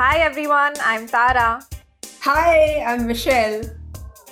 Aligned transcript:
Hi 0.00 0.16
everyone, 0.20 0.72
I'm 0.80 1.06
Tara. 1.06 1.62
Hi, 2.20 2.82
I'm 2.86 3.06
Michelle. 3.06 3.60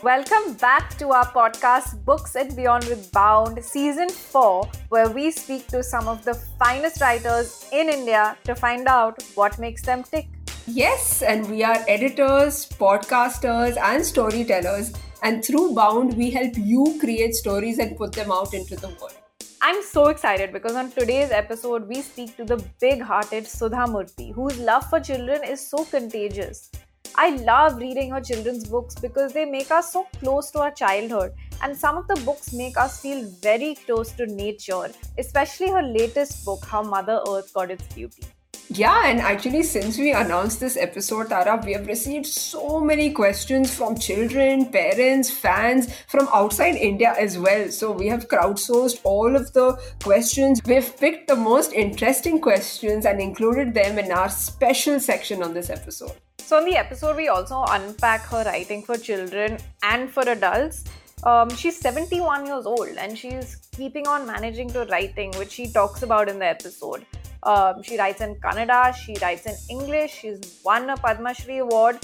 Welcome 0.02 0.54
back 0.54 0.96
to 0.96 1.10
our 1.10 1.26
podcast 1.26 2.02
Books 2.06 2.36
and 2.36 2.56
Beyond 2.56 2.84
with 2.84 3.12
Bound, 3.12 3.62
Season 3.62 4.08
4, 4.08 4.66
where 4.88 5.10
we 5.10 5.30
speak 5.30 5.66
to 5.66 5.82
some 5.82 6.08
of 6.08 6.24
the 6.24 6.32
finest 6.58 7.02
writers 7.02 7.68
in 7.70 7.90
India 7.90 8.34
to 8.44 8.54
find 8.54 8.88
out 8.88 9.22
what 9.34 9.58
makes 9.58 9.82
them 9.82 10.02
tick. 10.04 10.28
Yes, 10.66 11.20
and 11.20 11.50
we 11.50 11.62
are 11.62 11.84
editors, 11.86 12.66
podcasters, 12.66 13.76
and 13.76 14.06
storytellers. 14.06 14.94
And 15.22 15.44
through 15.44 15.74
Bound, 15.74 16.16
we 16.16 16.30
help 16.30 16.54
you 16.56 16.96
create 16.98 17.34
stories 17.34 17.78
and 17.78 17.94
put 17.94 18.12
them 18.12 18.32
out 18.32 18.54
into 18.54 18.74
the 18.74 18.88
world. 18.88 19.18
I'm 19.60 19.82
so 19.82 20.06
excited 20.06 20.52
because 20.52 20.76
on 20.76 20.92
today's 20.92 21.32
episode, 21.32 21.88
we 21.88 22.00
speak 22.00 22.36
to 22.36 22.44
the 22.44 22.64
big 22.80 23.02
hearted 23.02 23.44
Sudha 23.44 23.86
Murthy, 23.88 24.32
whose 24.32 24.56
love 24.60 24.88
for 24.88 25.00
children 25.00 25.42
is 25.42 25.60
so 25.60 25.84
contagious. 25.84 26.70
I 27.16 27.30
love 27.30 27.78
reading 27.78 28.10
her 28.12 28.20
children's 28.20 28.68
books 28.68 28.94
because 28.94 29.32
they 29.32 29.44
make 29.44 29.72
us 29.72 29.92
so 29.92 30.06
close 30.20 30.52
to 30.52 30.60
our 30.60 30.70
childhood, 30.70 31.32
and 31.60 31.76
some 31.76 31.96
of 31.96 32.06
the 32.06 32.14
books 32.24 32.52
make 32.52 32.76
us 32.76 33.00
feel 33.00 33.28
very 33.42 33.74
close 33.74 34.12
to 34.12 34.26
nature, 34.26 34.90
especially 35.18 35.70
her 35.70 35.82
latest 35.82 36.44
book, 36.44 36.64
How 36.64 36.82
Mother 36.82 37.20
Earth 37.28 37.52
Got 37.52 37.72
Its 37.72 37.92
Beauty. 37.92 38.22
Yeah, 38.70 39.06
and 39.06 39.20
actually, 39.20 39.62
since 39.62 39.96
we 39.96 40.12
announced 40.12 40.60
this 40.60 40.76
episode, 40.76 41.30
Tara, 41.30 41.60
we 41.64 41.72
have 41.72 41.86
received 41.86 42.26
so 42.26 42.80
many 42.80 43.10
questions 43.10 43.74
from 43.74 43.96
children, 43.96 44.66
parents, 44.66 45.30
fans 45.30 45.94
from 46.06 46.28
outside 46.34 46.74
India 46.74 47.14
as 47.18 47.38
well. 47.38 47.70
So, 47.70 47.92
we 47.92 48.08
have 48.08 48.28
crowdsourced 48.28 49.00
all 49.04 49.34
of 49.34 49.52
the 49.54 49.80
questions. 50.02 50.60
We've 50.66 50.94
picked 50.98 51.28
the 51.28 51.36
most 51.36 51.72
interesting 51.72 52.40
questions 52.40 53.06
and 53.06 53.20
included 53.20 53.72
them 53.72 53.98
in 53.98 54.12
our 54.12 54.28
special 54.28 55.00
section 55.00 55.42
on 55.42 55.54
this 55.54 55.70
episode. 55.70 56.12
So, 56.38 56.58
in 56.58 56.66
the 56.66 56.76
episode, 56.76 57.16
we 57.16 57.28
also 57.28 57.64
unpack 57.68 58.26
her 58.26 58.44
writing 58.44 58.82
for 58.82 58.98
children 58.98 59.58
and 59.82 60.10
for 60.10 60.28
adults. 60.28 60.84
Um, 61.24 61.50
she's 61.50 61.78
71 61.78 62.46
years 62.46 62.66
old 62.66 62.96
and 62.96 63.18
she's 63.18 63.56
keeping 63.76 64.06
on 64.06 64.26
managing 64.26 64.68
to 64.70 64.84
writing, 64.84 65.32
which 65.32 65.52
she 65.52 65.66
talks 65.66 66.02
about 66.02 66.28
in 66.28 66.38
the 66.38 66.46
episode. 66.46 67.04
Um, 67.42 67.82
she 67.82 67.98
writes 67.98 68.20
in 68.20 68.34
Kannada, 68.36 68.94
she 68.94 69.16
writes 69.22 69.46
in 69.46 69.56
English, 69.70 70.12
she's 70.20 70.60
won 70.64 70.90
a 70.90 70.96
Padma 70.96 71.34
Shri 71.34 71.58
award, 71.58 71.98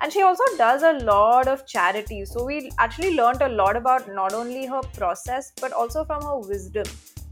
and 0.00 0.12
she 0.12 0.22
also 0.22 0.44
does 0.56 0.82
a 0.82 0.92
lot 1.04 1.48
of 1.48 1.66
charity. 1.66 2.24
So 2.24 2.44
we 2.44 2.70
actually 2.78 3.14
learned 3.14 3.42
a 3.42 3.48
lot 3.48 3.76
about 3.76 4.08
not 4.08 4.32
only 4.32 4.66
her 4.66 4.80
process 4.94 5.52
but 5.60 5.72
also 5.72 6.04
from 6.04 6.22
her 6.22 6.38
wisdom. 6.38 6.86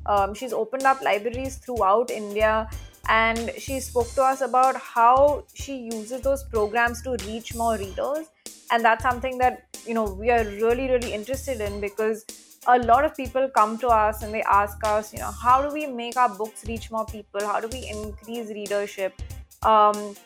Um, 0.06 0.34
she's 0.34 0.52
opened 0.52 0.84
up 0.84 1.02
libraries 1.02 1.56
throughout 1.56 2.10
India 2.10 2.68
and 3.08 3.52
she 3.58 3.80
spoke 3.80 4.08
to 4.14 4.22
us 4.22 4.40
about 4.40 4.76
how 4.76 5.44
she 5.54 5.76
uses 5.76 6.20
those 6.20 6.44
programs 6.44 7.02
to 7.02 7.16
reach 7.26 7.54
more 7.54 7.76
readers 7.76 8.26
and 8.70 8.84
that's 8.84 9.02
something 9.02 9.38
that 9.38 9.64
you 9.86 9.94
know 9.94 10.04
we 10.04 10.30
are 10.30 10.44
really 10.44 10.90
really 10.90 11.12
interested 11.12 11.60
in 11.60 11.80
because 11.80 12.24
a 12.68 12.78
lot 12.80 13.04
of 13.04 13.16
people 13.16 13.48
come 13.54 13.78
to 13.78 13.88
us 13.88 14.22
and 14.22 14.34
they 14.34 14.42
ask 14.42 14.78
us, 14.84 15.12
you 15.12 15.20
know, 15.20 15.30
how 15.30 15.62
do 15.62 15.72
we 15.72 15.86
make 15.86 16.16
our 16.16 16.28
books 16.28 16.64
reach 16.66 16.90
more 16.90 17.06
people? 17.06 17.40
How 17.40 17.60
do 17.60 17.68
we 17.68 17.88
increase 17.88 18.48
readership? 18.48 19.14
Um, 19.62 20.16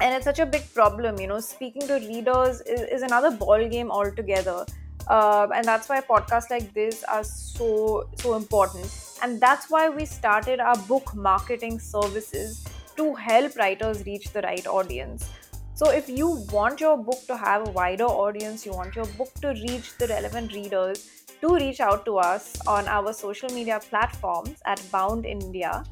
and 0.00 0.14
it's 0.14 0.24
such 0.24 0.38
a 0.38 0.46
big 0.46 0.62
problem, 0.74 1.18
you 1.18 1.26
know. 1.26 1.40
Speaking 1.40 1.86
to 1.88 1.94
readers 1.94 2.60
is, 2.60 2.80
is 2.82 3.02
another 3.02 3.30
ball 3.30 3.68
game 3.68 3.90
altogether, 3.90 4.64
uh, 5.08 5.48
and 5.52 5.64
that's 5.64 5.88
why 5.88 6.00
podcasts 6.00 6.50
like 6.50 6.72
this 6.72 7.02
are 7.04 7.24
so 7.24 8.08
so 8.16 8.34
important. 8.34 8.86
And 9.22 9.40
that's 9.40 9.68
why 9.68 9.88
we 9.88 10.04
started 10.04 10.60
our 10.60 10.76
book 10.76 11.14
marketing 11.16 11.80
services 11.80 12.64
to 12.96 13.14
help 13.14 13.56
writers 13.56 14.06
reach 14.06 14.32
the 14.32 14.42
right 14.42 14.66
audience. 14.66 15.28
So, 15.74 15.90
if 15.90 16.08
you 16.08 16.44
want 16.52 16.80
your 16.80 16.96
book 16.96 17.26
to 17.26 17.36
have 17.36 17.66
a 17.66 17.70
wider 17.70 18.04
audience, 18.04 18.64
you 18.66 18.72
want 18.72 18.94
your 18.94 19.06
book 19.06 19.32
to 19.42 19.48
reach 19.48 19.96
the 19.98 20.06
relevant 20.08 20.52
readers, 20.52 21.08
do 21.40 21.56
reach 21.56 21.80
out 21.80 22.04
to 22.04 22.18
us 22.18 22.56
on 22.66 22.88
our 22.88 23.12
social 23.12 23.48
media 23.50 23.80
platforms 23.80 24.60
at 24.64 24.80
Bound 24.90 25.24
India, 25.26 25.84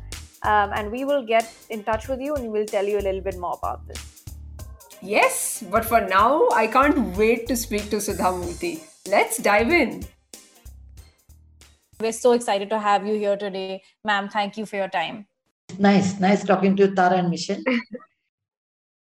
um, 0.43 0.71
and 0.75 0.91
we 0.91 1.05
will 1.05 1.25
get 1.25 1.53
in 1.71 1.84
touch 1.84 2.09
with 2.09 2.21
you 2.21 2.34
and 2.34 2.51
we'll 2.51 2.67
tell 2.67 2.84
you 2.84 2.99
a 2.99 3.05
little 3.09 3.21
bit 3.21 3.39
more 3.39 3.56
about 3.59 3.87
this. 3.87 4.25
Yes, 5.03 5.62
but 5.71 5.85
for 5.85 6.01
now, 6.01 6.49
I 6.55 6.67
can't 6.67 7.17
wait 7.17 7.47
to 7.49 7.56
speak 7.56 7.91
to 7.91 8.01
Sudha 8.01 8.25
Murthy. 8.25 8.83
Let's 9.09 9.39
dive 9.39 9.71
in. 9.71 10.05
We're 12.01 12.12
so 12.12 12.33
excited 12.33 12.69
to 12.71 12.79
have 12.79 13.06
you 13.06 13.15
here 13.15 13.37
today. 13.37 13.83
Ma'am, 14.05 14.29
thank 14.29 14.56
you 14.56 14.67
for 14.67 14.77
your 14.77 14.89
time. 14.89 15.27
Nice, 15.79 16.19
nice 16.21 16.45
talking 16.45 16.77
to 16.77 16.87
you, 16.87 16.95
Tara 16.95 17.19
and 17.19 17.31
Michelle. 17.31 17.62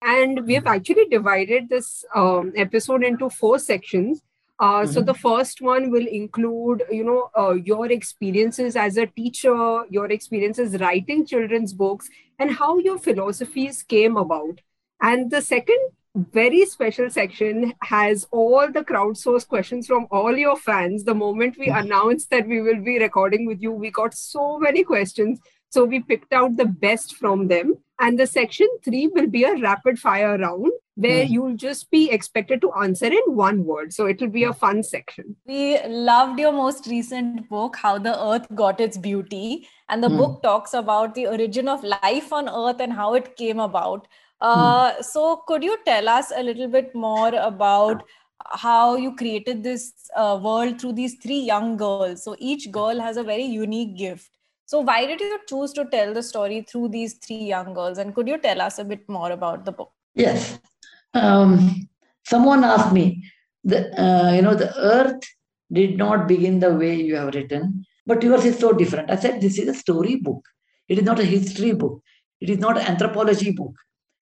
and 0.02 0.46
we 0.46 0.54
have 0.54 0.66
actually 0.66 1.06
divided 1.06 1.68
this 1.68 2.04
um, 2.14 2.52
episode 2.56 3.02
into 3.02 3.30
four 3.30 3.58
sections 3.58 4.22
mm-hmm. 4.64 4.92
So 4.92 5.02
the 5.02 5.14
first 5.14 5.60
one 5.60 5.90
will 5.90 6.06
include, 6.06 6.84
you 6.90 7.04
know, 7.04 7.30
uh, 7.36 7.54
your 7.54 7.90
experiences 7.90 8.76
as 8.76 8.96
a 8.96 9.06
teacher, 9.06 9.84
your 9.90 10.06
experiences 10.10 10.80
writing 10.80 11.26
children's 11.26 11.72
books, 11.72 12.08
and 12.38 12.50
how 12.50 12.78
your 12.78 12.98
philosophies 12.98 13.82
came 13.82 14.16
about. 14.16 14.60
And 15.02 15.30
the 15.30 15.42
second 15.42 15.78
very 16.14 16.64
special 16.66 17.10
section 17.10 17.74
has 17.82 18.26
all 18.30 18.70
the 18.70 18.84
crowdsourced 18.84 19.48
questions 19.48 19.88
from 19.88 20.06
all 20.12 20.36
your 20.36 20.56
fans. 20.56 21.02
The 21.02 21.14
moment 21.14 21.56
we 21.58 21.66
mm-hmm. 21.66 21.86
announced 21.86 22.30
that 22.30 22.46
we 22.46 22.62
will 22.62 22.80
be 22.80 22.98
recording 22.98 23.46
with 23.46 23.60
you, 23.60 23.72
we 23.72 23.90
got 23.90 24.14
so 24.14 24.58
many 24.58 24.84
questions. 24.84 25.40
So 25.70 25.84
we 25.84 26.00
picked 26.00 26.32
out 26.32 26.56
the 26.56 26.66
best 26.66 27.16
from 27.16 27.48
them. 27.48 27.74
And 28.00 28.18
the 28.18 28.28
section 28.28 28.68
three 28.84 29.08
will 29.08 29.26
be 29.26 29.44
a 29.44 29.56
rapid 29.56 29.98
fire 29.98 30.38
round 30.38 30.70
where 30.96 31.24
mm. 31.24 31.30
you'll 31.30 31.56
just 31.56 31.90
be 31.90 32.10
expected 32.10 32.60
to 32.60 32.72
answer 32.74 33.06
in 33.06 33.22
one 33.26 33.64
word. 33.64 33.92
So 33.92 34.06
it'll 34.06 34.28
be 34.28 34.44
a 34.44 34.52
fun 34.52 34.82
section. 34.82 35.36
We 35.46 35.78
loved 35.86 36.38
your 36.38 36.52
most 36.52 36.86
recent 36.86 37.48
book, 37.48 37.76
How 37.76 37.98
the 37.98 38.18
Earth 38.22 38.46
Got 38.54 38.80
Its 38.80 38.96
Beauty. 38.96 39.68
And 39.88 40.02
the 40.02 40.08
mm. 40.08 40.16
book 40.16 40.42
talks 40.42 40.72
about 40.72 41.14
the 41.14 41.26
origin 41.26 41.68
of 41.68 41.82
life 41.82 42.32
on 42.32 42.48
Earth 42.48 42.80
and 42.80 42.92
how 42.92 43.14
it 43.14 43.36
came 43.36 43.58
about. 43.58 44.06
Uh, 44.40 44.92
mm. 44.92 45.04
So, 45.04 45.42
could 45.48 45.64
you 45.64 45.76
tell 45.84 46.08
us 46.08 46.32
a 46.34 46.42
little 46.42 46.68
bit 46.68 46.94
more 46.94 47.34
about 47.34 48.04
how 48.50 48.96
you 48.96 49.16
created 49.16 49.62
this 49.62 49.92
uh, 50.16 50.38
world 50.40 50.80
through 50.80 50.92
these 50.92 51.14
three 51.14 51.40
young 51.40 51.76
girls? 51.76 52.22
So, 52.22 52.36
each 52.38 52.70
girl 52.70 53.00
has 53.00 53.16
a 53.16 53.24
very 53.24 53.44
unique 53.44 53.96
gift. 53.96 54.30
So, 54.66 54.80
why 54.80 55.06
did 55.06 55.20
you 55.20 55.38
choose 55.48 55.72
to 55.74 55.86
tell 55.86 56.14
the 56.14 56.22
story 56.22 56.62
through 56.62 56.88
these 56.88 57.14
three 57.14 57.36
young 57.36 57.74
girls? 57.74 57.98
And 57.98 58.14
could 58.14 58.28
you 58.28 58.38
tell 58.38 58.60
us 58.60 58.78
a 58.78 58.84
bit 58.84 59.08
more 59.08 59.32
about 59.32 59.64
the 59.64 59.72
book? 59.72 59.92
Yes 60.14 60.58
um, 61.14 61.88
someone 62.24 62.64
asked 62.64 62.92
me, 62.92 63.24
the, 63.62 63.98
uh, 64.00 64.32
you 64.32 64.42
know, 64.42 64.54
the 64.54 64.76
earth 64.76 65.22
did 65.72 65.96
not 65.96 66.28
begin 66.28 66.60
the 66.60 66.74
way 66.74 66.94
you 66.94 67.16
have 67.16 67.34
written, 67.34 67.84
but 68.06 68.22
yours 68.22 68.44
is 68.44 68.58
so 68.58 68.72
different. 68.72 69.10
I 69.10 69.16
said, 69.16 69.40
this 69.40 69.58
is 69.58 69.68
a 69.68 69.74
story 69.74 70.16
book. 70.16 70.44
It 70.88 70.98
is 70.98 71.04
not 71.04 71.18
a 71.18 71.24
history 71.24 71.72
book. 71.72 72.02
It 72.40 72.50
is 72.50 72.58
not 72.58 72.76
an 72.76 72.86
anthropology 72.86 73.52
book. 73.52 73.74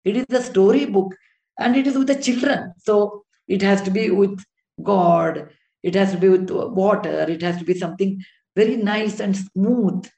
It 0.04 0.16
is 0.16 0.26
a 0.30 0.42
story 0.42 0.86
book 0.86 1.14
and 1.58 1.76
it 1.76 1.86
is 1.86 1.96
with 1.96 2.06
the 2.06 2.14
children. 2.14 2.72
So 2.78 3.24
it 3.48 3.62
has 3.62 3.82
to 3.82 3.90
be 3.90 4.10
with 4.10 4.42
God. 4.82 5.48
It 5.82 5.94
has 5.94 6.12
to 6.12 6.18
be 6.18 6.28
with 6.28 6.50
water. 6.50 7.26
It 7.28 7.42
has 7.42 7.58
to 7.58 7.64
be 7.64 7.74
something 7.74 8.22
very 8.54 8.76
nice 8.76 9.18
and 9.20 9.36
smooth 9.36 10.08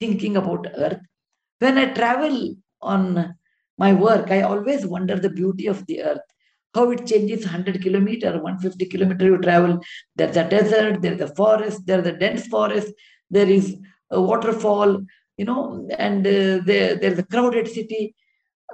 thinking 0.00 0.36
about 0.36 0.66
earth. 0.76 1.00
When 1.60 1.78
I 1.78 1.92
travel 1.92 2.56
on 2.82 3.34
my 3.78 3.92
work, 3.92 4.30
I 4.30 4.42
always 4.42 4.86
wonder 4.86 5.16
the 5.16 5.30
beauty 5.30 5.66
of 5.66 5.84
the 5.86 6.02
earth, 6.02 6.26
how 6.74 6.90
it 6.90 7.06
changes 7.06 7.44
100 7.44 7.82
kilometer, 7.82 8.32
150 8.32 8.86
kilometer 8.86 9.24
you 9.26 9.38
travel. 9.38 9.80
There's 10.14 10.36
a 10.36 10.48
desert, 10.48 11.02
there's 11.02 11.20
a 11.20 11.34
forest, 11.34 11.86
there's 11.86 12.06
a 12.06 12.12
dense 12.12 12.46
forest, 12.46 12.92
there 13.30 13.48
is 13.48 13.76
a 14.10 14.20
waterfall, 14.20 15.02
you 15.36 15.44
know, 15.44 15.86
and 15.98 16.26
uh, 16.26 16.64
there, 16.64 16.96
there's 16.96 17.18
a 17.18 17.24
crowded 17.24 17.68
city, 17.68 18.14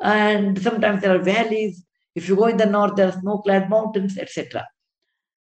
and 0.01 0.61
sometimes 0.61 1.03
there 1.03 1.15
are 1.15 1.23
valleys. 1.23 1.85
If 2.15 2.29
you 2.29 2.37
go 2.37 2.47
in 2.47 2.57
the 2.57 2.67
north, 2.67 2.97
there 2.97 3.09
are 3.09 3.21
snow-clad 3.21 3.71
mountains, 3.71 4.19
etc. 4.19 4.67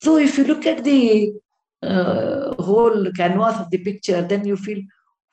So 0.02 0.16
if 0.16 0.38
you 0.38 0.44
look 0.44 0.66
at 0.66 0.84
the 0.84 1.32
uh, 1.82 2.54
whole 2.62 3.10
canvas 3.12 3.56
of 3.56 3.70
the 3.70 3.78
picture, 3.78 4.22
then 4.22 4.46
you 4.46 4.56
feel 4.56 4.82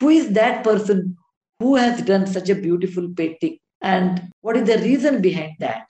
who 0.00 0.08
is 0.08 0.32
that 0.32 0.64
person 0.64 1.16
who 1.60 1.76
has 1.76 2.02
done 2.02 2.26
such 2.26 2.50
a 2.50 2.54
beautiful 2.54 3.08
painting 3.16 3.58
and 3.82 4.30
what 4.40 4.56
is 4.56 4.66
the 4.66 4.78
reason 4.78 5.20
behind 5.20 5.54
that? 5.58 5.86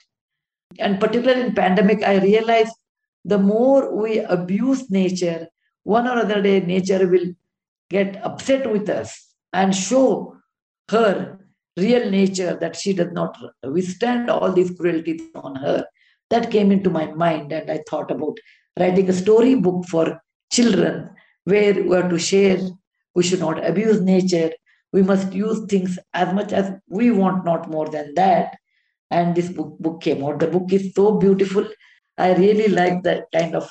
And 0.79 0.99
particularly 0.99 1.41
in 1.41 1.53
pandemic 1.53 2.03
i 2.03 2.17
realized 2.17 2.73
the 3.23 3.37
more 3.37 3.95
we 3.95 4.19
abuse 4.19 4.89
nature 4.89 5.47
one 5.83 6.07
or 6.07 6.17
other 6.17 6.41
day 6.41 6.59
nature 6.59 7.07
will 7.07 7.33
get 7.89 8.23
upset 8.25 8.69
with 8.71 8.89
us 8.89 9.35
and 9.53 9.75
show 9.75 10.35
her 10.89 11.39
real 11.77 12.09
nature 12.09 12.57
that 12.59 12.75
she 12.75 12.93
does 12.93 13.11
not 13.11 13.37
withstand 13.63 14.29
all 14.29 14.51
these 14.51 14.71
cruelties 14.71 15.21
on 15.35 15.55
her. 15.55 15.85
That 16.29 16.51
came 16.51 16.71
into 16.71 16.89
my 16.89 17.05
mind 17.11 17.51
and 17.51 17.69
i 17.69 17.79
thought 17.87 18.09
about 18.09 18.37
writing 18.79 19.09
a 19.09 19.13
story 19.13 19.55
book 19.55 19.85
for 19.85 20.19
children 20.51 21.09
where 21.43 21.73
we 21.73 21.95
are 21.95 22.09
to 22.09 22.17
share 22.17 22.59
we 23.15 23.23
should 23.23 23.39
not 23.39 23.63
abuse 23.63 24.01
nature 24.01 24.51
we 24.93 25.03
must 25.03 25.33
use 25.33 25.65
things 25.65 25.99
as 26.13 26.33
much 26.33 26.53
as 26.53 26.71
we 26.87 27.11
want, 27.11 27.43
not 27.45 27.69
more 27.69 27.89
than 27.89 28.13
that. 28.15 28.55
and 29.13 29.35
this 29.35 29.49
book, 29.49 29.77
book 29.79 30.01
came 30.01 30.23
out. 30.25 30.39
The 30.39 30.47
book 30.47 30.73
is 30.73 30.93
so 30.93 31.17
beautiful. 31.23 31.67
I 32.17 32.33
really 32.33 32.67
like 32.67 33.03
that 33.03 33.25
kind 33.31 33.55
of 33.55 33.69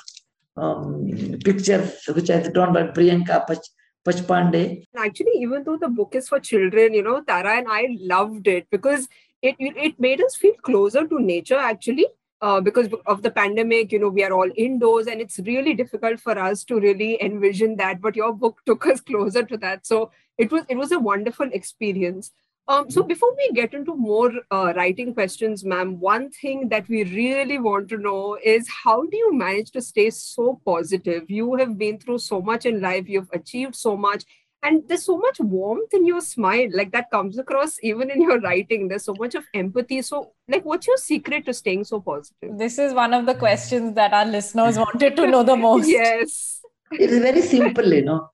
um, 0.55 1.09
pictures 1.43 1.93
which 2.07 2.29
are 2.29 2.49
drawn 2.49 2.73
by 2.73 2.83
Priyanka 2.83 3.45
Pach, 3.47 3.63
Pachpande. 4.05 4.83
Actually, 4.95 5.35
even 5.39 5.63
though 5.63 5.77
the 5.77 5.89
book 5.89 6.15
is 6.15 6.29
for 6.29 6.39
children, 6.39 6.93
you 6.93 7.03
know, 7.03 7.21
Tara 7.21 7.57
and 7.57 7.67
I 7.69 7.87
loved 7.99 8.47
it 8.47 8.67
because 8.71 9.07
it 9.41 9.55
it 9.59 9.99
made 9.99 10.21
us 10.23 10.35
feel 10.35 10.53
closer 10.61 11.07
to 11.07 11.19
nature 11.19 11.57
actually. 11.57 12.07
Uh, 12.41 12.59
because 12.59 12.89
of 13.05 13.21
the 13.21 13.31
pandemic, 13.31 13.93
you 13.93 13.99
know, 13.99 14.09
we 14.09 14.21
are 14.21 14.33
all 14.33 14.49
indoors 14.57 15.07
and 15.07 15.21
it's 15.21 15.39
really 15.39 15.73
difficult 15.73 16.19
for 16.19 16.37
us 16.37 16.65
to 16.65 16.77
really 16.77 17.11
envision 17.23 17.77
that. 17.77 18.01
But 18.01 18.17
your 18.17 18.33
book 18.33 18.59
took 18.65 18.85
us 18.85 18.99
closer 19.11 19.43
to 19.43 19.57
that. 19.57 19.87
So 19.87 20.11
it 20.37 20.51
was 20.51 20.63
it 20.69 20.77
was 20.77 20.91
a 20.91 20.99
wonderful 20.99 21.49
experience. 21.51 22.31
Um, 22.67 22.89
so 22.89 23.03
before 23.03 23.35
we 23.35 23.51
get 23.51 23.73
into 23.73 23.93
more 23.93 24.31
uh, 24.49 24.71
writing 24.75 25.13
questions, 25.13 25.65
ma'am, 25.65 25.99
one 25.99 26.29
thing 26.31 26.69
that 26.69 26.87
we 26.87 27.03
really 27.03 27.59
want 27.59 27.89
to 27.89 27.97
know 27.97 28.37
is 28.41 28.69
how 28.85 29.01
do 29.01 29.17
you 29.17 29.33
manage 29.35 29.71
to 29.71 29.81
stay 29.81 30.09
so 30.09 30.61
positive? 30.65 31.29
You 31.29 31.55
have 31.55 31.77
been 31.77 31.99
through 31.99 32.19
so 32.19 32.41
much 32.41 32.65
in 32.65 32.79
life, 32.79 33.09
you've 33.09 33.27
achieved 33.33 33.75
so 33.75 33.97
much, 33.97 34.23
and 34.63 34.81
there's 34.87 35.03
so 35.03 35.17
much 35.17 35.41
warmth 35.41 35.93
in 35.93 36.05
your 36.05 36.21
smile. 36.21 36.69
Like 36.73 36.93
that 36.93 37.11
comes 37.11 37.37
across 37.37 37.77
even 37.83 38.09
in 38.09 38.21
your 38.21 38.39
writing. 38.39 38.87
There's 38.87 39.03
so 39.03 39.15
much 39.19 39.35
of 39.35 39.43
empathy. 39.53 40.01
So, 40.01 40.31
like, 40.47 40.63
what's 40.63 40.87
your 40.87 40.95
secret 40.95 41.45
to 41.47 41.53
staying 41.53 41.83
so 41.83 41.99
positive? 41.99 42.57
This 42.57 42.79
is 42.79 42.93
one 42.93 43.13
of 43.13 43.25
the 43.25 43.35
questions 43.35 43.93
that 43.95 44.13
our 44.13 44.25
listeners 44.25 44.77
wanted 44.77 45.17
to 45.17 45.27
know 45.27 45.43
the 45.43 45.55
most. 45.67 45.89
yes. 45.89 46.61
It 46.93 47.09
is 47.09 47.19
very 47.19 47.41
simple, 47.41 47.91
you 47.91 48.03
know. 48.03 48.29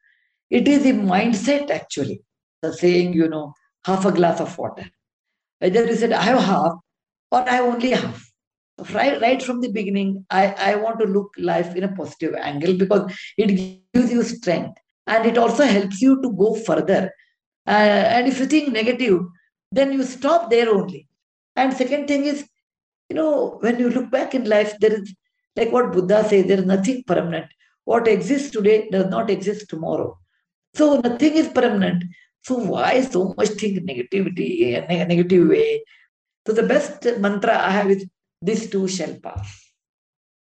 It 0.50 0.68
is 0.68 0.84
the 0.84 0.92
mindset 0.92 1.70
actually. 1.70 2.22
The 2.62 2.74
saying, 2.74 3.14
you 3.14 3.30
know, 3.30 3.54
half 3.86 4.06
a 4.06 4.12
glass 4.12 4.42
of 4.42 4.58
water. 4.58 4.86
Whether 5.60 5.86
you 5.86 5.96
said, 5.96 6.14
I 6.14 6.24
have 6.24 6.42
half 6.42 6.74
or 7.32 7.50
I 7.50 7.60
only 7.60 7.92
half. 7.92 8.26
Right, 8.94 9.20
right 9.22 9.44
from 9.44 9.60
the 9.60 9.72
beginning, 9.72 10.26
I, 10.30 10.54
I 10.54 10.76
want 10.76 11.00
to 11.00 11.06
look 11.06 11.32
life 11.38 11.76
in 11.76 11.84
a 11.84 11.94
positive 11.94 12.34
angle 12.36 12.78
because 12.78 13.12
it 13.38 13.48
gives 13.94 14.12
you 14.12 14.24
strength 14.24 14.78
and 15.06 15.26
it 15.26 15.38
also 15.38 15.66
helps 15.66 16.02
you 16.02 16.22
to 16.22 16.32
go 16.32 16.56
further. 16.56 17.12
Uh, 17.68 17.72
and 18.16 18.28
if 18.28 18.40
you 18.40 18.46
think 18.46 18.72
negative, 18.72 19.22
then 19.72 19.92
you 19.92 20.04
stop 20.04 20.50
there 20.50 20.70
only. 20.70 21.08
And 21.56 21.74
second 21.74 22.08
thing 22.08 22.26
is, 22.26 22.48
you 23.10 23.16
know, 23.16 23.58
when 23.60 23.80
you 23.80 23.90
look 23.90 24.10
back 24.10 24.34
in 24.34 24.46
life, 24.46 24.80
there 24.80 24.94
is 24.94 25.14
like 25.56 25.72
what 25.72 25.92
Buddha 25.92 26.24
says, 26.28 26.46
there 26.46 26.60
is 26.60 26.66
nothing 26.66 27.04
permanent. 27.06 27.48
What 27.86 28.08
exists 28.08 28.52
today 28.52 28.88
does 28.92 29.08
not 29.08 29.30
exist 29.30 29.70
tomorrow. 29.70 30.19
So 30.76 31.00
nothing 31.02 31.36
is 31.36 31.50
permanent. 31.50 32.04
So 32.44 32.56
why 32.56 33.02
so 33.02 33.34
much 33.38 33.50
think 33.50 33.80
negativity, 33.80 34.74
eh, 34.74 34.86
a 34.90 35.06
negative 35.06 35.50
way? 35.50 35.84
So 36.48 36.54
the 36.54 36.64
best 36.64 37.06
mantra 37.20 37.58
I 37.58 37.72
have 37.72 37.90
is 37.92 38.06
this 38.42 38.70
too 38.70 38.88
shall 38.88 39.16
pass. 39.20 39.72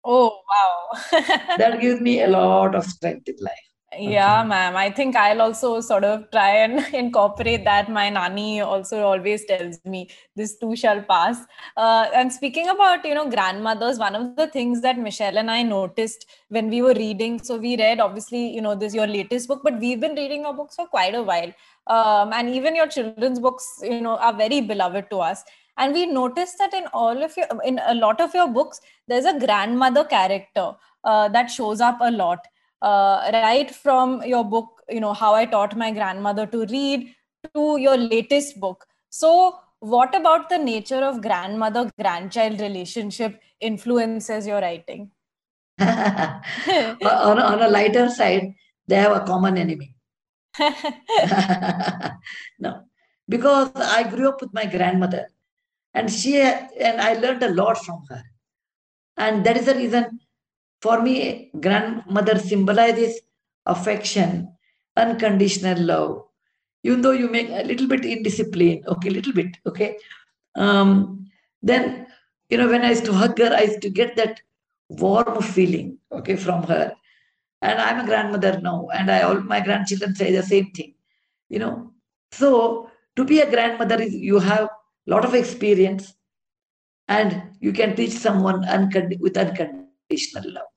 Oh 0.04 0.42
wow. 0.50 1.00
that 1.58 1.82
gives 1.82 2.02
me 2.02 2.22
a 2.22 2.28
lot 2.28 2.76
of 2.76 2.86
strength 2.86 3.28
in 3.28 3.36
life. 3.42 3.69
Yeah, 3.98 4.44
ma'am. 4.44 4.76
I 4.76 4.92
think 4.92 5.16
I'll 5.16 5.42
also 5.42 5.82
sort 5.82 6.04
of 6.04 6.30
try 6.30 6.58
and 6.58 6.80
incorporate 6.94 7.64
that. 7.66 7.90
My 7.90 8.10
nanny 8.10 8.62
also 8.62 9.02
always 9.02 9.46
tells 9.46 9.84
me 9.84 10.12
this 10.36 10.58
too 10.60 10.76
shall 10.76 11.02
pass. 11.02 11.40
Uh, 11.76 12.06
and 12.14 12.32
speaking 12.32 12.70
about, 12.70 13.04
you 13.04 13.16
know, 13.16 13.28
grandmothers, 13.28 13.98
one 13.98 14.16
of 14.16 14.36
the 14.36 14.46
things 14.46 14.82
that 14.82 15.00
Michelle 15.00 15.40
and 15.40 15.50
I 15.50 15.64
noticed 15.64 16.28
when 16.50 16.70
we 16.70 16.84
were 16.84 16.94
reading, 16.94 17.42
so 17.42 17.58
we 17.58 17.78
read 17.78 18.00
obviously, 18.00 18.54
you 18.54 18.62
know, 18.62 18.76
this 18.76 18.94
your 18.94 19.08
latest 19.08 19.48
book, 19.48 19.62
but 19.64 19.80
we've 19.80 20.00
been 20.00 20.14
reading 20.14 20.42
your 20.42 20.54
books 20.54 20.76
for 20.76 20.86
quite 20.86 21.16
a 21.16 21.24
while. 21.24 21.52
Um, 21.88 22.32
and 22.32 22.48
even 22.48 22.76
your 22.76 22.88
children's 22.88 23.40
books, 23.40 23.66
you 23.82 24.02
know, 24.02 24.18
are 24.18 24.34
very 24.34 24.62
beloved 24.62 25.10
to 25.10 25.18
us. 25.18 25.44
And 25.78 25.94
we 25.94 26.06
noticed 26.06 26.60
that 26.60 26.76
in 26.76 26.86
all 26.94 27.24
of 27.24 27.36
your, 27.36 27.48
in 27.64 27.80
a 27.84 27.96
lot 27.96 28.22
of 28.22 28.36
your 28.36 28.48
books, 28.48 28.82
there's 29.08 29.26
a 29.26 29.40
grandmother 29.40 30.04
character 30.04 30.74
uh, 31.04 31.28
that 31.30 31.48
shows 31.50 31.82
up 31.82 31.98
a 32.02 32.12
lot 32.12 32.46
uh, 32.82 33.30
right 33.34 33.74
from 33.74 34.24
your 34.24 34.44
book, 34.44 34.82
you 34.90 35.00
know, 35.00 35.14
How 35.14 35.36
I 35.36 35.46
Taught 35.46 35.78
My 35.78 35.92
Grandmother 35.92 36.46
to 36.48 36.66
Read, 36.66 37.14
to 37.54 37.78
your 37.80 37.98
latest 37.98 38.60
book. 38.60 38.86
So, 39.10 39.60
what 39.80 40.14
about 40.14 40.50
the 40.50 40.58
nature 40.58 41.04
of 41.04 41.22
grandmother 41.22 41.90
grandchild 42.00 42.60
relationship 42.60 43.40
influences 43.60 44.46
your 44.46 44.62
writing? 44.62 45.12
on, 45.80 45.88
a, 47.02 47.42
on 47.42 47.62
a 47.62 47.70
lighter 47.70 48.10
side, 48.10 48.54
they 48.88 48.96
have 48.96 49.16
a 49.16 49.22
common 49.26 49.58
enemy. 49.58 49.96
no, 52.60 52.84
because 53.30 53.72
I 53.76 54.04
grew 54.04 54.28
up 54.30 54.42
with 54.42 54.54
my 54.54 54.66
grandmother, 54.66 55.28
and 55.94 56.12
she 56.12 56.42
and 56.42 57.00
I 57.00 57.14
learned 57.14 57.44
a 57.44 57.54
lot 57.54 57.78
from 57.78 58.04
her, 58.10 58.24
and 59.16 59.46
that 59.46 59.56
is 59.56 59.68
the 59.68 59.76
reason 59.76 60.20
for 60.82 61.02
me, 61.02 61.52
grandmother 61.60 62.40
symbolizes 62.40 63.20
affection, 63.66 64.54
unconditional 64.96 65.80
love. 65.82 66.24
Even 66.84 67.02
though 67.02 67.12
you 67.12 67.30
make 67.30 67.50
a 67.50 67.64
little 67.64 67.88
bit 67.88 68.06
indiscipline, 68.06 68.84
okay, 68.88 69.10
little 69.10 69.34
bit, 69.34 69.58
okay. 69.66 69.98
Um, 70.56 71.26
then, 71.62 72.08
you 72.50 72.58
know, 72.58 72.70
when 72.70 72.84
I 72.84 72.90
used 72.90 73.06
to 73.06 73.14
hug 73.14 73.38
her, 73.40 73.54
I 73.54 73.64
used 73.64 73.82
to 73.82 73.90
get 73.90 74.16
that 74.16 74.42
warm 74.88 75.42
feeling, 75.42 75.98
okay, 76.12 76.36
from 76.36 76.64
her. 76.64 76.94
And 77.62 77.80
I'm 77.80 78.00
a 78.00 78.06
grandmother 78.06 78.60
now, 78.62 78.88
and 78.94 79.12
I 79.12 79.24
all 79.24 79.42
my 79.42 79.60
grandchildren 79.60 80.16
say 80.16 80.32
the 80.32 80.42
same 80.42 80.72
thing, 80.72 80.94
you 81.50 81.60
know. 81.60 81.92
So 82.32 82.90
to 83.18 83.26
be 83.26 83.42
a 83.42 83.50
grandmother 83.50 84.02
is 84.02 84.14
you 84.14 84.40
have 84.40 84.70
a 84.70 85.12
lot 85.12 85.26
of 85.26 85.36
experience, 85.36 86.14
and 87.10 87.44
you 87.60 87.74
can 87.74 87.98
teach 87.98 88.14
someone 88.14 88.64
uncond- 88.64 89.18
with 89.20 89.36
unconditional 89.36 89.89
unconditional 90.10 90.54
love. 90.54 90.68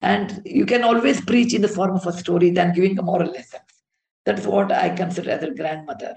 And 0.00 0.42
you 0.44 0.66
can 0.66 0.84
always 0.84 1.20
preach 1.20 1.54
in 1.54 1.62
the 1.62 1.68
form 1.68 1.96
of 1.96 2.06
a 2.06 2.12
story 2.12 2.50
than 2.50 2.74
giving 2.74 2.98
a 2.98 3.02
moral 3.02 3.30
lesson. 3.30 3.60
That's 4.24 4.46
what 4.46 4.72
I 4.72 4.90
consider 4.90 5.30
as 5.30 5.42
a 5.42 5.50
grandmother. 5.50 6.14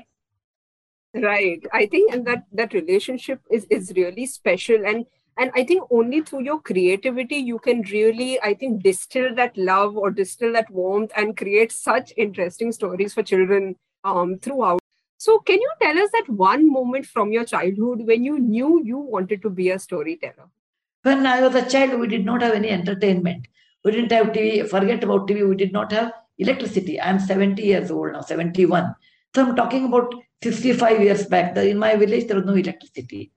Right. 1.14 1.64
I 1.74 1.86
think 1.88 2.14
and 2.14 2.28
that 2.28 2.44
that 2.52 2.74
relationship 2.74 3.42
is 3.50 3.66
is 3.70 3.94
really 3.96 4.26
special 4.26 4.86
and 4.86 5.06
and 5.38 5.52
I 5.56 5.64
think 5.64 5.84
only 5.90 6.22
through 6.22 6.44
your 6.44 6.60
creativity 6.60 7.38
you 7.38 7.60
can 7.60 7.82
really 7.92 8.40
I 8.42 8.54
think 8.54 8.84
distill 8.84 9.34
that 9.36 9.58
love 9.58 9.96
or 9.96 10.12
distill 10.12 10.54
that 10.54 10.70
warmth 10.70 11.12
and 11.16 11.36
create 11.36 11.72
such 11.72 12.14
interesting 12.18 12.72
stories 12.72 13.14
for 13.14 13.24
children 13.24 13.76
um, 14.04 14.38
throughout. 14.40 14.80
So 15.18 15.40
can 15.40 15.60
you 15.60 15.72
tell 15.82 15.98
us 15.98 16.10
that 16.12 16.30
one 16.30 16.72
moment 16.72 17.06
from 17.06 17.32
your 17.32 17.46
childhood 17.46 18.06
when 18.06 18.24
you 18.24 18.38
knew 18.38 18.82
you 18.84 19.00
wanted 19.00 19.42
to 19.44 19.50
be 19.50 19.70
a 19.72 19.80
storyteller? 19.80 20.50
When 21.08 21.26
I 21.26 21.42
was 21.42 21.56
a 21.56 21.70
child, 21.70 22.00
we 22.00 22.08
did 22.08 22.26
not 22.26 22.42
have 22.42 22.54
any 22.54 22.70
entertainment. 22.70 23.48
We 23.84 23.92
didn't 23.92 24.12
have 24.12 24.28
TV. 24.28 24.68
Forget 24.68 25.04
about 25.04 25.28
TV. 25.28 25.48
We 25.48 25.56
did 25.56 25.72
not 25.72 25.92
have 25.98 26.12
electricity. 26.38 27.00
I'm 27.00 27.20
70 27.20 27.62
years 27.62 27.92
old 27.92 28.12
now, 28.14 28.22
71. 28.22 28.94
So 29.34 29.46
I'm 29.46 29.56
talking 29.56 29.86
about 29.86 30.14
65 30.44 31.02
years 31.02 31.26
back. 31.26 31.56
In 31.58 31.78
my 31.78 31.96
village, 31.96 32.28
there 32.28 32.38
was 32.38 32.46
no 32.46 32.56
electricity. 32.56 33.32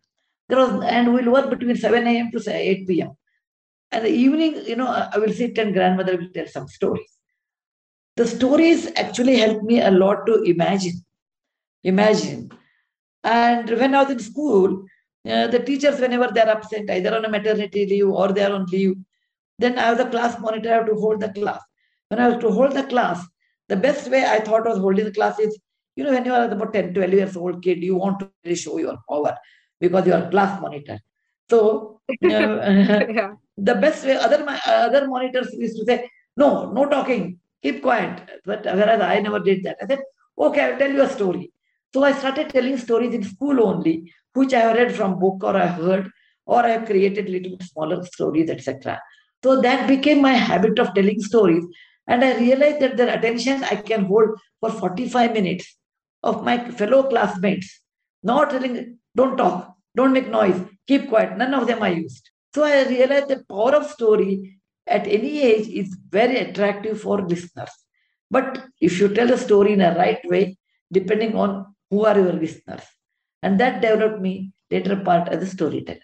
There 0.48 0.58
was, 0.58 0.82
and 0.84 1.14
we'll 1.14 1.30
work 1.30 1.48
between 1.50 1.76
7 1.76 2.06
a.m. 2.06 2.30
to 2.32 2.42
8 2.50 2.88
p.m. 2.88 3.12
And 3.92 4.04
the 4.04 4.10
evening, 4.10 4.62
you 4.66 4.76
know, 4.76 4.88
I 4.88 5.18
will 5.18 5.32
sit 5.32 5.56
and 5.58 5.72
grandmother 5.72 6.16
will 6.16 6.30
tell 6.34 6.48
some 6.48 6.66
stories. 6.66 7.12
The 8.16 8.26
stories 8.26 8.90
actually 8.96 9.36
helped 9.36 9.62
me 9.62 9.80
a 9.80 9.92
lot 9.92 10.26
to 10.26 10.42
imagine. 10.42 11.04
Imagine. 11.84 12.50
And 13.22 13.70
when 13.70 13.94
I 13.94 14.02
was 14.02 14.12
in 14.12 14.18
school, 14.18 14.84
uh, 15.28 15.46
the 15.48 15.58
teachers, 15.58 16.00
whenever 16.00 16.28
they're 16.32 16.48
absent, 16.48 16.90
either 16.90 17.14
on 17.14 17.24
a 17.24 17.28
maternity 17.28 17.86
leave 17.86 18.08
or 18.08 18.32
they're 18.32 18.52
on 18.52 18.66
leave, 18.66 18.94
then 19.58 19.78
I 19.78 19.90
was 19.90 20.00
a 20.00 20.08
class 20.08 20.38
monitor, 20.40 20.70
I 20.70 20.76
have 20.76 20.86
to 20.86 20.94
hold 20.94 21.20
the 21.20 21.28
class. 21.28 21.60
When 22.08 22.20
I 22.20 22.28
was 22.28 22.38
to 22.42 22.50
hold 22.50 22.72
the 22.72 22.84
class, 22.84 23.24
the 23.68 23.76
best 23.76 24.10
way 24.10 24.24
I 24.24 24.40
thought 24.40 24.64
was 24.64 24.78
holding 24.78 25.04
the 25.04 25.12
class 25.12 25.38
is, 25.38 25.58
you 25.94 26.04
know, 26.04 26.10
when 26.10 26.24
you 26.24 26.32
are 26.32 26.50
about 26.50 26.72
10, 26.72 26.94
12 26.94 27.12
years 27.12 27.36
old 27.36 27.62
kid, 27.62 27.82
you 27.82 27.96
want 27.96 28.20
to 28.20 28.30
really 28.44 28.56
show 28.56 28.78
your 28.78 28.96
power 29.08 29.36
because 29.78 30.06
you 30.06 30.14
are 30.14 30.30
class 30.30 30.60
monitor. 30.60 30.98
So 31.50 32.00
uh, 32.08 32.16
yeah. 32.20 33.32
the 33.56 33.74
best 33.74 34.04
way, 34.04 34.16
other 34.16 34.44
other 34.66 35.06
monitors 35.06 35.52
used 35.52 35.76
to 35.78 35.84
say, 35.84 36.10
no, 36.36 36.72
no 36.72 36.88
talking, 36.88 37.38
keep 37.62 37.82
quiet. 37.82 38.40
But 38.44 38.64
whereas 38.64 39.00
I 39.00 39.20
never 39.20 39.40
did 39.40 39.62
that. 39.64 39.76
I 39.82 39.86
said, 39.86 40.00
okay, 40.38 40.62
I'll 40.62 40.78
tell 40.78 40.90
you 40.90 41.02
a 41.02 41.08
story. 41.08 41.52
So 41.92 42.04
I 42.04 42.12
started 42.12 42.50
telling 42.50 42.78
stories 42.78 43.14
in 43.14 43.24
school 43.24 43.62
only 43.62 44.12
which 44.34 44.54
I 44.54 44.72
read 44.72 44.94
from 44.94 45.18
book 45.18 45.42
or 45.42 45.56
I 45.56 45.66
heard, 45.66 46.10
or 46.46 46.64
I 46.64 46.78
created 46.84 47.28
little 47.28 47.58
smaller 47.60 48.04
stories, 48.04 48.50
etc. 48.50 49.00
So 49.42 49.60
that 49.60 49.88
became 49.88 50.22
my 50.22 50.32
habit 50.32 50.78
of 50.78 50.94
telling 50.94 51.20
stories. 51.20 51.64
And 52.06 52.24
I 52.24 52.38
realized 52.38 52.80
that 52.80 52.96
the 52.96 53.12
attention 53.12 53.64
I 53.64 53.76
can 53.76 54.04
hold 54.04 54.30
for 54.60 54.70
45 54.70 55.32
minutes 55.32 55.76
of 56.22 56.44
my 56.44 56.70
fellow 56.70 57.08
classmates, 57.08 57.80
not 58.22 58.50
telling, 58.50 58.98
don't 59.16 59.36
talk, 59.36 59.74
don't 59.96 60.12
make 60.12 60.28
noise, 60.28 60.60
keep 60.86 61.08
quiet, 61.08 61.36
none 61.36 61.54
of 61.54 61.66
them 61.66 61.82
I 61.82 61.90
used. 61.90 62.28
So 62.54 62.64
I 62.64 62.86
realized 62.88 63.28
the 63.28 63.44
power 63.48 63.74
of 63.76 63.90
story 63.90 64.58
at 64.86 65.06
any 65.06 65.42
age 65.42 65.68
is 65.68 65.96
very 66.08 66.36
attractive 66.38 67.00
for 67.00 67.20
listeners. 67.22 67.70
But 68.30 68.64
if 68.80 69.00
you 69.00 69.08
tell 69.08 69.32
a 69.32 69.38
story 69.38 69.72
in 69.72 69.80
a 69.80 69.96
right 69.96 70.20
way, 70.24 70.58
depending 70.92 71.36
on 71.36 71.74
who 71.90 72.04
are 72.04 72.18
your 72.18 72.32
listeners, 72.32 72.82
and 73.42 73.58
that 73.60 73.80
developed 73.82 74.20
me 74.20 74.52
later 74.70 74.96
part 74.96 75.28
as 75.28 75.42
a 75.42 75.46
storyteller. 75.46 75.98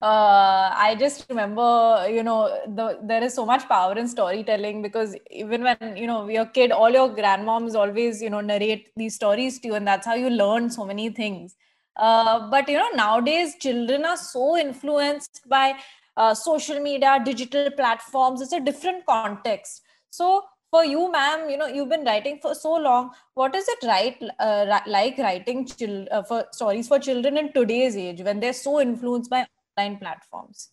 Uh, 0.00 0.70
I 0.76 0.94
just 0.98 1.24
remember, 1.30 2.06
you 2.08 2.22
know, 2.22 2.48
the, 2.66 2.98
there 3.02 3.24
is 3.24 3.32
so 3.32 3.46
much 3.46 3.66
power 3.66 3.96
in 3.96 4.06
storytelling 4.06 4.82
because 4.82 5.16
even 5.30 5.62
when, 5.64 5.96
you 5.96 6.06
know, 6.06 6.28
you're 6.28 6.42
a 6.42 6.46
kid, 6.46 6.70
all 6.70 6.90
your 6.90 7.08
grandmoms 7.08 7.74
always, 7.74 8.20
you 8.20 8.28
know, 8.28 8.42
narrate 8.42 8.90
these 8.94 9.14
stories 9.14 9.58
to 9.60 9.68
you, 9.68 9.74
and 9.74 9.86
that's 9.86 10.06
how 10.06 10.14
you 10.14 10.28
learn 10.28 10.68
so 10.68 10.84
many 10.84 11.08
things. 11.08 11.56
Uh, 11.96 12.50
but, 12.50 12.68
you 12.68 12.76
know, 12.76 12.90
nowadays 12.94 13.54
children 13.58 14.04
are 14.04 14.18
so 14.18 14.58
influenced 14.58 15.40
by 15.48 15.74
uh, 16.18 16.34
social 16.34 16.78
media, 16.78 17.18
digital 17.24 17.70
platforms. 17.70 18.42
It's 18.42 18.52
a 18.52 18.60
different 18.60 19.06
context. 19.06 19.82
So, 20.10 20.44
for 20.70 20.84
you 20.84 21.10
ma'am 21.12 21.48
you 21.50 21.56
know 21.56 21.66
you've 21.66 21.88
been 21.88 22.04
writing 22.04 22.38
for 22.42 22.54
so 22.54 22.74
long. 22.74 23.10
What 23.34 23.54
is 23.54 23.68
it 23.68 23.86
right 23.86 24.16
uh, 24.40 24.80
like 24.86 25.18
writing 25.18 25.66
chil- 25.66 26.08
uh, 26.10 26.22
for 26.22 26.46
stories 26.52 26.88
for 26.88 26.98
children 26.98 27.38
in 27.38 27.52
today's 27.52 27.96
age 27.96 28.22
when 28.22 28.40
they're 28.40 28.52
so 28.52 28.80
influenced 28.80 29.30
by 29.30 29.46
online 29.78 29.98
platforms? 29.98 30.70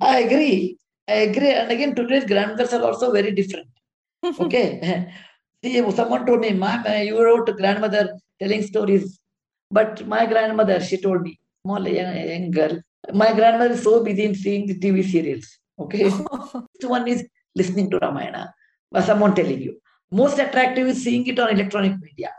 I 0.00 0.20
agree. 0.20 0.78
I 1.08 1.14
agree. 1.30 1.50
And 1.50 1.70
again 1.70 1.94
today's 1.94 2.24
grandmothers 2.24 2.72
are 2.72 2.82
also 2.82 3.12
very 3.12 3.32
different. 3.32 3.68
Okay? 4.40 5.12
See, 5.64 5.90
someone 5.92 6.26
told 6.26 6.40
me 6.40 6.52
ma'am 6.52 7.06
you 7.06 7.22
wrote 7.22 7.56
grandmother 7.56 8.16
telling 8.40 8.62
stories. 8.62 9.18
But 9.70 10.06
my 10.06 10.26
grandmother 10.26 10.80
she 10.80 10.98
told 11.00 11.22
me 11.22 11.38
small 11.64 11.86
young, 11.88 12.16
young 12.16 12.50
girl 12.50 12.80
my 13.12 13.32
grandmother 13.32 13.74
is 13.74 13.82
so 13.82 14.02
busy 14.04 14.24
in 14.24 14.34
seeing 14.34 14.66
the 14.66 14.78
tv 14.78 15.04
serials. 15.04 15.58
Okay? 15.78 16.10
One 16.82 17.08
is 17.08 17.26
listening 17.54 17.90
to 17.90 17.98
ramayana 17.98 18.54
someone 19.00 19.34
telling 19.34 19.62
you. 19.62 19.80
Most 20.10 20.38
attractive 20.38 20.86
is 20.86 21.02
seeing 21.02 21.26
it 21.26 21.38
on 21.38 21.48
electronic 21.50 21.98
media. 22.00 22.30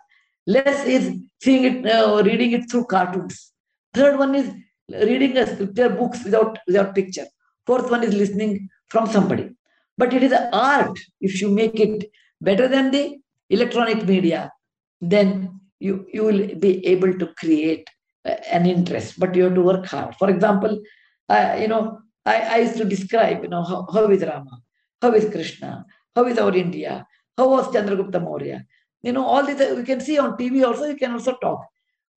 Less 0.45 0.85
is 0.85 1.17
seeing 1.41 1.63
it, 1.63 1.91
uh, 1.91 2.21
reading 2.23 2.51
it 2.51 2.69
through 2.69 2.85
cartoons. 2.85 3.51
Third 3.93 4.19
one 4.19 4.35
is 4.35 4.53
reading 4.89 5.37
a 5.37 5.47
scripture 5.47 5.89
books 5.89 6.23
without 6.23 6.59
without 6.67 6.93
picture. 6.93 7.25
Fourth 7.65 7.89
one 7.89 8.03
is 8.03 8.13
listening 8.13 8.69
from 8.89 9.07
somebody. 9.07 9.49
But 9.97 10.13
it 10.13 10.23
is 10.23 10.31
an 10.31 10.49
art. 10.51 10.99
If 11.21 11.41
you 11.41 11.49
make 11.49 11.79
it 11.79 12.11
better 12.41 12.67
than 12.67 12.91
the 12.91 13.17
electronic 13.49 14.05
media, 14.05 14.51
then 14.99 15.59
you 15.79 16.05
you 16.13 16.23
will 16.23 16.55
be 16.55 16.85
able 16.85 17.17
to 17.17 17.27
create 17.39 17.89
uh, 18.25 18.35
an 18.51 18.65
interest. 18.65 19.19
But 19.19 19.35
you 19.35 19.45
have 19.45 19.55
to 19.55 19.61
work 19.61 19.85
hard. 19.85 20.15
For 20.15 20.29
example, 20.29 20.81
uh, 21.29 21.57
you 21.59 21.67
know, 21.67 21.99
I, 22.25 22.35
I 22.41 22.57
used 22.57 22.77
to 22.77 22.85
describe, 22.85 23.43
you 23.43 23.49
know, 23.49 23.63
how, 23.63 23.87
how 23.91 24.09
is 24.09 24.23
Rama, 24.23 24.59
how 25.01 25.11
is 25.13 25.29
Krishna, 25.29 25.85
how 26.15 26.25
is 26.25 26.37
our 26.37 26.55
India? 26.55 27.05
How 27.37 27.49
was 27.49 27.67
Chandragupta 27.67 28.21
Maurya? 28.21 28.65
You 29.01 29.11
know, 29.11 29.25
all 29.25 29.45
these 29.45 29.59
we 29.75 29.83
can 29.83 29.99
see 29.99 30.17
on 30.17 30.37
TV 30.37 30.65
also, 30.65 30.85
you 30.85 30.95
can 30.95 31.11
also 31.11 31.35
talk. 31.37 31.65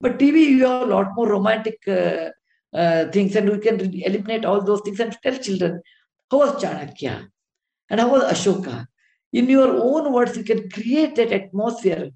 But 0.00 0.18
TV, 0.18 0.40
you 0.50 0.66
have 0.66 0.82
a 0.82 0.86
lot 0.86 1.08
more 1.14 1.28
romantic 1.28 1.78
uh, 1.88 2.30
uh, 2.74 3.06
things, 3.10 3.34
and 3.34 3.48
we 3.48 3.58
can 3.58 3.80
eliminate 3.80 4.44
all 4.44 4.60
those 4.60 4.82
things 4.82 5.00
and 5.00 5.16
tell 5.22 5.38
children 5.38 5.80
how 6.30 6.38
was 6.38 6.62
Chanakya 6.62 7.26
and 7.90 8.00
how 8.00 8.08
was 8.08 8.24
Ashoka. 8.24 8.86
In 9.32 9.48
your 9.48 9.68
own 9.68 10.12
words, 10.12 10.36
you 10.36 10.44
can 10.44 10.68
create 10.70 11.16
that 11.16 11.32
atmosphere 11.32 12.10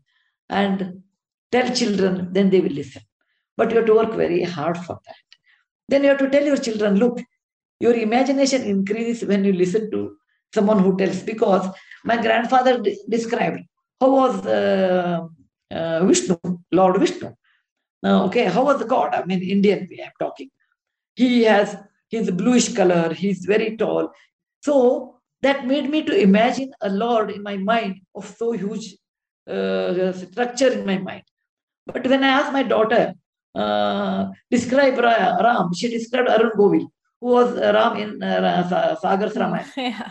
and 0.48 1.02
tell 1.50 1.74
children, 1.74 2.32
then 2.32 2.50
they 2.50 2.60
will 2.60 2.70
listen. 2.70 3.02
But 3.56 3.70
you 3.70 3.78
have 3.78 3.86
to 3.86 3.94
work 3.94 4.14
very 4.14 4.42
hard 4.42 4.78
for 4.78 5.00
that. 5.06 5.16
Then 5.88 6.02
you 6.02 6.10
have 6.10 6.18
to 6.18 6.30
tell 6.30 6.44
your 6.44 6.56
children, 6.56 6.96
look, 6.96 7.20
your 7.80 7.94
imagination 7.94 8.62
increases 8.62 9.26
when 9.26 9.44
you 9.44 9.52
listen 9.52 9.90
to 9.90 10.16
someone 10.54 10.80
who 10.80 10.96
tells 10.96 11.22
because 11.22 11.68
my 12.04 12.16
grandfather 12.20 12.82
described 13.08 13.60
how 14.00 14.10
was 14.10 14.46
uh, 14.46 15.26
uh, 15.70 16.04
Vishnu, 16.04 16.36
Lord 16.72 16.98
Vishnu. 16.98 17.34
Uh, 18.02 18.24
okay, 18.24 18.44
how 18.44 18.64
was 18.64 18.78
the 18.78 18.86
God? 18.86 19.14
I 19.14 19.24
mean, 19.24 19.42
Indian 19.42 19.86
way 19.90 20.02
I'm 20.04 20.12
talking. 20.18 20.48
He 21.14 21.42
has 21.42 21.76
his 22.08 22.30
bluish 22.30 22.72
color, 22.74 23.12
he's 23.12 23.44
very 23.44 23.76
tall. 23.76 24.10
So 24.62 25.16
that 25.42 25.66
made 25.66 25.90
me 25.90 26.02
to 26.02 26.18
imagine 26.18 26.72
a 26.80 26.88
Lord 26.88 27.30
in 27.30 27.42
my 27.42 27.56
mind 27.56 28.00
of 28.14 28.26
so 28.38 28.52
huge 28.52 28.96
uh, 29.48 30.12
structure 30.12 30.72
in 30.72 30.86
my 30.86 30.98
mind. 30.98 31.22
But 31.86 32.06
when 32.06 32.24
I 32.24 32.28
asked 32.28 32.52
my 32.52 32.62
daughter, 32.62 33.14
uh, 33.54 34.26
describe 34.50 34.98
Ram, 34.98 35.74
she 35.74 35.88
described 35.88 36.28
Arun 36.28 36.52
Govil 36.56 36.86
who 37.20 37.28
was 37.28 37.54
Ram 37.56 37.96
in 37.96 38.22
uh, 38.22 38.96
Sagar's 38.96 39.36
Ramayana. 39.36 39.72
yeah. 39.76 40.10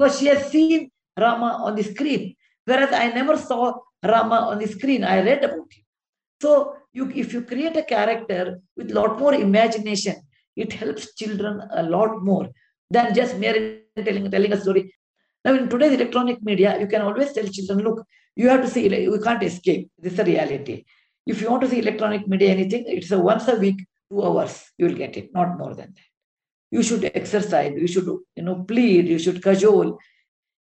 So 0.00 0.08
she 0.08 0.26
has 0.26 0.50
seen 0.50 0.90
Rama 1.18 1.60
on 1.64 1.74
the 1.74 1.82
screen, 1.82 2.34
whereas 2.64 2.92
I 2.92 3.08
never 3.08 3.36
saw 3.36 3.78
Rama 4.02 4.36
on 4.50 4.58
the 4.58 4.66
screen. 4.66 5.04
I 5.04 5.22
read 5.22 5.44
about 5.44 5.72
him. 5.72 5.84
So 6.40 6.74
you, 6.92 7.10
if 7.14 7.32
you 7.32 7.42
create 7.42 7.76
a 7.76 7.82
character 7.82 8.60
with 8.76 8.90
a 8.90 8.94
lot 8.94 9.18
more 9.18 9.34
imagination, 9.34 10.16
it 10.56 10.72
helps 10.72 11.14
children 11.14 11.60
a 11.72 11.82
lot 11.82 12.22
more 12.22 12.48
than 12.90 13.14
just 13.14 13.36
mere 13.36 13.80
telling, 13.96 14.30
telling 14.30 14.52
a 14.52 14.60
story. 14.60 14.94
Now, 15.44 15.54
in 15.54 15.68
today's 15.68 15.92
electronic 15.92 16.42
media, 16.42 16.78
you 16.80 16.86
can 16.86 17.02
always 17.02 17.32
tell 17.32 17.46
children, 17.46 17.80
look, 17.80 18.04
you 18.36 18.48
have 18.48 18.62
to 18.62 18.68
see, 18.68 18.88
you 18.88 19.20
can't 19.20 19.42
escape. 19.42 19.90
This 19.98 20.14
is 20.14 20.18
a 20.18 20.24
reality. 20.24 20.84
If 21.26 21.40
you 21.40 21.50
want 21.50 21.62
to 21.62 21.68
see 21.68 21.80
electronic 21.80 22.26
media, 22.26 22.50
anything, 22.50 22.84
it's 22.86 23.10
a 23.10 23.18
once 23.18 23.48
a 23.48 23.56
week, 23.56 23.84
two 24.10 24.24
hours, 24.24 24.64
you 24.78 24.86
will 24.86 24.94
get 24.94 25.16
it, 25.16 25.30
not 25.34 25.58
more 25.58 25.74
than 25.74 25.94
that 25.94 26.07
you 26.70 26.82
should 26.82 27.04
exercise, 27.04 27.72
you 27.76 27.86
should, 27.86 28.06
you 28.36 28.42
know, 28.42 28.64
plead, 28.64 29.06
you 29.06 29.18
should 29.18 29.42
cajole, 29.42 29.98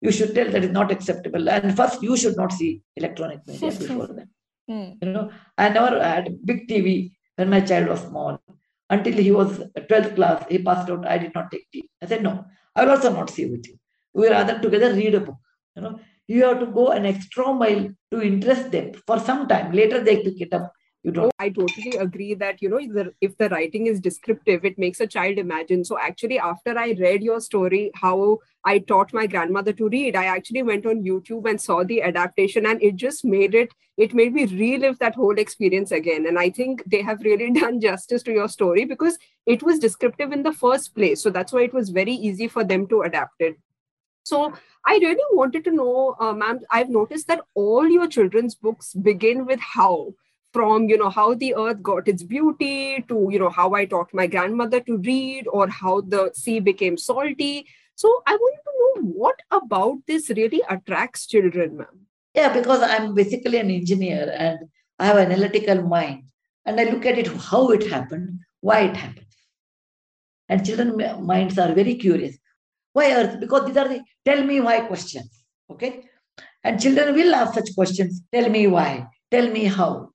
you 0.01 0.11
should 0.11 0.33
tell 0.33 0.49
that 0.49 0.63
is 0.63 0.71
not 0.71 0.91
acceptable. 0.91 1.49
And 1.49 1.75
first, 1.75 2.01
you 2.01 2.15
should 2.15 2.37
not 2.37 2.53
see 2.53 2.81
electronic 2.95 3.45
media 3.45 3.71
before 3.71 4.07
them. 4.07 4.29
Mm. 4.69 4.97
You 5.01 5.11
know, 5.11 5.31
I 5.57 5.69
never 5.69 6.01
had 6.01 6.45
big 6.45 6.67
TV 6.67 7.11
when 7.35 7.49
my 7.49 7.61
child 7.61 7.89
was 7.89 8.01
small. 8.01 8.41
Until 8.89 9.13
he 9.13 9.31
was 9.31 9.59
12th 9.77 10.15
class, 10.15 10.45
he 10.49 10.59
passed 10.59 10.89
out. 10.89 11.05
I 11.07 11.17
did 11.17 11.33
not 11.35 11.51
take 11.51 11.67
TV. 11.73 11.83
I 12.01 12.07
said, 12.07 12.23
no, 12.23 12.45
I 12.75 12.85
will 12.85 12.91
also 12.91 13.13
not 13.13 13.29
see 13.29 13.45
with 13.45 13.67
you. 13.67 13.77
We 14.13 14.29
rather 14.29 14.59
together 14.59 14.93
read 14.93 15.15
a 15.15 15.19
book. 15.19 15.37
You 15.75 15.81
know, 15.83 15.99
you 16.27 16.43
have 16.45 16.59
to 16.59 16.65
go 16.67 16.89
an 16.89 17.05
extra 17.05 17.53
mile 17.53 17.89
to 18.11 18.21
interest 18.21 18.71
them 18.71 18.93
for 19.05 19.19
some 19.19 19.47
time. 19.47 19.71
Later, 19.73 20.03
they 20.03 20.23
pick 20.23 20.41
it 20.41 20.53
up 20.53 20.71
you 21.03 21.11
don't 21.11 21.33
i 21.39 21.49
totally 21.49 21.91
agree 21.97 22.33
that 22.33 22.61
you 22.61 22.69
know 22.69 22.79
the, 22.79 23.13
if 23.21 23.37
the 23.37 23.49
writing 23.49 23.87
is 23.87 23.99
descriptive 23.99 24.65
it 24.65 24.77
makes 24.77 24.99
a 24.99 25.07
child 25.07 25.37
imagine. 25.37 25.85
So 25.85 25.97
actually 25.97 26.39
after 26.39 26.77
i 26.77 26.91
read 26.99 27.23
your 27.23 27.39
story 27.39 27.91
how 27.95 28.39
i 28.65 28.79
taught 28.79 29.13
my 29.13 29.25
grandmother 29.25 29.73
to 29.73 29.87
read 29.89 30.15
i 30.15 30.25
actually 30.25 30.63
went 30.63 30.85
on 30.85 31.03
youtube 31.03 31.49
and 31.49 31.61
saw 31.61 31.83
the 31.83 32.01
adaptation 32.01 32.65
and 32.65 32.83
it 32.83 32.95
just 32.95 33.23
made 33.23 33.55
it 33.55 33.69
it 33.97 34.13
made 34.13 34.33
me 34.33 34.45
relive 34.45 34.97
that 34.99 35.15
whole 35.15 35.37
experience 35.37 35.91
again. 35.91 36.25
And 36.25 36.39
i 36.39 36.49
think 36.49 36.83
they 36.85 37.01
have 37.01 37.21
really 37.21 37.51
done 37.61 37.81
justice 37.81 38.23
to 38.23 38.31
your 38.31 38.47
story 38.47 38.85
because 38.85 39.17
it 39.45 39.63
was 39.63 39.79
descriptive 39.79 40.31
in 40.31 40.43
the 40.43 40.53
first 40.53 40.95
place. 40.95 41.21
So 41.23 41.29
that's 41.29 41.51
why 41.51 41.63
it 41.63 41.73
was 41.73 41.89
very 41.89 42.13
easy 42.13 42.47
for 42.47 42.63
them 42.63 42.87
to 42.87 43.01
adapt 43.01 43.41
it. 43.41 43.57
So 44.23 44.53
I 44.85 44.93
really 45.01 45.29
wanted 45.31 45.63
to 45.65 45.71
know, 45.71 46.15
uh, 46.19 46.33
ma'am, 46.33 46.59
I've 46.71 46.89
noticed 46.89 47.27
that 47.27 47.41
all 47.55 47.87
your 47.87 48.07
children's 48.07 48.55
books 48.55 48.93
begin 48.93 49.45
with 49.45 49.59
how 49.59 50.13
from 50.53 50.89
you 50.89 50.97
know 50.97 51.09
how 51.09 51.33
the 51.33 51.53
earth 51.55 51.81
got 51.81 52.07
its 52.07 52.23
beauty 52.23 53.03
to 53.07 53.27
you 53.31 53.39
know 53.39 53.49
how 53.49 53.73
i 53.73 53.85
taught 53.85 54.13
my 54.13 54.27
grandmother 54.27 54.79
to 54.79 54.97
read 54.97 55.47
or 55.51 55.67
how 55.67 56.01
the 56.01 56.31
sea 56.33 56.59
became 56.59 56.97
salty. 56.97 57.67
So 57.95 58.21
i 58.25 58.35
wanted 58.35 58.61
to 58.65 58.73
know 58.79 59.09
what 59.23 59.39
about 59.51 59.97
this 60.07 60.29
really 60.29 60.61
attracts 60.69 61.27
children 61.27 61.77
ma'am? 61.77 62.05
Yeah 62.33 62.53
because 62.53 62.81
i'm 62.81 63.13
basically 63.13 63.57
an 63.57 63.71
engineer 63.71 64.33
and 64.37 64.59
i 64.99 65.05
have 65.05 65.17
an 65.17 65.31
analytical 65.31 65.81
mind 65.81 66.23
and 66.65 66.79
i 66.79 66.85
look 66.85 67.05
at 67.05 67.17
it 67.17 67.27
how 67.27 67.69
it 67.71 67.87
happened 67.87 68.39
why 68.61 68.81
it 68.81 68.95
happened. 68.95 69.25
And 70.49 70.65
children 70.65 70.97
minds 71.25 71.57
are 71.59 71.73
very 71.73 71.95
curious. 71.95 72.37
Why 72.93 73.11
earth? 73.13 73.39
Because 73.39 73.67
these 73.67 73.77
are 73.77 73.87
the 73.87 74.01
tell 74.25 74.43
me 74.43 74.59
why 74.59 74.81
questions 74.81 75.43
okay? 75.71 76.05
And 76.63 76.81
children 76.81 77.15
will 77.15 77.35
ask 77.35 77.53
such 77.53 77.73
questions 77.75 78.21
tell 78.33 78.49
me 78.49 78.67
why 78.67 79.07
tell 79.31 79.49
me 79.49 79.65
how 79.65 80.08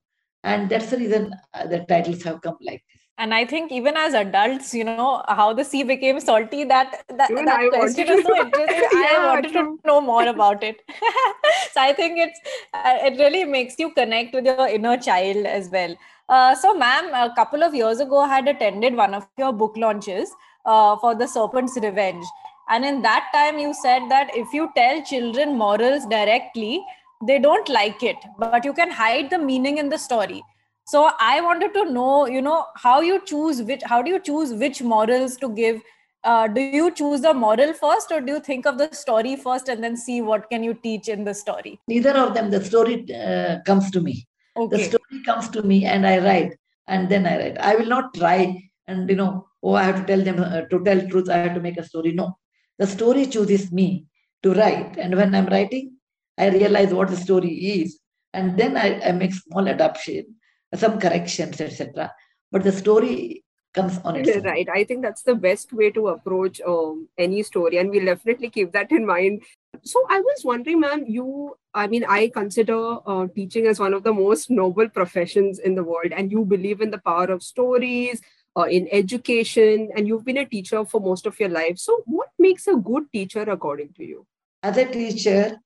and 0.44 0.68
that's 0.70 0.90
the 0.90 0.98
reason 0.98 1.32
uh, 1.54 1.66
the 1.66 1.80
titles 1.88 2.22
have 2.22 2.40
come 2.42 2.56
like 2.60 2.82
this. 2.92 3.00
And 3.16 3.32
i 3.34 3.44
think 3.50 3.72
even 3.72 3.96
as 3.96 4.14
adults 4.20 4.70
you 4.74 4.84
know 4.84 5.10
how 5.40 5.52
the 5.58 5.64
sea 5.64 5.82
became 5.90 6.18
salty 6.20 6.64
that 6.64 6.96
that, 7.18 7.28
that 7.50 7.68
question 7.74 8.08
is 8.14 8.24
so 8.24 8.36
interesting. 8.36 8.88
Yeah, 9.02 9.12
i 9.18 9.26
wanted 9.26 9.52
true. 9.52 9.78
to 9.82 9.86
know 9.90 10.00
more 10.00 10.26
about 10.26 10.64
it. 10.70 10.80
So 11.74 11.80
i 11.82 11.92
think 11.92 12.18
it's 12.24 12.40
uh, 12.72 12.96
it 13.10 13.18
really 13.18 13.44
makes 13.44 13.78
you 13.78 13.92
connect 14.00 14.34
with 14.34 14.50
your 14.52 14.66
inner 14.68 14.96
child 14.96 15.46
as 15.46 15.70
well. 15.76 15.94
Uh, 16.28 16.54
so 16.54 16.74
ma'am 16.74 17.12
a 17.14 17.32
couple 17.36 17.62
of 17.68 17.74
years 17.82 18.00
ago 18.00 18.18
i 18.24 18.28
had 18.34 18.48
attended 18.54 18.96
one 19.02 19.14
of 19.20 19.28
your 19.44 19.52
book 19.52 19.76
launches 19.76 20.34
uh, 20.66 20.96
for 20.96 21.14
the 21.14 21.26
serpent's 21.28 21.78
revenge. 21.88 22.26
And 22.68 22.84
in 22.84 23.00
that 23.02 23.30
time 23.32 23.58
you 23.58 23.72
said 23.74 24.10
that 24.10 24.30
if 24.34 24.52
you 24.52 24.70
tell 24.76 25.02
children 25.04 25.56
morals 25.56 26.06
directly 26.06 26.84
they 27.26 27.38
don't 27.38 27.68
like 27.68 28.02
it 28.02 28.16
but 28.38 28.64
you 28.64 28.72
can 28.72 28.90
hide 28.90 29.30
the 29.30 29.38
meaning 29.38 29.78
in 29.78 29.88
the 29.88 29.98
story 29.98 30.42
so 30.86 31.10
i 31.20 31.40
wanted 31.40 31.72
to 31.72 31.90
know 31.90 32.26
you 32.26 32.42
know 32.42 32.64
how 32.76 33.00
you 33.00 33.20
choose 33.24 33.62
which 33.62 33.82
how 33.84 34.02
do 34.02 34.10
you 34.10 34.20
choose 34.20 34.52
which 34.52 34.82
morals 34.82 35.36
to 35.36 35.48
give 35.48 35.80
uh, 36.24 36.48
do 36.48 36.60
you 36.60 36.90
choose 36.90 37.20
the 37.20 37.34
moral 37.34 37.72
first 37.74 38.10
or 38.10 38.20
do 38.20 38.32
you 38.32 38.40
think 38.40 38.66
of 38.66 38.78
the 38.78 38.88
story 38.92 39.36
first 39.36 39.68
and 39.68 39.84
then 39.84 39.96
see 39.96 40.22
what 40.22 40.48
can 40.50 40.62
you 40.64 40.74
teach 40.74 41.08
in 41.08 41.24
the 41.24 41.34
story 41.34 41.78
neither 41.88 42.16
of 42.16 42.34
them 42.34 42.50
the 42.50 42.64
story 42.64 43.06
uh, 43.14 43.58
comes 43.66 43.90
to 43.90 44.00
me 44.00 44.26
okay. 44.56 44.76
the 44.76 44.84
story 44.84 45.22
comes 45.24 45.48
to 45.48 45.62
me 45.62 45.84
and 45.84 46.06
i 46.06 46.18
write 46.18 46.54
and 46.86 47.08
then 47.08 47.26
I 47.26 47.38
write. 47.38 47.58
I 47.58 47.76
will 47.76 47.86
not 47.86 48.14
try 48.14 48.70
and 48.86 49.08
you 49.08 49.16
know, 49.16 49.46
oh, 49.62 49.74
I 49.74 49.84
have 49.84 50.00
to 50.00 50.06
tell 50.06 50.22
them 50.22 50.40
uh, 50.40 50.62
to 50.62 50.84
tell 50.84 51.08
truth. 51.08 51.28
I 51.28 51.38
have 51.38 51.54
to 51.54 51.60
make 51.60 51.78
a 51.78 51.84
story. 51.84 52.12
No, 52.12 52.36
the 52.78 52.86
story 52.86 53.26
chooses 53.26 53.72
me 53.72 54.06
to 54.42 54.52
write, 54.54 54.96
and 54.98 55.14
when 55.16 55.34
I'm 55.34 55.46
writing, 55.46 55.93
I 56.36 56.48
realize 56.48 56.92
what 56.92 57.08
the 57.08 57.16
story 57.16 57.52
is, 57.52 57.98
and 58.32 58.58
then 58.58 58.76
I, 58.76 59.00
I 59.00 59.12
make 59.12 59.32
small 59.32 59.68
adaptation, 59.68 60.34
some 60.74 60.98
corrections, 60.98 61.60
etc. 61.60 62.12
But 62.50 62.64
the 62.64 62.72
story 62.72 63.44
comes 63.74 63.98
on 64.04 64.16
its 64.16 64.30
own. 64.30 64.42
Right. 64.42 64.68
I 64.72 64.84
think 64.84 65.02
that's 65.02 65.22
the 65.22 65.34
best 65.34 65.72
way 65.72 65.90
to 65.90 66.08
approach 66.08 66.60
um, 66.66 67.08
any 67.18 67.42
story, 67.42 67.78
and 67.78 67.90
we'll 67.90 68.06
definitely 68.06 68.50
keep 68.50 68.72
that 68.72 68.90
in 68.90 69.06
mind. 69.06 69.42
So 69.82 70.02
I 70.08 70.20
was 70.20 70.44
wondering, 70.44 70.80
ma'am, 70.80 71.04
you, 71.06 71.56
I 71.74 71.86
mean, 71.88 72.04
I 72.08 72.28
consider 72.28 72.98
uh, 73.06 73.26
teaching 73.34 73.66
as 73.66 73.80
one 73.80 73.92
of 73.92 74.04
the 74.04 74.12
most 74.12 74.50
noble 74.50 74.88
professions 74.88 75.58
in 75.58 75.74
the 75.74 75.84
world, 75.84 76.12
and 76.16 76.32
you 76.32 76.44
believe 76.44 76.80
in 76.80 76.90
the 76.90 76.98
power 76.98 77.26
of 77.26 77.42
stories, 77.42 78.22
uh, 78.56 78.62
in 78.62 78.88
education, 78.92 79.90
and 79.96 80.06
you've 80.06 80.24
been 80.24 80.38
a 80.38 80.46
teacher 80.46 80.84
for 80.84 81.00
most 81.00 81.26
of 81.26 81.38
your 81.40 81.48
life. 81.48 81.78
So, 81.78 82.02
what 82.06 82.28
makes 82.38 82.66
a 82.66 82.76
good 82.76 83.04
teacher 83.12 83.42
according 83.42 83.94
to 83.94 84.04
you? 84.04 84.26
As 84.62 84.76
a 84.76 84.84
teacher, 84.86 85.58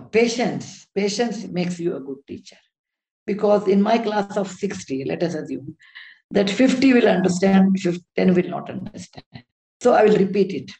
patience, 0.00 0.86
patience 0.94 1.46
makes 1.46 1.78
you 1.78 1.96
a 1.96 2.00
good 2.00 2.18
teacher. 2.26 2.56
Because 3.26 3.68
in 3.68 3.82
my 3.82 3.98
class 3.98 4.36
of 4.36 4.50
60, 4.50 5.04
let 5.04 5.22
us 5.22 5.34
assume, 5.34 5.76
that 6.30 6.48
50 6.48 6.92
will 6.92 7.08
understand, 7.08 7.76
10 8.16 8.34
will 8.34 8.48
not 8.48 8.70
understand. 8.70 9.44
So 9.80 9.92
I 9.92 10.04
will 10.04 10.16
repeat 10.16 10.52
it. 10.52 10.70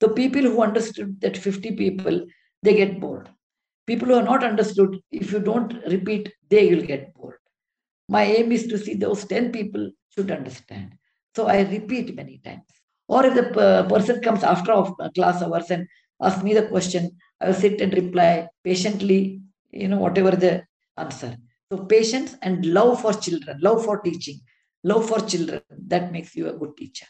The 0.00 0.08
people 0.08 0.42
who 0.42 0.62
understood 0.62 1.20
that 1.20 1.36
50 1.36 1.76
people, 1.76 2.26
they 2.62 2.74
get 2.74 3.00
bored. 3.00 3.28
People 3.86 4.08
who 4.08 4.14
are 4.14 4.22
not 4.22 4.44
understood, 4.44 5.00
if 5.10 5.32
you 5.32 5.40
don't 5.40 5.74
repeat, 5.86 6.32
they 6.48 6.74
will 6.74 6.82
get 6.82 7.12
bored. 7.14 7.38
My 8.08 8.24
aim 8.24 8.52
is 8.52 8.66
to 8.68 8.78
see 8.78 8.94
those 8.94 9.24
10 9.24 9.52
people 9.52 9.90
should 10.14 10.30
understand. 10.30 10.94
So 11.34 11.46
I 11.46 11.62
repeat 11.62 12.14
many 12.14 12.38
times. 12.38 12.62
Or 13.08 13.26
if 13.26 13.34
the 13.34 13.60
uh, 13.60 13.88
person 13.88 14.20
comes 14.20 14.44
after 14.44 14.72
class 15.14 15.42
hours 15.42 15.70
and 15.70 15.88
asks 16.22 16.42
me 16.42 16.54
the 16.54 16.66
question, 16.66 17.16
I 17.40 17.46
will 17.46 17.54
sit 17.54 17.80
and 17.80 17.92
reply 17.94 18.48
patiently, 18.62 19.40
you 19.70 19.88
know, 19.88 19.98
whatever 19.98 20.32
the 20.32 20.64
answer. 20.96 21.36
So 21.72 21.84
patience 21.84 22.36
and 22.42 22.66
love 22.66 23.00
for 23.00 23.12
children, 23.12 23.58
love 23.60 23.84
for 23.84 24.00
teaching 24.00 24.40
love 24.82 25.08
for 25.08 25.20
children 25.20 25.60
that 25.86 26.12
makes 26.12 26.34
you 26.34 26.48
a 26.48 26.52
good 26.52 26.76
teacher. 26.76 27.06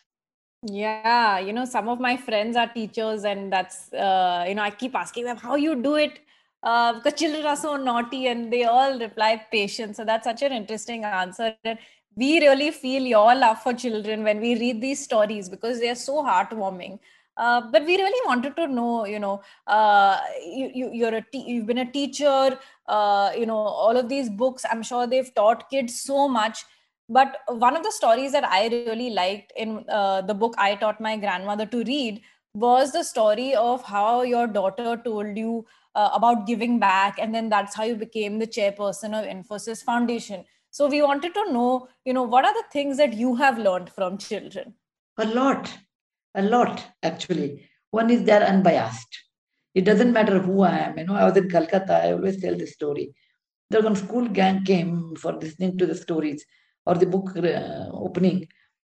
Yeah 0.62 1.38
you 1.38 1.52
know 1.54 1.64
some 1.64 1.88
of 1.88 2.00
my 2.00 2.16
friends 2.16 2.56
are 2.56 2.66
teachers 2.66 3.24
and 3.24 3.50
that's 3.52 3.92
uh, 3.94 4.44
you 4.46 4.54
know 4.54 4.62
i 4.62 4.70
keep 4.70 4.94
asking 4.94 5.24
them 5.24 5.36
how 5.36 5.56
you 5.56 5.74
do 5.74 5.96
it? 5.96 6.20
Uh, 6.62 6.92
because 6.92 7.18
children 7.18 7.46
are 7.46 7.56
so 7.56 7.76
naughty 7.76 8.26
and 8.26 8.52
they 8.52 8.64
all 8.64 8.98
reply 8.98 9.42
patience. 9.50 9.96
So 9.96 10.04
that's 10.04 10.24
such 10.24 10.42
an 10.42 10.52
interesting 10.52 11.04
answer. 11.04 11.56
And 11.64 11.78
we 12.14 12.38
really 12.38 12.70
feel 12.70 13.02
your 13.02 13.34
love 13.34 13.62
for 13.62 13.72
children 13.72 14.24
when 14.24 14.42
we 14.42 14.58
read 14.60 14.82
these 14.82 15.02
stories 15.02 15.48
because 15.48 15.80
they 15.80 15.88
are 15.88 15.94
so 15.94 16.22
heartwarming 16.22 16.98
uh, 17.44 17.60
but 17.72 17.84
we 17.90 17.96
really 18.02 18.22
wanted 18.30 18.54
to 18.56 18.66
know 18.78 19.06
you 19.12 19.20
know 19.24 19.36
uh, 19.76 20.16
you, 20.58 20.70
you 20.80 20.90
you're 21.00 21.16
a 21.20 21.24
te- 21.32 21.46
you've 21.52 21.66
been 21.72 21.84
a 21.86 21.92
teacher 21.98 22.58
uh, 22.96 23.30
you 23.40 23.46
know 23.52 23.62
all 23.86 23.96
of 24.02 24.08
these 24.14 24.28
books 24.42 24.68
i'm 24.70 24.84
sure 24.90 25.06
they've 25.06 25.34
taught 25.40 25.68
kids 25.74 26.00
so 26.10 26.28
much 26.40 26.64
but 27.10 27.38
one 27.48 27.76
of 27.76 27.82
the 27.82 27.90
stories 27.90 28.30
that 28.32 28.44
I 28.44 28.68
really 28.68 29.10
liked 29.10 29.52
in 29.56 29.84
uh, 29.88 30.22
the 30.22 30.32
book 30.32 30.54
I 30.56 30.76
taught 30.76 31.00
my 31.00 31.16
grandmother 31.16 31.66
to 31.66 31.82
read 31.82 32.22
was 32.54 32.92
the 32.92 33.02
story 33.02 33.52
of 33.54 33.82
how 33.82 34.22
your 34.22 34.46
daughter 34.46 34.96
told 35.04 35.36
you 35.36 35.66
uh, 35.96 36.10
about 36.12 36.46
giving 36.46 36.78
back, 36.78 37.18
and 37.18 37.34
then 37.34 37.48
that's 37.48 37.74
how 37.74 37.82
you 37.82 37.96
became 37.96 38.38
the 38.38 38.46
chairperson 38.46 39.12
of 39.18 39.26
Infosys 39.26 39.82
Foundation. 39.82 40.44
So 40.70 40.86
we 40.86 41.02
wanted 41.02 41.34
to 41.34 41.52
know, 41.52 41.88
you 42.04 42.12
know, 42.12 42.22
what 42.22 42.44
are 42.44 42.54
the 42.54 42.68
things 42.72 42.96
that 42.98 43.12
you 43.12 43.34
have 43.34 43.58
learned 43.58 43.90
from 43.90 44.16
children? 44.16 44.74
A 45.18 45.26
lot, 45.26 45.68
a 46.34 46.42
lot 46.42 46.84
actually. 47.02 47.68
One 47.90 48.10
is 48.10 48.24
they're 48.24 48.42
unbiased. 48.42 49.18
It 49.74 49.84
doesn't 49.84 50.12
matter 50.12 50.38
who 50.38 50.62
I 50.62 50.78
am. 50.78 50.98
You 50.98 51.04
know, 51.04 51.14
I 51.14 51.24
was 51.24 51.36
in 51.36 51.48
Calcutta. 51.48 52.04
I 52.04 52.12
always 52.12 52.40
tell 52.40 52.56
this 52.56 52.72
story. 52.72 53.14
The 53.70 53.80
one 53.82 53.96
school 53.96 54.28
gang 54.28 54.64
came 54.64 55.14
for 55.16 55.32
listening 55.32 55.78
to 55.78 55.86
the 55.86 55.94
stories 55.94 56.44
or 56.86 56.94
the 56.94 57.06
book 57.06 57.36
uh, 57.36 57.88
opening. 57.92 58.48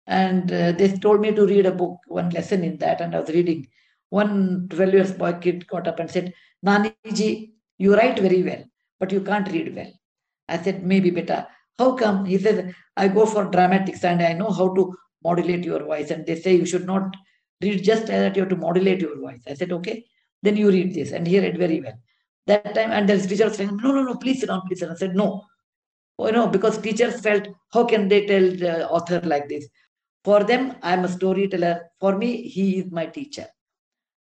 And 0.07 0.51
uh, 0.53 0.73
they 0.73 0.89
told 0.97 1.21
me 1.21 1.33
to 1.33 1.47
read 1.47 1.67
a 1.67 1.73
book, 1.73 1.99
one 2.07 2.31
lesson 2.31 2.65
in 2.65 2.79
that, 2.79 3.01
and 3.01 3.15
I 3.15 3.21
was 3.21 3.31
reading. 3.31 3.67
One 4.11 4.69
12 4.71 4.93
years 4.95 5.13
boy 5.13 5.35
kid 5.35 5.67
got 5.67 5.87
up 5.87 5.99
and 5.99 6.11
said, 6.11 6.33
Naniji, 6.65 7.51
you 7.77 7.95
write 7.95 8.19
very 8.19 8.43
well, 8.43 8.65
but 8.99 9.13
you 9.13 9.21
can't 9.21 9.51
read 9.51 9.75
well. 9.75 9.93
I 10.49 10.59
said, 10.59 10.85
maybe 10.85 11.11
better. 11.11 11.47
How 11.79 11.95
come? 11.95 12.25
He 12.25 12.39
said, 12.39 12.75
I 12.97 13.09
go 13.09 13.27
for 13.27 13.45
dramatics 13.45 14.03
and 14.05 14.23
I 14.23 14.33
know 14.33 14.51
how 14.51 14.75
to 14.75 14.95
modulate 15.23 15.65
your 15.65 15.85
voice. 15.85 16.11
And 16.11 16.25
they 16.25 16.41
say 16.41 16.55
you 16.55 16.65
should 16.65 16.87
not 16.87 17.15
read 17.61 17.83
just 17.83 18.07
that, 18.07 18.37
you 18.37 18.43
have 18.43 18.51
to 18.51 18.57
modulate 18.57 19.01
your 19.01 19.19
voice. 19.19 19.41
I 19.47 19.55
said, 19.55 19.73
okay, 19.73 20.05
then 20.43 20.57
you 20.57 20.71
read 20.71 20.95
this. 20.95 21.13
And 21.13 21.27
he 21.27 21.41
read 21.41 21.59
very 21.59 21.81
well. 21.81 21.99
That 22.47 22.75
time, 22.75 22.93
and 22.93 23.09
the 23.09 23.19
teacher 23.19 23.51
saying, 23.51 23.77
no, 23.83 23.93
no, 23.93 24.03
no, 24.03 24.17
please 24.17 24.41
sit 24.41 24.47
down, 24.47 24.63
please 24.67 24.81
sit 24.81 24.87
down. 24.87 24.95
I 24.95 24.99
said, 24.99 25.15
no, 25.15 25.45
oh, 26.19 26.27
you 26.27 26.33
know, 26.33 26.47
because 26.47 26.79
teachers 26.79 27.21
felt, 27.21 27.47
how 27.73 27.85
can 27.85 28.09
they 28.09 28.27
tell 28.27 28.43
the 28.43 28.89
author 28.89 29.21
like 29.21 29.49
this? 29.49 29.69
For 30.25 30.45
them, 30.45 30.77
I'm 30.83 31.05
a 31.05 31.09
storyteller. 31.09 31.91
For 32.01 32.17
me, 32.17 32.43
he 32.43 32.79
is 32.79 32.91
my 32.91 33.07
teacher. 33.07 33.47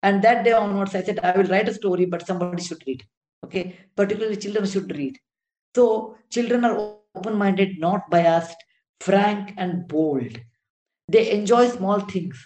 And 0.02 0.22
that 0.22 0.44
day 0.44 0.52
onwards, 0.52 0.94
I 0.94 1.02
said, 1.02 1.20
I 1.20 1.36
will 1.36 1.44
write 1.44 1.68
a 1.68 1.74
story, 1.74 2.06
but 2.06 2.26
somebody 2.26 2.62
should 2.62 2.82
read. 2.86 3.04
Okay, 3.44 3.76
particularly 3.96 4.36
children 4.36 4.66
should 4.66 4.96
read. 4.96 5.18
So 5.74 6.16
children 6.30 6.64
are 6.64 6.96
open-minded, 7.14 7.78
not 7.78 8.08
biased, 8.08 8.56
frank 9.00 9.54
and 9.56 9.88
bold. 9.88 10.38
They 11.08 11.32
enjoy 11.32 11.68
small 11.68 12.00
things, 12.00 12.36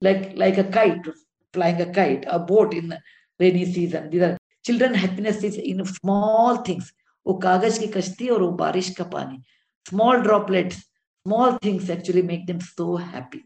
like 0.00 0.36
like 0.36 0.58
a 0.58 0.64
kite, 0.64 1.06
flying 1.52 1.80
a 1.80 1.92
kite, 1.92 2.24
a 2.26 2.38
boat 2.38 2.74
in 2.74 2.94
rainy 3.38 3.64
season. 3.72 4.10
These 4.10 4.22
are 4.22 4.38
children 4.64 4.94
happiness 4.94 5.42
is 5.42 5.56
in 5.56 5.84
small 5.84 6.62
things 6.68 6.92
वो 7.26 7.34
कागज 7.42 7.78
की 7.78 7.86
कश्ती 7.96 8.28
और 8.28 8.42
वो 8.42 8.50
बारिश 8.62 8.90
का 8.96 9.04
पानी 9.14 9.42
small 9.90 10.22
droplets 10.26 10.78
small 11.26 11.58
things 11.64 11.90
actually 11.90 12.22
make 12.22 12.46
them 12.46 12.60
so 12.60 12.96
happy 12.96 13.42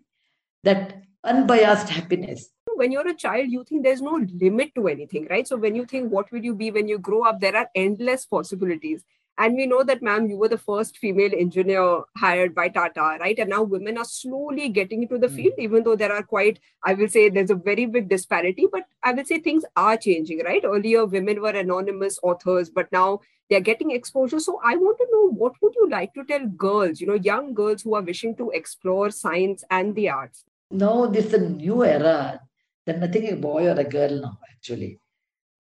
that 0.65 0.95
unbiased 1.33 1.89
happiness 1.89 2.47
when 2.81 2.93
you're 2.93 3.09
a 3.09 3.15
child 3.15 3.53
you 3.57 3.65
think 3.65 3.85
there's 3.85 4.03
no 4.03 4.21
limit 4.43 4.75
to 4.75 4.87
anything 4.89 5.27
right 5.31 5.49
so 5.49 5.57
when 5.57 5.75
you 5.75 5.85
think 5.93 6.13
what 6.13 6.31
will 6.33 6.49
you 6.49 6.55
be 6.55 6.71
when 6.71 6.89
you 6.89 6.99
grow 6.99 7.23
up 7.25 7.41
there 7.41 7.57
are 7.57 7.69
endless 7.75 8.27
possibilities 8.27 9.05
and 9.42 9.56
we 9.56 9.66
know 9.66 9.84
that, 9.84 10.04
ma'am, 10.04 10.28
you 10.30 10.38
were 10.38 10.48
the 10.48 10.58
first 10.60 11.00
female 11.00 11.32
engineer 11.36 12.04
hired 12.16 12.54
by 12.54 12.70
Tata, 12.70 13.18
right? 13.20 13.40
And 13.40 13.50
now 13.50 13.64
women 13.64 13.98
are 13.98 14.06
slowly 14.06 14.70
getting 14.70 15.02
into 15.02 15.18
the 15.18 15.30
mm. 15.30 15.36
field, 15.36 15.54
even 15.58 15.84
though 15.84 15.96
there 15.96 16.14
are 16.14 16.22
quite, 16.22 16.60
I 16.84 16.94
will 16.94 17.08
say, 17.08 17.28
there's 17.28 17.50
a 17.50 17.56
very 17.56 17.88
big 17.88 18.08
disparity, 18.08 18.68
but 18.72 18.84
I 19.04 19.14
will 19.14 19.26
say 19.26 19.40
things 19.40 19.66
are 19.76 19.98
changing, 19.98 20.44
right? 20.46 20.64
Earlier, 20.64 21.08
women 21.08 21.42
were 21.42 21.50
anonymous 21.50 22.20
authors, 22.22 22.70
but 22.70 22.92
now 22.92 23.22
they're 23.50 23.62
getting 23.62 23.90
exposure. 23.90 24.40
So 24.40 24.62
I 24.64 24.76
want 24.76 25.00
to 25.00 25.08
know 25.12 25.32
what 25.32 25.54
would 25.60 25.74
you 25.74 25.90
like 25.90 26.14
to 26.14 26.24
tell 26.24 26.46
girls, 26.46 27.02
you 27.02 27.08
know, 27.08 27.16
young 27.16 27.56
girls 27.56 27.82
who 27.82 27.96
are 27.96 28.04
wishing 28.04 28.36
to 28.36 28.52
explore 28.52 29.10
science 29.10 29.64
and 29.72 29.96
the 29.96 30.10
arts? 30.10 30.46
No, 30.70 31.08
this 31.08 31.26
is 31.26 31.34
a 31.34 31.50
new 31.50 31.84
era. 31.84 32.42
There's 32.86 33.02
nothing 33.02 33.34
a 33.34 33.36
boy 33.38 33.66
or 33.66 33.80
a 33.80 33.84
girl 33.86 34.22
now, 34.22 34.38
actually. 34.52 35.00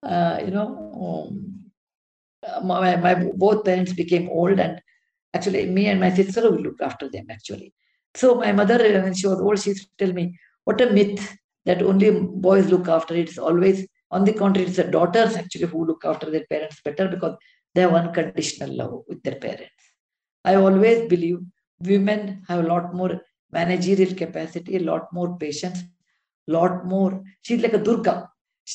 Uh, 0.04 0.40
you 0.46 0.52
know, 0.52 1.26
um, 1.26 1.61
my, 2.64 2.96
my 2.96 3.16
both 3.36 3.64
parents 3.66 3.94
became 3.94 4.30
old 4.30 4.60
and 4.60 4.82
actually 5.34 5.66
me 5.66 5.88
and 5.88 6.00
my 6.00 6.14
sister 6.14 6.50
will 6.50 6.62
look 6.62 6.82
after 6.82 7.10
them 7.10 7.28
actually. 7.30 7.74
So 8.16 8.36
my 8.36 8.52
mother 8.52 8.78
when 8.78 9.14
she 9.14 9.28
was 9.28 9.40
old 9.40 9.60
she 9.60 9.72
used 9.72 9.84
to 9.84 10.06
tell 10.06 10.14
me 10.14 10.38
what 10.66 10.82
a 10.82 10.90
myth 10.92 11.38
that 11.66 11.82
only 11.82 12.12
boys 12.12 12.68
look 12.70 12.88
after. 12.88 13.16
It's 13.16 13.38
always 13.38 13.88
on 14.10 14.26
the 14.26 14.34
contrary 14.34 14.68
it's 14.68 14.78
the 14.78 14.84
daughters 14.84 15.36
actually 15.36 15.68
who 15.68 15.86
look 15.86 16.04
after 16.04 16.30
their 16.30 16.46
parents 16.50 16.82
better 16.84 17.08
because 17.08 17.38
they 17.74 17.82
have 17.82 17.94
unconditional 17.94 18.76
love 18.76 19.04
with 19.08 19.24
their 19.24 19.36
parents. 19.36 19.72
I 20.44 20.56
always 20.56 21.08
believe 21.08 21.40
women 21.80 22.44
have 22.48 22.66
a 22.66 22.68
lot 22.68 22.94
more 22.94 23.22
managerial 23.52 24.14
capacity 24.16 24.78
a 24.78 24.80
lot 24.80 25.12
more 25.14 25.38
patience 25.38 25.84
lot 26.48 26.86
more. 26.86 27.24
She's 27.44 27.62
like 27.62 27.74
a 27.74 27.78
durga. 27.78 28.30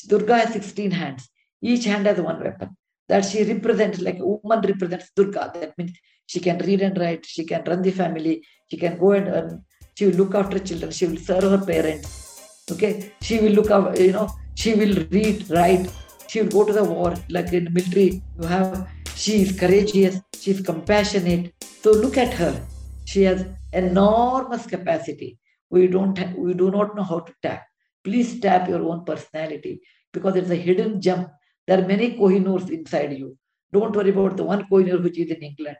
Durga 0.07 0.37
has 0.37 0.53
16 0.53 0.91
hands. 0.91 1.29
Each 1.61 1.85
hand 1.85 2.05
has 2.05 2.19
one 2.19 2.41
weapon 2.41 2.75
that 3.07 3.25
she 3.25 3.43
represents 3.43 3.99
like 4.01 4.19
a 4.19 4.25
woman 4.25 4.61
represents 4.61 5.11
Durga. 5.15 5.51
That 5.53 5.77
means 5.77 5.97
she 6.25 6.39
can 6.39 6.57
read 6.59 6.81
and 6.81 6.97
write, 6.97 7.25
she 7.25 7.45
can 7.45 7.63
run 7.65 7.81
the 7.81 7.91
family, 7.91 8.43
she 8.69 8.77
can 8.77 8.97
go 8.97 9.11
and 9.11 9.27
earn, 9.27 9.63
she 9.95 10.07
will 10.07 10.15
look 10.15 10.35
after 10.35 10.59
children, 10.59 10.91
she 10.91 11.07
will 11.07 11.17
serve 11.17 11.43
her 11.43 11.65
parents. 11.65 12.65
Okay, 12.69 13.13
she 13.21 13.39
will 13.39 13.53
look 13.53 13.71
up, 13.71 13.97
you 13.97 14.11
know, 14.11 14.29
she 14.55 14.73
will 14.75 15.05
read, 15.09 15.49
write, 15.49 15.89
she 16.27 16.41
will 16.41 16.49
go 16.49 16.65
to 16.65 16.73
the 16.73 16.83
war, 16.83 17.15
like 17.29 17.53
in 17.53 17.73
military, 17.73 18.21
you 18.39 18.47
have 18.47 18.89
she 19.17 19.41
is 19.41 19.59
courageous, 19.59 20.19
she 20.39 20.51
is 20.51 20.61
compassionate. 20.61 21.51
So 21.81 21.91
look 21.91 22.17
at 22.17 22.33
her. 22.35 22.63
She 23.05 23.23
has 23.23 23.47
enormous 23.73 24.67
capacity. 24.67 25.39
We 25.71 25.87
don't 25.87 26.19
we 26.37 26.53
do 26.53 26.69
not 26.69 26.95
know 26.95 27.03
how 27.03 27.21
to 27.21 27.33
tap. 27.41 27.65
Please 28.03 28.39
tap 28.39 28.69
your 28.69 28.83
own 28.83 29.05
personality 29.05 29.81
because 30.13 30.35
it's 30.35 30.51
a 30.51 30.55
hidden 30.55 31.01
gem 31.01 31.27
there 31.67 31.83
are 31.83 31.87
many 31.87 32.17
Kohinoors 32.17 32.69
inside 32.69 33.13
you. 33.17 33.37
Don't 33.71 33.95
worry 33.95 34.09
about 34.09 34.37
the 34.37 34.43
one 34.43 34.65
Kohinoor 34.71 35.03
which 35.03 35.19
is 35.19 35.29
in 35.31 35.43
England. 35.43 35.77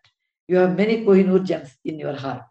You 0.48 0.58
have 0.58 0.78
many 0.78 1.06
Kohinoor 1.06 1.44
gems 1.44 1.70
in 1.86 2.00
your 2.00 2.16
heart. 2.16 2.44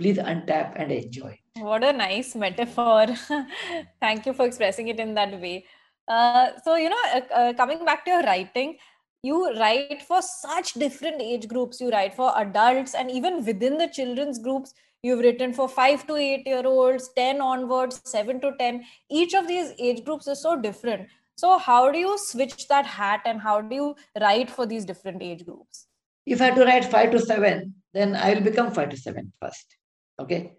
please 0.00 0.16
untap 0.16 0.72
and 0.76 0.90
enjoy. 0.90 1.38
What 1.58 1.84
a 1.84 1.92
nice 1.92 2.34
metaphor. 2.34 3.06
Thank 4.00 4.26
you 4.26 4.32
for 4.32 4.46
expressing 4.46 4.88
it 4.88 4.98
in 4.98 5.14
that 5.14 5.38
way. 5.40 5.66
Uh, 6.08 6.48
so, 6.64 6.76
you 6.76 6.88
know, 6.88 7.02
uh, 7.14 7.20
uh, 7.34 7.52
coming 7.52 7.84
back 7.84 8.04
to 8.06 8.10
your 8.10 8.22
writing, 8.22 8.78
you 9.22 9.52
write 9.58 10.02
for 10.02 10.22
such 10.22 10.72
different 10.74 11.20
age 11.20 11.46
groups. 11.46 11.80
You 11.80 11.90
write 11.90 12.14
for 12.14 12.32
adults, 12.36 12.94
and 12.94 13.10
even 13.10 13.44
within 13.44 13.76
the 13.76 13.88
children's 13.88 14.38
groups, 14.38 14.72
you've 15.02 15.20
written 15.20 15.52
for 15.52 15.68
five 15.68 16.06
to 16.06 16.16
eight 16.16 16.46
year 16.46 16.66
olds, 16.66 17.10
10 17.16 17.40
onwards, 17.40 18.00
seven 18.04 18.40
to 18.40 18.52
10. 18.58 18.82
Each 19.10 19.34
of 19.34 19.46
these 19.46 19.72
age 19.78 20.04
groups 20.04 20.26
is 20.26 20.42
so 20.42 20.56
different. 20.56 21.08
So, 21.40 21.56
how 21.56 21.90
do 21.90 21.98
you 21.98 22.18
switch 22.18 22.68
that 22.68 22.84
hat 22.84 23.22
and 23.24 23.40
how 23.40 23.62
do 23.62 23.74
you 23.74 23.96
write 24.20 24.50
for 24.50 24.66
these 24.66 24.84
different 24.84 25.22
age 25.22 25.46
groups? 25.46 25.86
If 26.26 26.42
I 26.42 26.46
had 26.46 26.56
to 26.56 26.66
write 26.66 26.84
five 26.84 27.12
to 27.12 27.18
seven, 27.18 27.76
then 27.94 28.14
I 28.14 28.34
will 28.34 28.42
become 28.42 28.70
five 28.72 28.90
to 28.90 28.98
seven 28.98 29.32
first. 29.40 29.74
Okay. 30.18 30.52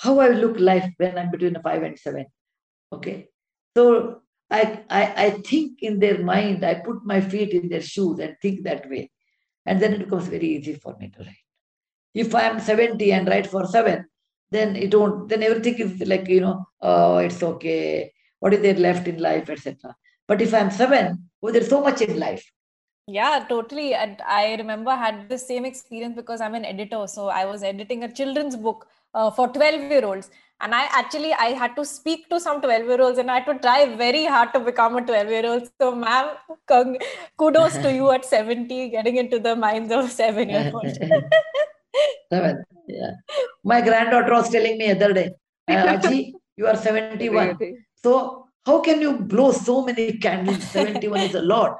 How 0.00 0.18
I 0.18 0.30
look 0.30 0.58
life 0.58 0.90
when 0.96 1.16
I'm 1.16 1.30
between 1.30 1.56
five 1.62 1.84
and 1.84 1.96
seven. 1.96 2.26
Okay. 2.92 3.28
So 3.76 4.22
I, 4.50 4.82
I 4.90 5.02
I 5.26 5.30
think 5.50 5.84
in 5.90 6.00
their 6.00 6.18
mind, 6.32 6.64
I 6.64 6.74
put 6.88 7.06
my 7.12 7.20
feet 7.20 7.54
in 7.60 7.68
their 7.68 7.86
shoes 7.92 8.18
and 8.18 8.34
think 8.42 8.64
that 8.64 8.90
way. 8.90 9.12
And 9.66 9.80
then 9.80 9.92
it 9.92 10.00
becomes 10.00 10.26
very 10.26 10.48
easy 10.56 10.74
for 10.74 10.96
me 10.98 11.10
to 11.10 11.22
write. 11.22 11.46
If 12.24 12.34
I 12.34 12.42
am 12.50 12.58
70 12.58 13.12
and 13.12 13.28
write 13.28 13.46
for 13.46 13.64
seven, 13.66 14.06
then 14.50 14.74
it 14.74 14.92
won't, 14.92 15.28
then 15.28 15.44
everything 15.44 15.78
is 15.78 16.08
like, 16.08 16.28
you 16.28 16.40
know, 16.40 16.66
oh, 16.80 17.18
it's 17.18 17.40
okay. 17.40 18.12
What 18.40 18.54
is 18.54 18.62
there 18.62 18.74
left 18.88 19.06
in 19.06 19.18
life, 19.18 19.48
etc. 19.48 19.94
But 20.28 20.42
if 20.42 20.54
I'm 20.54 20.70
seven, 20.70 21.30
oh, 21.42 21.50
there's 21.50 21.68
so 21.68 21.82
much 21.82 22.02
in 22.02 22.18
life. 22.18 22.44
Yeah, 23.06 23.46
totally. 23.48 23.94
And 23.94 24.20
I 24.28 24.54
remember 24.56 24.90
I 24.90 24.96
had 24.96 25.28
the 25.30 25.38
same 25.38 25.64
experience 25.64 26.14
because 26.14 26.42
I'm 26.42 26.54
an 26.54 26.66
editor. 26.66 27.06
So 27.06 27.28
I 27.28 27.46
was 27.46 27.62
editing 27.62 28.04
a 28.04 28.12
children's 28.12 28.54
book 28.54 28.86
uh, 29.14 29.30
for 29.30 29.48
12 29.48 29.90
year 29.90 30.04
olds. 30.04 30.30
And 30.60 30.74
I 30.74 30.84
actually 30.92 31.32
I 31.32 31.46
had 31.60 31.74
to 31.76 31.84
speak 31.84 32.28
to 32.28 32.38
some 32.38 32.60
12 32.60 32.84
year 32.86 33.00
olds 33.00 33.18
and 33.18 33.30
I 33.30 33.36
had 33.36 33.46
to 33.46 33.58
try 33.58 33.94
very 33.96 34.26
hard 34.26 34.52
to 34.52 34.60
become 34.60 34.96
a 34.96 35.00
12 35.00 35.30
year 35.30 35.46
old. 35.46 35.70
So 35.80 35.94
ma'am, 35.94 36.36
kudos 37.38 37.78
to 37.78 37.92
you 37.92 38.10
at 38.10 38.26
70 38.26 38.90
getting 38.90 39.16
into 39.16 39.38
the 39.38 39.56
minds 39.56 39.90
of 39.90 40.10
seven 40.10 40.50
year 40.50 40.70
olds. 40.74 40.98
seven. 42.32 42.62
Yeah. 42.86 43.12
My 43.64 43.80
granddaughter 43.80 44.32
was 44.32 44.50
telling 44.50 44.76
me 44.76 44.92
the 44.92 45.04
other 45.04 45.14
day, 45.14 45.30
uh, 45.68 45.96
Aji, 45.96 46.32
you 46.56 46.66
are 46.66 46.76
71. 46.76 47.56
So 48.02 48.47
how 48.66 48.80
can 48.80 49.00
you 49.00 49.18
blow 49.18 49.52
so 49.52 49.84
many 49.84 50.18
candles? 50.18 50.62
71 50.70 51.20
is 51.20 51.34
a 51.34 51.42
lot. 51.42 51.76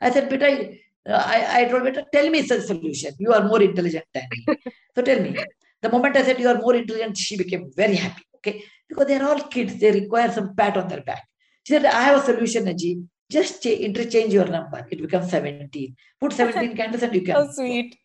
I 0.00 0.10
said, 0.10 0.28
but 0.28 0.42
I, 0.42 0.80
I, 1.06 1.60
I 1.60 1.64
told 1.64 1.82
her, 1.82 2.04
tell 2.12 2.30
me 2.30 2.42
the 2.42 2.60
solution. 2.60 3.12
You 3.18 3.32
are 3.32 3.44
more 3.44 3.62
intelligent 3.62 4.04
than 4.14 4.24
me. 4.30 4.56
so 4.94 5.02
tell 5.02 5.20
me. 5.20 5.36
The 5.80 5.90
moment 5.90 6.16
I 6.16 6.22
said 6.24 6.38
you 6.40 6.48
are 6.48 6.58
more 6.58 6.74
intelligent, 6.74 7.16
she 7.16 7.36
became 7.36 7.70
very 7.74 7.96
happy. 7.96 8.22
Okay. 8.36 8.64
Because 8.88 9.06
they're 9.06 9.26
all 9.26 9.40
kids. 9.40 9.78
They 9.78 9.90
require 9.92 10.30
some 10.32 10.54
pat 10.54 10.76
on 10.76 10.88
their 10.88 11.02
back. 11.02 11.22
She 11.64 11.72
said, 11.74 11.84
I 11.84 12.02
have 12.02 12.22
a 12.22 12.24
solution, 12.24 12.64
Aji. 12.64 13.04
Just 13.30 13.62
ch- 13.62 13.66
interchange 13.66 14.32
your 14.32 14.46
number. 14.46 14.86
It 14.90 15.00
becomes 15.00 15.30
17. 15.30 15.94
Put 16.20 16.32
17 16.34 16.76
candles 16.76 17.02
and 17.02 17.14
you 17.14 17.22
can. 17.22 17.36
So 17.36 17.52
sweet. 17.52 17.96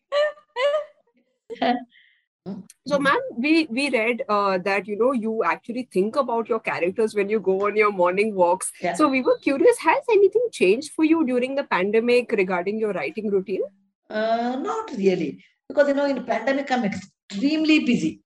So, 2.86 2.98
ma'am, 2.98 3.20
we 3.38 3.66
we 3.70 3.88
read 3.88 4.22
uh, 4.28 4.58
that 4.58 4.86
you 4.86 4.96
know 4.98 5.12
you 5.12 5.42
actually 5.44 5.88
think 5.90 6.16
about 6.16 6.48
your 6.48 6.60
characters 6.60 7.14
when 7.14 7.30
you 7.30 7.40
go 7.40 7.54
on 7.66 7.74
your 7.74 7.90
morning 7.90 8.34
walks. 8.34 8.70
Yeah. 8.82 8.92
So, 8.92 9.08
we 9.08 9.22
were 9.22 9.38
curious: 9.38 9.78
has 9.78 10.10
anything 10.10 10.48
changed 10.52 10.92
for 10.92 11.04
you 11.04 11.24
during 11.24 11.54
the 11.54 11.64
pandemic 11.64 12.32
regarding 12.32 12.78
your 12.78 12.92
writing 12.92 13.30
routine? 13.30 13.62
Uh, 14.10 14.56
not 14.60 14.90
really, 14.98 15.42
because 15.68 15.88
you 15.88 15.94
know, 15.94 16.04
in 16.04 16.22
pandemic, 16.24 16.70
I'm 16.70 16.84
extremely 16.84 17.80
busy. 17.86 18.20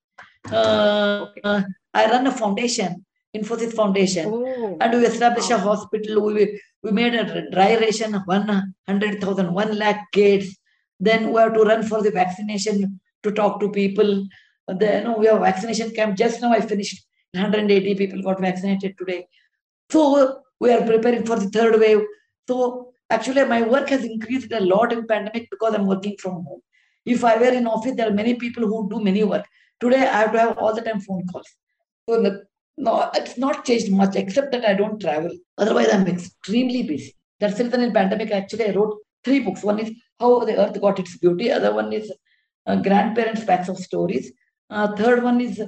Uh, 0.51 1.27
okay. 1.29 1.65
I 1.95 2.11
run 2.11 2.27
a 2.27 2.33
foundation, 2.33 3.07
Infosys 3.37 3.73
Foundation, 3.73 4.27
oh. 4.27 4.77
and 4.81 4.93
we 4.95 5.07
established 5.07 5.53
a 5.53 5.59
hospital. 5.59 6.25
We 6.27 6.61
we 6.83 6.91
made 6.91 7.15
a 7.15 7.49
dry 7.53 7.77
ration, 7.77 8.15
one 8.27 8.75
hundred 8.85 9.21
thousand, 9.21 9.55
one 9.55 9.79
lakh 9.79 10.11
kids. 10.11 10.57
Then 10.99 11.31
we 11.33 11.41
have 11.41 11.55
to 11.55 11.63
run 11.63 11.85
for 11.85 12.03
the 12.03 12.11
vaccination 12.11 13.01
to 13.23 13.33
talk 13.33 13.61
to 13.61 13.71
people. 13.71 14.27
Then 14.69 15.03
you 15.03 15.09
know, 15.09 15.19
we 15.19 15.27
have 15.27 15.41
vaccination 15.41 15.91
camp. 15.91 16.17
Just 16.17 16.41
now 16.41 16.53
I 16.53 16.61
finished. 16.61 17.05
180 17.35 17.95
people 17.95 18.23
got 18.23 18.41
vaccinated 18.41 18.97
today. 18.99 19.27
So 19.91 20.41
we 20.61 20.73
are 20.73 20.85
preparing 20.85 21.25
for 21.27 21.37
the 21.37 21.51
third 21.51 21.79
wave. 21.79 22.01
So 22.49 22.93
actually 23.11 23.45
my 23.45 23.63
work 23.63 23.89
has 23.91 24.05
increased 24.05 24.53
a 24.53 24.61
lot 24.61 24.93
in 24.93 25.07
pandemic 25.07 25.49
because 25.51 25.75
I'm 25.75 25.87
working 25.87 26.17
from 26.19 26.45
home. 26.45 26.61
If 27.05 27.25
I 27.25 27.37
were 27.39 27.53
in 27.53 27.67
office, 27.67 27.95
there 27.97 28.09
are 28.09 28.15
many 28.15 28.35
people 28.35 28.67
who 28.67 28.89
do 28.89 29.01
many 29.03 29.25
work. 29.25 29.47
Today 29.81 30.07
I 30.09 30.21
have 30.23 30.33
to 30.33 30.41
have 30.41 30.59
all 30.59 30.75
the 30.75 30.83
time 30.83 31.01
phone 31.01 31.27
calls. 31.29 31.49
So 32.09 32.23
the, 32.23 32.45
no, 32.77 33.11
it's 33.15 33.39
not 33.39 33.65
changed 33.65 33.91
much 33.93 34.17
except 34.17 34.53
that 34.53 34.65
I 34.65 34.75
don't 34.75 35.01
travel. 35.01 35.31
Otherwise, 35.57 35.89
I'm 35.93 36.07
extremely 36.07 36.83
busy. 36.83 37.15
That's 37.41 37.57
the 37.57 37.65
reason 37.65 37.83
in 37.83 37.93
pandemic 37.93 38.31
actually 38.31 38.69
I 38.69 38.73
wrote 38.73 38.99
three 39.25 39.41
books. 39.41 39.63
One 39.63 39.79
is 39.79 39.91
How 40.21 40.45
the 40.45 40.59
Earth 40.59 40.81
Got 40.81 40.99
Its 40.99 41.17
Beauty. 41.19 41.51
Other 41.51 41.75
one 41.75 41.93
is 41.93 42.11
uh, 42.11 42.15
grandparents 42.77 43.45
packs 43.45 43.69
of 43.69 43.79
stories. 43.79 44.33
Uh, 44.71 44.95
third 44.97 45.23
one 45.23 45.41
is 45.41 45.61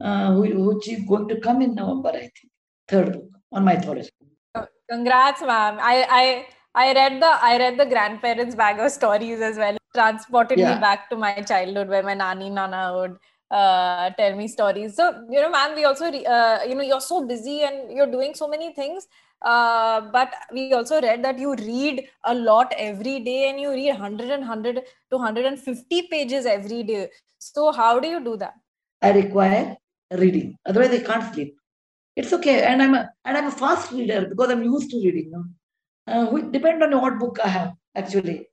uh, 0.00 0.34
which 0.34 0.88
is 0.88 1.04
going 1.08 1.28
to 1.28 1.40
come 1.40 1.62
in 1.62 1.74
November, 1.74 2.10
I 2.10 2.20
think. 2.20 2.50
Third 2.88 3.12
book 3.12 3.30
on 3.52 3.64
mythology. 3.64 4.10
Congrats, 4.90 5.40
ma'am. 5.40 5.78
I 5.80 6.06
I 6.10 6.46
I 6.74 6.92
read 6.92 7.22
the 7.22 7.32
I 7.50 7.58
read 7.58 7.78
the 7.78 7.86
grandparents 7.86 8.54
bag 8.54 8.78
of 8.78 8.90
stories 8.90 9.40
as 9.40 9.56
well. 9.56 9.76
Transported 9.94 10.58
yeah. 10.58 10.74
me 10.74 10.80
back 10.80 11.08
to 11.10 11.16
my 11.16 11.40
childhood 11.40 11.88
where 11.88 12.02
my 12.02 12.14
nani 12.14 12.50
nana 12.50 12.92
would 12.96 13.16
uh, 13.50 14.10
tell 14.10 14.34
me 14.34 14.48
stories. 14.48 14.96
So 14.96 15.24
you 15.30 15.40
know, 15.40 15.50
ma'am, 15.50 15.74
we 15.74 15.84
also 15.84 16.06
uh, 16.06 16.58
you 16.66 16.74
know 16.74 16.82
you're 16.82 17.00
so 17.00 17.26
busy 17.26 17.62
and 17.62 17.92
you're 17.92 18.10
doing 18.10 18.34
so 18.34 18.48
many 18.48 18.72
things. 18.72 19.06
Uh, 19.44 20.00
but 20.12 20.32
we 20.52 20.72
also 20.72 21.00
read 21.00 21.24
that 21.24 21.38
you 21.38 21.54
read 21.56 22.04
a 22.24 22.34
lot 22.34 22.72
every 22.76 23.20
day 23.20 23.50
and 23.50 23.60
you 23.60 23.70
read 23.70 23.90
100 23.90 24.30
and 24.30 24.42
100 24.42 24.76
to 25.10 25.16
150 25.16 26.02
pages 26.10 26.46
every 26.46 26.82
day. 26.84 27.08
So, 27.38 27.72
how 27.72 27.98
do 27.98 28.08
you 28.08 28.22
do 28.22 28.36
that? 28.36 28.54
I 29.00 29.10
require 29.10 29.76
reading, 30.12 30.56
otherwise, 30.64 30.90
I 30.90 31.00
can't 31.00 31.34
sleep. 31.34 31.56
It's 32.14 32.32
okay, 32.32 32.62
and 32.62 32.82
I'm 32.82 32.94
a 32.94 33.10
and 33.24 33.36
I'm 33.36 33.46
a 33.46 33.50
fast 33.50 33.90
reader 33.90 34.26
because 34.28 34.50
I'm 34.50 34.62
used 34.62 34.90
to 34.90 34.96
reading. 34.98 35.32
No? 35.32 35.44
Uh, 36.06 36.30
we 36.30 36.42
depend 36.42 36.82
on 36.82 37.00
what 37.00 37.18
book 37.18 37.38
I 37.42 37.48
have 37.48 37.72
actually. 37.96 38.48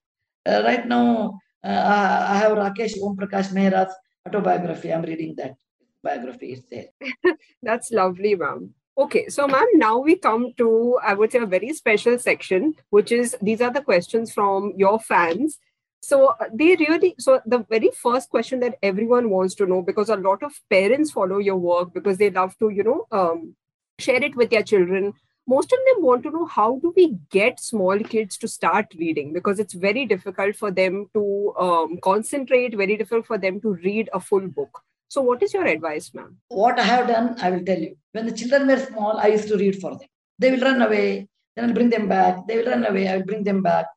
Uh, 0.46 0.64
right 0.64 0.88
now, 0.88 1.38
uh, 1.64 2.26
I 2.30 2.38
have 2.38 2.54
Rakeysh 2.54 2.98
Omprakash 3.00 3.52
Mehra's 3.54 3.94
autobiography. 4.26 4.92
I'm 4.92 5.04
reading 5.04 5.36
that 5.38 5.56
biography. 6.02 6.54
Is 6.54 6.64
there. 6.72 6.86
That's 7.62 7.92
lovely, 7.92 8.36
ma'am. 8.36 8.74
Okay, 9.00 9.30
so 9.30 9.48
ma'am, 9.48 9.66
now 9.76 9.98
we 9.98 10.18
come 10.18 10.52
to, 10.58 11.00
I 11.02 11.14
would 11.14 11.32
say, 11.32 11.40
a 11.40 11.46
very 11.46 11.72
special 11.72 12.20
section, 12.20 12.74
which 12.90 13.14
is 13.14 13.34
these 13.42 13.62
are 13.62 13.72
the 13.72 13.82
questions 13.82 14.34
from 14.34 14.74
your 14.76 15.00
fans. 15.00 15.58
So 16.02 16.28
uh, 16.28 16.50
they 16.54 16.76
really, 16.76 17.16
so 17.18 17.40
the 17.46 17.60
very 17.70 17.92
first 17.96 18.30
question 18.30 18.60
that 18.60 18.76
everyone 18.84 19.30
wants 19.30 19.56
to 19.56 19.66
know, 19.66 19.82
because 19.82 20.10
a 20.10 20.18
lot 20.18 20.44
of 20.44 20.52
parents 20.70 21.12
follow 21.12 21.38
your 21.38 21.56
work 21.56 21.94
because 21.94 22.18
they 22.18 22.30
love 22.30 22.58
to, 22.60 22.72
you 22.72 22.84
know, 22.84 23.06
um, 23.18 23.56
share 24.00 24.22
it 24.22 24.36
with 24.36 24.50
their 24.50 24.64
children. 24.64 25.14
Most 25.48 25.72
of 25.72 25.80
them 25.88 26.04
want 26.04 26.24
to 26.24 26.32
know 26.32 26.46
how 26.46 26.78
do 26.82 26.94
we 26.94 27.16
get 27.32 27.62
small 27.62 27.98
kids 28.00 28.38
to 28.40 28.50
start 28.50 28.88
reading 29.00 29.32
because 29.32 29.60
it's 29.60 29.76
very 29.76 30.06
difficult 30.08 30.58
for 30.58 30.72
them 30.72 31.08
to 31.14 31.54
um, 31.58 32.00
concentrate, 32.04 32.76
very 32.76 32.98
difficult 32.98 33.28
for 33.28 33.38
them 33.38 33.62
to 33.62 33.76
read 33.76 34.10
a 34.12 34.20
full 34.20 34.50
book. 34.50 34.84
So, 35.10 35.22
what 35.22 35.42
is 35.42 35.56
your 35.56 35.66
advice, 35.66 36.12
ma'am? 36.14 36.38
What 36.50 36.80
I 36.80 36.84
have 36.84 37.08
done, 37.08 37.36
I 37.42 37.50
will 37.50 37.66
tell 37.66 37.80
you. 37.80 37.96
When 38.12 38.28
the 38.28 38.32
children 38.32 38.68
were 38.68 38.78
small, 38.78 39.18
I 39.18 39.28
used 39.28 39.48
to 39.48 39.58
read 39.58 39.82
for 39.82 39.92
them. 39.98 40.08
They 40.38 40.52
will 40.52 40.62
run 40.62 40.84
away, 40.84 41.28
then 41.56 41.66
I'll 41.66 41.74
bring 41.74 41.90
them 41.90 42.08
back. 42.08 42.48
They 42.48 42.58
will 42.58 42.68
run 42.68 42.86
away, 42.86 43.08
I 43.08 43.18
will 43.18 43.26
bring 43.26 43.44
them 43.44 43.64
back. 43.64 43.88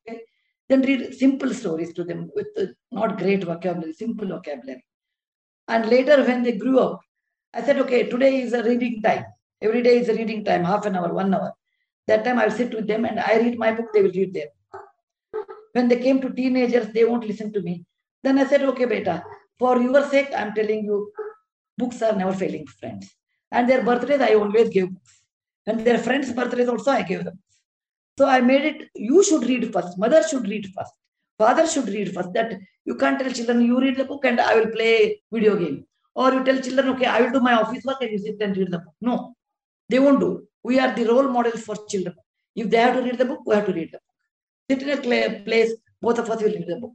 Then 0.70 0.80
read 0.80 1.14
simple 1.14 1.52
stories 1.52 1.92
to 1.94 2.04
them 2.04 2.30
with 2.34 2.46
uh, 2.56 2.66
not 2.90 3.18
great 3.18 3.44
vocabulary, 3.44 3.92
simple 3.92 4.26
vocabulary. 4.26 4.82
And 5.68 5.86
later, 5.90 6.24
when 6.24 6.42
they 6.42 6.52
grew 6.52 6.78
up, 6.78 7.00
I 7.52 7.62
said, 7.62 7.78
okay, 7.80 8.08
today 8.08 8.40
is 8.40 8.54
a 8.54 8.62
reading 8.62 9.02
time. 9.02 9.26
Every 9.60 9.82
day 9.82 9.98
is 9.98 10.08
a 10.08 10.14
reading 10.14 10.46
time, 10.46 10.64
half 10.64 10.86
an 10.86 10.96
hour, 10.96 11.12
one 11.12 11.34
hour. 11.34 11.52
That 12.06 12.24
time 12.24 12.38
I'll 12.38 12.50
sit 12.50 12.74
with 12.74 12.86
them 12.86 13.04
and 13.04 13.20
I 13.20 13.36
read 13.36 13.58
my 13.58 13.72
book, 13.72 13.92
they 13.92 14.02
will 14.02 14.10
read 14.10 14.32
their 14.32 14.48
When 15.74 15.88
they 15.88 15.98
came 15.98 16.22
to 16.22 16.30
teenagers, 16.30 16.88
they 16.88 17.04
won't 17.04 17.26
listen 17.26 17.52
to 17.52 17.60
me. 17.60 17.84
Then 18.24 18.38
I 18.38 18.46
said, 18.46 18.62
okay, 18.62 18.86
beta, 18.86 19.22
for 19.62 19.80
your 19.80 20.04
sake, 20.12 20.30
I'm 20.36 20.52
telling 20.58 20.84
you, 20.90 20.96
books 21.78 22.02
are 22.06 22.14
never 22.20 22.32
failing 22.42 22.66
friends. 22.66 23.14
And 23.52 23.68
their 23.68 23.82
birthdays, 23.88 24.20
I 24.28 24.34
always 24.34 24.70
give 24.76 24.88
books. 24.94 25.12
And 25.66 25.84
their 25.86 25.98
friends' 26.06 26.32
birthdays 26.38 26.68
also, 26.68 26.90
I 26.90 27.02
give 27.02 27.22
them. 27.26 27.38
So 28.18 28.26
I 28.36 28.40
made 28.40 28.64
it, 28.70 28.88
you 28.94 29.22
should 29.28 29.44
read 29.50 29.72
first. 29.72 29.98
Mother 30.04 30.22
should 30.30 30.48
read 30.48 30.66
first. 30.76 30.94
Father 31.38 31.66
should 31.74 31.88
read 31.96 32.12
first. 32.16 32.32
That 32.32 32.58
you 32.84 32.96
can't 32.96 33.20
tell 33.20 33.30
children, 33.38 33.62
you 33.70 33.78
read 33.84 33.96
the 34.00 34.04
book 34.04 34.24
and 34.24 34.40
I 34.40 34.56
will 34.56 34.72
play 34.78 35.22
video 35.32 35.54
game. 35.62 35.86
Or 36.16 36.32
you 36.34 36.42
tell 36.48 36.60
children, 36.66 36.88
okay, 36.94 37.06
I 37.06 37.20
will 37.22 37.32
do 37.38 37.40
my 37.48 37.54
office 37.54 37.84
work 37.84 38.02
and 38.02 38.10
you 38.10 38.18
sit 38.18 38.42
and 38.48 38.56
read 38.56 38.72
the 38.72 38.80
book. 38.80 38.94
No, 39.00 39.14
they 39.88 40.00
won't 40.00 40.20
do. 40.26 40.32
We 40.64 40.80
are 40.80 40.92
the 40.98 41.06
role 41.12 41.28
models 41.38 41.62
for 41.62 41.76
children. 41.88 42.16
If 42.56 42.68
they 42.68 42.78
have 42.78 42.96
to 42.96 43.02
read 43.02 43.18
the 43.18 43.24
book, 43.24 43.42
we 43.46 43.54
have 43.54 43.66
to 43.66 43.72
read 43.72 43.90
the 43.92 44.00
book. 44.02 44.16
Sit 44.68 44.82
in 44.82 44.98
a 44.98 45.40
place, 45.44 45.72
both 46.00 46.18
of 46.18 46.28
us 46.28 46.42
will 46.42 46.54
read 46.58 46.66
the 46.66 46.80
book. 46.84 46.94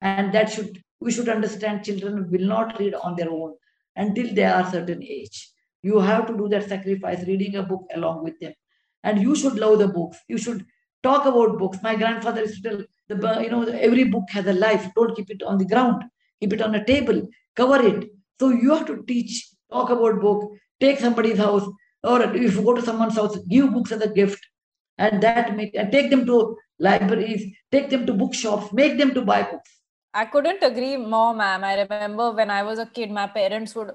And 0.00 0.32
that 0.34 0.50
should 0.52 0.82
we 1.02 1.12
should 1.12 1.28
understand 1.28 1.84
children 1.84 2.30
will 2.30 2.46
not 2.46 2.78
read 2.78 2.94
on 2.94 3.16
their 3.16 3.30
own. 3.30 3.52
until 3.96 4.34
they 4.34 4.44
are 4.44 4.70
certain 4.70 5.02
age. 5.02 5.50
You 5.82 5.98
have 5.98 6.26
to 6.28 6.36
do 6.36 6.48
that 6.48 6.68
sacrifice, 6.68 7.26
reading 7.26 7.56
a 7.56 7.62
book 7.62 7.84
along 7.94 8.24
with 8.24 8.38
them. 8.40 8.52
And 9.04 9.20
you 9.20 9.34
should 9.34 9.58
love 9.58 9.78
the 9.80 9.88
books. 9.88 10.18
You 10.28 10.38
should 10.38 10.64
talk 11.02 11.26
about 11.26 11.58
books. 11.58 11.78
My 11.82 11.96
grandfather 11.96 12.42
used 12.42 12.62
to 12.62 12.70
tell, 12.70 12.78
the, 13.08 13.42
you 13.42 13.50
know, 13.50 13.64
every 13.64 14.04
book 14.04 14.24
has 14.30 14.46
a 14.46 14.52
life. 14.52 14.86
Don't 14.94 15.14
keep 15.16 15.30
it 15.30 15.42
on 15.42 15.58
the 15.58 15.64
ground. 15.64 16.04
Keep 16.40 16.54
it 16.54 16.62
on 16.62 16.74
a 16.74 16.84
table. 16.84 17.28
Cover 17.56 17.84
it. 17.86 18.10
So 18.38 18.50
you 18.50 18.70
have 18.74 18.86
to 18.86 19.02
teach, 19.02 19.50
talk 19.70 19.90
about 19.90 20.20
book, 20.20 20.52
take 20.80 20.98
somebody's 20.98 21.38
house, 21.38 21.68
or 22.02 22.22
if 22.22 22.54
you 22.54 22.62
go 22.62 22.74
to 22.74 22.82
someone's 22.82 23.16
house, 23.16 23.36
give 23.48 23.72
books 23.72 23.92
as 23.92 24.00
a 24.00 24.08
gift. 24.08 24.44
And 24.98 25.22
that 25.22 25.56
make 25.56 25.74
and 25.74 25.90
take 25.90 26.10
them 26.10 26.26
to 26.26 26.56
libraries, 26.78 27.44
take 27.72 27.90
them 27.90 28.06
to 28.06 28.12
bookshops, 28.12 28.72
make 28.72 28.98
them 28.98 29.14
to 29.14 29.22
buy 29.22 29.42
books. 29.42 29.70
I 30.14 30.26
couldn't 30.26 30.62
agree 30.62 30.96
more, 30.96 31.34
ma'am. 31.34 31.64
I 31.64 31.80
remember 31.82 32.32
when 32.32 32.50
I 32.50 32.62
was 32.62 32.78
a 32.78 32.86
kid, 32.86 33.10
my 33.10 33.26
parents 33.26 33.74
would 33.74 33.92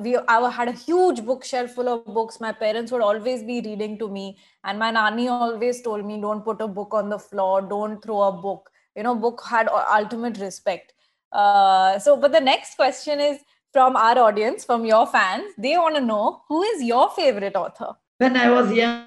we 0.00 0.16
I 0.16 0.50
had 0.50 0.68
a 0.68 0.72
huge 0.72 1.24
bookshelf 1.24 1.70
full 1.72 1.88
of 1.88 2.04
books. 2.06 2.40
My 2.40 2.52
parents 2.52 2.92
would 2.92 3.02
always 3.02 3.42
be 3.42 3.60
reading 3.60 3.98
to 3.98 4.08
me, 4.08 4.38
and 4.64 4.78
my 4.78 4.90
nanny 4.90 5.28
always 5.28 5.80
told 5.82 6.04
me, 6.04 6.20
"Don't 6.20 6.44
put 6.44 6.60
a 6.60 6.68
book 6.68 6.94
on 6.94 7.08
the 7.08 7.18
floor. 7.18 7.62
Don't 7.62 8.02
throw 8.02 8.22
a 8.22 8.32
book." 8.32 8.70
You 8.94 9.04
know, 9.04 9.14
book 9.14 9.42
had 9.48 9.68
ultimate 9.68 10.38
respect. 10.38 10.94
Uh, 11.32 11.98
so, 11.98 12.16
but 12.16 12.32
the 12.32 12.40
next 12.40 12.76
question 12.76 13.20
is 13.20 13.38
from 13.72 13.96
our 13.96 14.18
audience, 14.18 14.64
from 14.64 14.84
your 14.84 15.06
fans. 15.06 15.52
They 15.58 15.76
want 15.76 15.96
to 15.96 16.00
know 16.00 16.42
who 16.48 16.62
is 16.62 16.82
your 16.82 17.10
favorite 17.10 17.56
author. 17.56 17.94
When 18.18 18.36
I 18.36 18.50
was 18.50 18.72
young, 18.72 19.06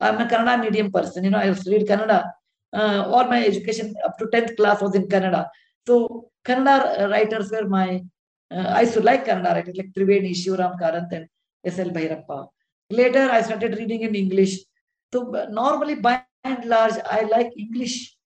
I'm 0.00 0.20
a 0.20 0.26
Kannada 0.26 0.60
medium 0.60 0.92
person. 0.92 1.24
You 1.24 1.30
know, 1.30 1.38
I 1.38 1.46
used 1.46 1.64
to 1.64 1.70
read 1.70 1.86
Kannada. 1.86 2.32
Uh, 2.72 3.04
all 3.06 3.24
my 3.24 3.44
education 3.44 3.94
up 4.04 4.18
to 4.18 4.26
10th 4.26 4.56
class 4.56 4.80
was 4.80 4.94
in 4.94 5.06
Kannada. 5.06 5.48
So 5.86 6.30
Kannada 6.44 7.10
writers 7.10 7.50
were 7.50 7.68
my 7.68 8.02
uh, 8.50 8.72
I 8.76 8.82
used 8.82 8.94
to 8.94 9.00
like 9.00 9.26
Kannada 9.26 9.54
writers 9.54 9.76
like 9.76 9.92
Triveni, 9.92 10.32
Shivaram 10.32 10.78
Karanth, 10.78 11.12
and 11.12 11.26
S.L. 11.64 11.90
Bhairappa. 11.90 12.48
Later, 12.90 13.30
I 13.30 13.40
started 13.42 13.78
reading 13.78 14.02
in 14.02 14.14
English. 14.14 14.58
So 15.12 15.22
normally, 15.50 15.94
by 15.94 16.22
and 16.44 16.64
large, 16.64 16.94
I 17.10 17.22
like 17.22 17.50
English 17.56 18.16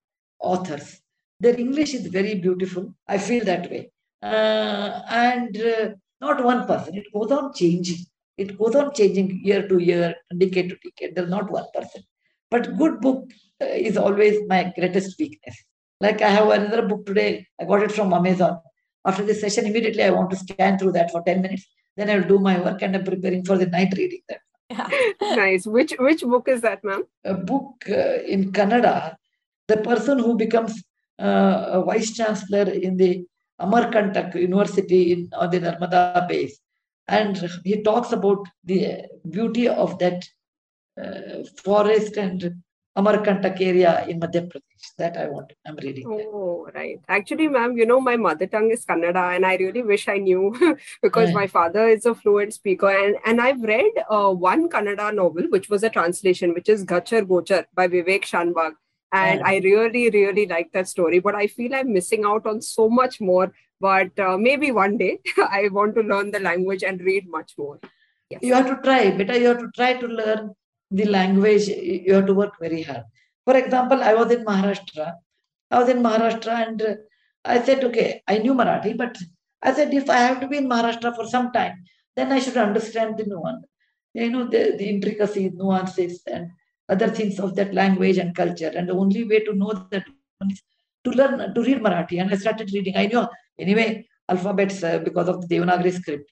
authors. 0.40 1.01
Their 1.40 1.59
English 1.59 1.95
is 1.95 2.07
very 2.07 2.35
beautiful. 2.37 2.95
I 3.07 3.19
feel 3.19 3.45
that 3.45 3.71
way. 3.71 3.90
Uh, 4.23 5.03
and 5.09 5.57
uh, 5.57 5.88
not 6.21 6.42
one 6.42 6.66
person. 6.66 6.97
It 6.97 7.05
goes 7.12 7.31
on 7.31 7.53
changing. 7.55 7.99
It 8.37 8.59
goes 8.59 8.75
on 8.75 8.95
changing 8.95 9.40
year 9.45 9.69
to 9.69 9.79
year, 9.79 10.14
decade 10.37 10.71
to 10.71 10.77
decade. 10.83 11.14
There's 11.14 11.31
not 11.31 11.51
one 11.51 11.66
person. 11.75 12.03
But 12.51 12.77
good 12.77 13.01
book 13.01 13.31
uh, 13.61 13.66
is 13.66 13.97
always 13.97 14.47
my 14.49 14.73
greatest 14.77 15.19
weakness. 15.19 15.57
Like 16.00 16.22
I 16.22 16.28
have 16.28 16.48
another 16.50 16.82
book 16.82 17.06
today. 17.06 17.46
I 17.61 17.64
got 17.64 17.82
it 17.82 17.92
from 17.92 18.12
Amazon. 18.12 18.61
After 19.04 19.24
this 19.24 19.40
session, 19.40 19.66
immediately 19.66 20.02
I 20.02 20.11
want 20.11 20.30
to 20.30 20.37
scan 20.37 20.78
through 20.78 20.92
that 20.92 21.11
for 21.11 21.22
10 21.22 21.42
minutes. 21.42 21.66
Then 21.96 22.11
I 22.11 22.16
will 22.18 22.28
do 22.28 22.38
my 22.38 22.61
work 22.61 22.82
and 22.82 22.96
I'm 22.96 23.04
preparing 23.04 23.44
for 23.44 23.56
the 23.56 23.66
night 23.66 23.94
reading 23.96 24.20
that. 24.28 24.40
Yeah. 24.68 24.88
nice. 25.37 25.66
Which 25.66 25.94
which 25.98 26.22
book 26.22 26.48
is 26.48 26.61
that, 26.62 26.82
ma'am? 26.85 27.04
A 27.24 27.35
book 27.35 27.85
uh, 27.88 28.22
in 28.26 28.52
Kannada. 28.52 29.16
The 29.68 29.78
person 29.78 30.18
who 30.18 30.37
becomes 30.37 30.82
uh, 31.18 31.66
a 31.70 31.85
vice 31.85 32.12
chancellor 32.14 32.68
in 32.70 32.96
the 32.96 33.24
Amarkantak 33.61 34.35
University 34.35 35.12
in, 35.12 35.30
on 35.32 35.50
the 35.50 35.61
Narmada 35.61 36.28
base. 36.28 36.59
And 37.09 37.50
he 37.64 37.82
talks 37.82 38.12
about 38.12 38.46
the 38.64 39.04
beauty 39.30 39.68
of 39.68 39.98
that 40.00 40.26
uh, 41.02 41.44
forest 41.64 42.16
and 42.16 42.62
Amarkantak 42.96 43.61
area 43.61 44.06
in 44.09 44.18
Madhya 44.18 44.48
Pradesh. 44.48 44.87
That 44.98 45.16
I 45.18 45.26
want. 45.28 45.52
I'm 45.66 45.76
reading. 45.76 46.06
Oh, 46.09 46.64
that. 46.66 46.74
right. 46.74 46.98
Actually, 47.09 47.48
ma'am, 47.48 47.76
you 47.76 47.85
know, 47.85 48.00
my 48.00 48.16
mother 48.16 48.46
tongue 48.46 48.70
is 48.70 48.87
Kannada, 48.87 49.35
and 49.37 49.44
I 49.44 49.56
really 49.56 49.82
wish 49.82 50.09
I 50.09 50.16
knew 50.16 50.76
because 51.02 51.28
yeah. 51.28 51.35
my 51.35 51.46
father 51.46 51.88
is 51.88 52.06
a 52.06 52.14
fluent 52.14 52.54
speaker. 52.54 52.88
And, 52.88 53.16
and 53.26 53.40
I've 53.40 53.62
read 53.62 53.92
uh, 54.09 54.30
one 54.30 54.70
Kannada 54.70 55.14
novel, 55.14 55.44
which 55.50 55.68
was 55.68 55.82
a 55.82 55.90
translation, 55.90 56.54
which 56.54 56.68
is 56.70 56.85
Ghachar 56.85 57.22
Ghochar 57.26 57.64
by 57.74 57.88
Vivek 57.88 58.22
Shanbhag. 58.22 58.72
And 59.12 59.40
yeah. 59.40 59.46
I 59.46 59.59
really, 59.59 60.11
really 60.11 60.46
like 60.46 60.72
that 60.72 60.88
story. 60.88 61.18
But 61.18 61.35
I 61.35 61.46
feel 61.48 61.74
I'm 61.74 61.92
missing 61.92 62.24
out 62.24 62.46
on 62.46 62.62
so 62.62 62.88
much 62.88 63.20
more. 63.20 63.52
But 63.78 64.18
uh, 64.18 64.38
maybe 64.38 64.72
one 64.72 64.96
day 64.96 65.18
I 65.37 65.68
want 65.70 65.94
to 65.96 66.00
learn 66.00 66.30
the 66.30 66.40
language 66.40 66.82
and 66.82 67.00
read 67.00 67.28
much 67.28 67.52
more. 67.59 67.78
Yes. 68.30 68.40
You 68.42 68.54
have 68.54 68.66
to 68.68 68.82
try. 68.82 69.11
Better 69.11 69.38
you 69.38 69.48
have 69.48 69.59
to 69.59 69.70
try 69.76 69.94
to 69.94 70.06
learn 70.06 70.54
the 70.90 71.07
language, 71.07 71.68
you 71.68 72.14
have 72.14 72.27
to 72.27 72.35
work 72.35 72.55
very 72.61 72.83
hard. 72.83 73.05
For 73.44 73.57
example, 73.57 74.03
I 74.03 74.14
was 74.14 74.31
in 74.31 74.44
Maharashtra. 74.44 75.14
I 75.70 75.79
was 75.79 75.88
in 75.88 76.03
Maharashtra 76.03 76.68
and 76.68 76.99
I 77.44 77.62
said, 77.62 77.85
okay, 77.85 78.22
I 78.27 78.38
knew 78.38 78.55
Marathi, 78.55 78.96
but 78.96 79.16
I 79.62 79.72
said, 79.72 79.92
if 79.94 80.09
I 80.11 80.18
have 80.18 80.40
to 80.40 80.49
be 80.49 80.59
in 80.59 80.68
Maharashtra 80.68 81.14
for 81.14 81.27
some 81.27 81.53
time, 81.53 81.85
then 82.14 82.33
I 82.33 82.38
should 82.38 82.57
understand 82.57 83.18
the 83.18 83.25
nuance, 83.25 83.64
you 84.14 84.31
know, 84.31 84.44
the, 84.44 84.75
the 84.77 84.88
intricacies, 84.88 85.53
nuances, 85.55 86.22
and 86.27 86.51
other 86.88 87.09
things 87.09 87.38
of 87.38 87.55
that 87.57 87.75
language 87.75 88.18
and 88.18 88.35
culture. 88.35 88.72
And 88.75 88.88
the 88.88 88.94
only 88.94 89.25
way 89.25 89.40
to 89.44 89.55
know 89.55 89.72
that 89.90 90.05
is 90.49 90.62
to 91.05 91.11
learn, 91.11 91.55
to 91.55 91.62
read 91.62 91.79
Marathi. 91.79 92.20
And 92.20 92.33
I 92.33 92.37
started 92.37 92.72
reading. 92.72 92.96
I 92.96 93.07
knew, 93.07 93.27
anyway, 93.59 94.07
alphabets 94.29 94.83
uh, 94.83 94.99
because 94.99 95.29
of 95.29 95.40
the 95.40 95.57
Devanagari 95.57 95.92
script. 95.92 96.31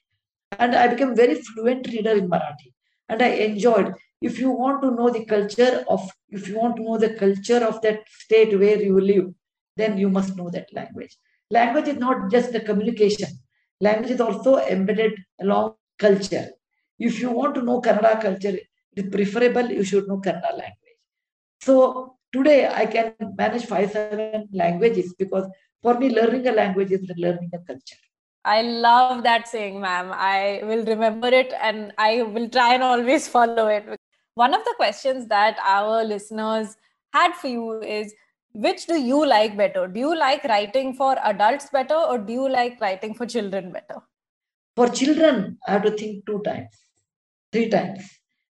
And 0.57 0.75
I 0.75 0.87
became 0.87 1.15
very 1.15 1.35
fluent 1.35 1.87
reader 1.87 2.11
in 2.11 2.29
Marathi. 2.29 2.73
And 3.09 3.21
I 3.21 3.27
enjoyed 3.27 3.93
if 4.21 4.39
you 4.39 4.51
want 4.51 4.81
to 4.81 4.91
know 4.91 5.09
the 5.09 5.25
culture 5.25 5.83
of 5.87 6.09
if 6.29 6.47
you 6.47 6.57
want 6.57 6.75
to 6.77 6.83
know 6.83 6.97
the 6.97 7.13
culture 7.15 7.63
of 7.65 7.81
that 7.81 7.99
state 8.09 8.57
where 8.57 8.81
you 8.81 8.99
live 8.99 9.33
then 9.77 9.97
you 9.97 10.09
must 10.09 10.35
know 10.37 10.49
that 10.49 10.67
language. 10.73 11.17
Language 11.51 11.87
is 11.89 11.97
not 11.97 12.31
just 12.31 12.53
the 12.53 12.61
communication. 12.61 13.27
Language 13.81 14.11
is 14.11 14.21
also 14.21 14.57
embedded 14.57 15.13
along 15.41 15.75
culture. 15.99 16.47
If 16.97 17.19
you 17.19 17.29
want 17.31 17.55
to 17.55 17.61
know 17.61 17.81
kannada 17.81 18.21
culture 18.21 18.55
it 18.55 18.67
is 18.95 19.09
preferable 19.11 19.69
you 19.69 19.83
should 19.83 20.07
know 20.07 20.17
kannada 20.17 20.51
language. 20.51 20.99
So 21.61 22.17
today 22.31 22.67
i 22.67 22.85
can 22.85 23.13
manage 23.37 23.65
five 23.65 23.91
seven 23.91 24.47
languages 24.51 25.13
because 25.17 25.45
for 25.81 25.93
me 25.99 26.09
learning 26.09 26.47
a 26.47 26.51
language 26.51 26.91
is 26.91 27.01
learning 27.17 27.49
a 27.53 27.59
culture. 27.59 28.01
I 28.43 28.61
love 28.61 29.23
that 29.23 29.47
saying, 29.47 29.81
ma'am. 29.81 30.11
I 30.13 30.61
will 30.63 30.85
remember 30.85 31.27
it 31.27 31.51
and 31.59 31.93
I 31.97 32.21
will 32.21 32.47
try 32.47 32.75
and 32.75 32.83
always 32.83 33.27
follow 33.27 33.67
it 33.67 33.85
one 34.35 34.53
of 34.53 34.63
the 34.65 34.73
questions 34.75 35.27
that 35.27 35.57
our 35.63 36.03
listeners 36.03 36.75
had 37.13 37.33
for 37.33 37.47
you 37.47 37.81
is 37.81 38.13
which 38.53 38.85
do 38.85 38.99
you 38.99 39.25
like 39.25 39.57
better? 39.57 39.87
Do 39.87 39.99
you 39.99 40.17
like 40.17 40.43
writing 40.43 40.93
for 40.93 41.17
adults 41.23 41.69
better 41.71 41.95
or 41.95 42.17
do 42.17 42.31
you 42.31 42.49
like 42.49 42.79
writing 42.79 43.13
for 43.13 43.25
children 43.25 43.71
better? 43.71 44.01
For 44.75 44.89
children, 44.89 45.57
I 45.67 45.71
have 45.71 45.83
to 45.83 45.91
think 45.91 46.25
two 46.25 46.41
times, 46.43 46.69
three 47.51 47.69
times, 47.69 48.01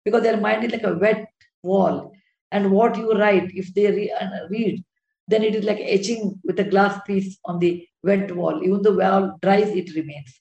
because 0.04 0.22
their 0.22 0.38
mind 0.38 0.64
is 0.64 0.72
like 0.72 0.84
a 0.84 0.94
wet 0.94 1.26
wall. 1.62 2.12
And 2.50 2.70
what 2.70 2.96
you 2.96 3.12
write, 3.12 3.50
if 3.54 3.72
they 3.74 4.10
uh, 4.10 4.48
read, 4.48 4.82
then 5.28 5.42
it 5.42 5.54
is 5.54 5.64
like 5.64 5.80
etching 5.80 6.38
with 6.44 6.58
a 6.60 6.64
glass 6.64 7.00
piece 7.06 7.38
on 7.44 7.58
the 7.58 7.86
wet 8.02 8.34
wall. 8.34 8.62
Even 8.62 8.82
the 8.82 8.94
wall 8.94 9.38
dries, 9.42 9.68
it 9.68 9.94
remains. 9.94 10.40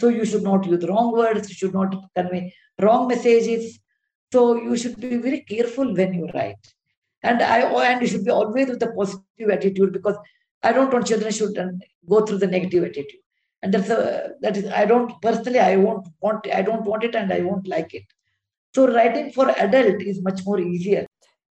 So 0.00 0.08
you 0.08 0.24
should 0.24 0.42
not 0.42 0.66
use 0.66 0.84
wrong 0.86 1.12
words, 1.12 1.48
you 1.48 1.54
should 1.54 1.74
not 1.74 1.94
convey 2.14 2.54
wrong 2.80 3.08
messages, 3.08 3.78
so 4.32 4.56
you 4.56 4.76
should 4.76 5.00
be 5.00 5.16
very 5.16 5.40
careful 5.40 5.94
when 5.94 6.14
you 6.14 6.28
write. 6.34 6.74
And 7.22 7.42
I 7.42 7.60
and 7.90 8.02
you 8.02 8.08
should 8.08 8.24
be 8.24 8.30
always 8.30 8.68
with 8.68 8.82
a 8.82 8.92
positive 8.92 9.50
attitude 9.50 9.92
because 9.92 10.16
I 10.62 10.72
don't 10.72 10.92
want 10.92 11.06
children 11.06 11.32
should 11.32 11.58
go 12.08 12.24
through 12.24 12.38
the 12.38 12.46
negative 12.46 12.84
attitude. 12.84 13.20
And 13.62 13.74
that's 13.74 13.90
a 13.90 14.34
that 14.40 14.56
is 14.56 14.66
I 14.66 14.84
don't 14.84 15.20
personally 15.20 15.58
I 15.58 15.76
won't 15.76 16.06
want 16.20 16.46
I 16.52 16.62
don't 16.62 16.84
want 16.84 17.04
it 17.04 17.14
and 17.14 17.32
I 17.32 17.40
won't 17.40 17.66
like 17.66 17.94
it. 17.94 18.04
So 18.74 18.92
writing 18.92 19.32
for 19.32 19.50
adult 19.50 20.02
is 20.02 20.22
much 20.22 20.44
more 20.44 20.60
easier. 20.60 21.06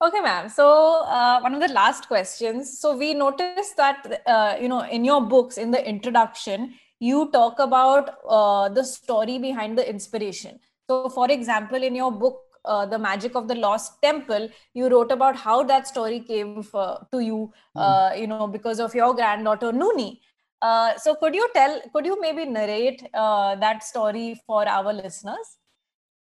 Okay, 0.01 0.19
ma'am. 0.19 0.49
So 0.49 1.05
uh, 1.05 1.39
one 1.39 1.53
of 1.53 1.61
the 1.61 1.73
last 1.73 2.09
questions. 2.09 2.79
So 2.79 2.97
we 2.97 3.13
noticed 3.13 3.77
that 3.77 4.23
uh, 4.25 4.57
you 4.59 4.67
know 4.67 4.81
in 4.81 5.05
your 5.05 5.21
books 5.21 5.57
in 5.57 5.71
the 5.71 5.87
introduction 5.87 6.73
you 6.99 7.29
talk 7.31 7.59
about 7.59 8.15
uh, 8.27 8.69
the 8.69 8.83
story 8.83 9.37
behind 9.37 9.77
the 9.77 9.89
inspiration. 9.89 10.59
So, 10.89 11.09
for 11.09 11.29
example, 11.31 11.81
in 11.83 11.95
your 11.95 12.11
book 12.11 12.42
uh, 12.65 12.85
the 12.85 12.99
magic 12.99 13.35
of 13.35 13.47
the 13.47 13.55
lost 13.55 14.01
temple 14.01 14.49
you 14.73 14.89
wrote 14.89 15.11
about 15.11 15.35
how 15.35 15.63
that 15.63 15.87
story 15.87 16.19
came 16.19 16.63
for, 16.63 17.05
to 17.11 17.19
you 17.19 17.51
hmm. 17.75 17.81
uh, 17.81 18.13
you 18.13 18.27
know 18.27 18.47
because 18.47 18.79
of 18.79 18.93
your 18.95 19.13
granddaughter 19.13 19.71
Nooni. 19.71 20.19
Uh, 20.61 20.97
so 20.97 21.15
could 21.15 21.35
you 21.35 21.47
tell 21.53 21.81
could 21.93 22.05
you 22.05 22.19
maybe 22.21 22.45
narrate 22.45 23.07
uh, 23.13 23.55
that 23.55 23.83
story 23.83 24.39
for 24.47 24.67
our 24.67 24.93
listeners? 24.93 25.57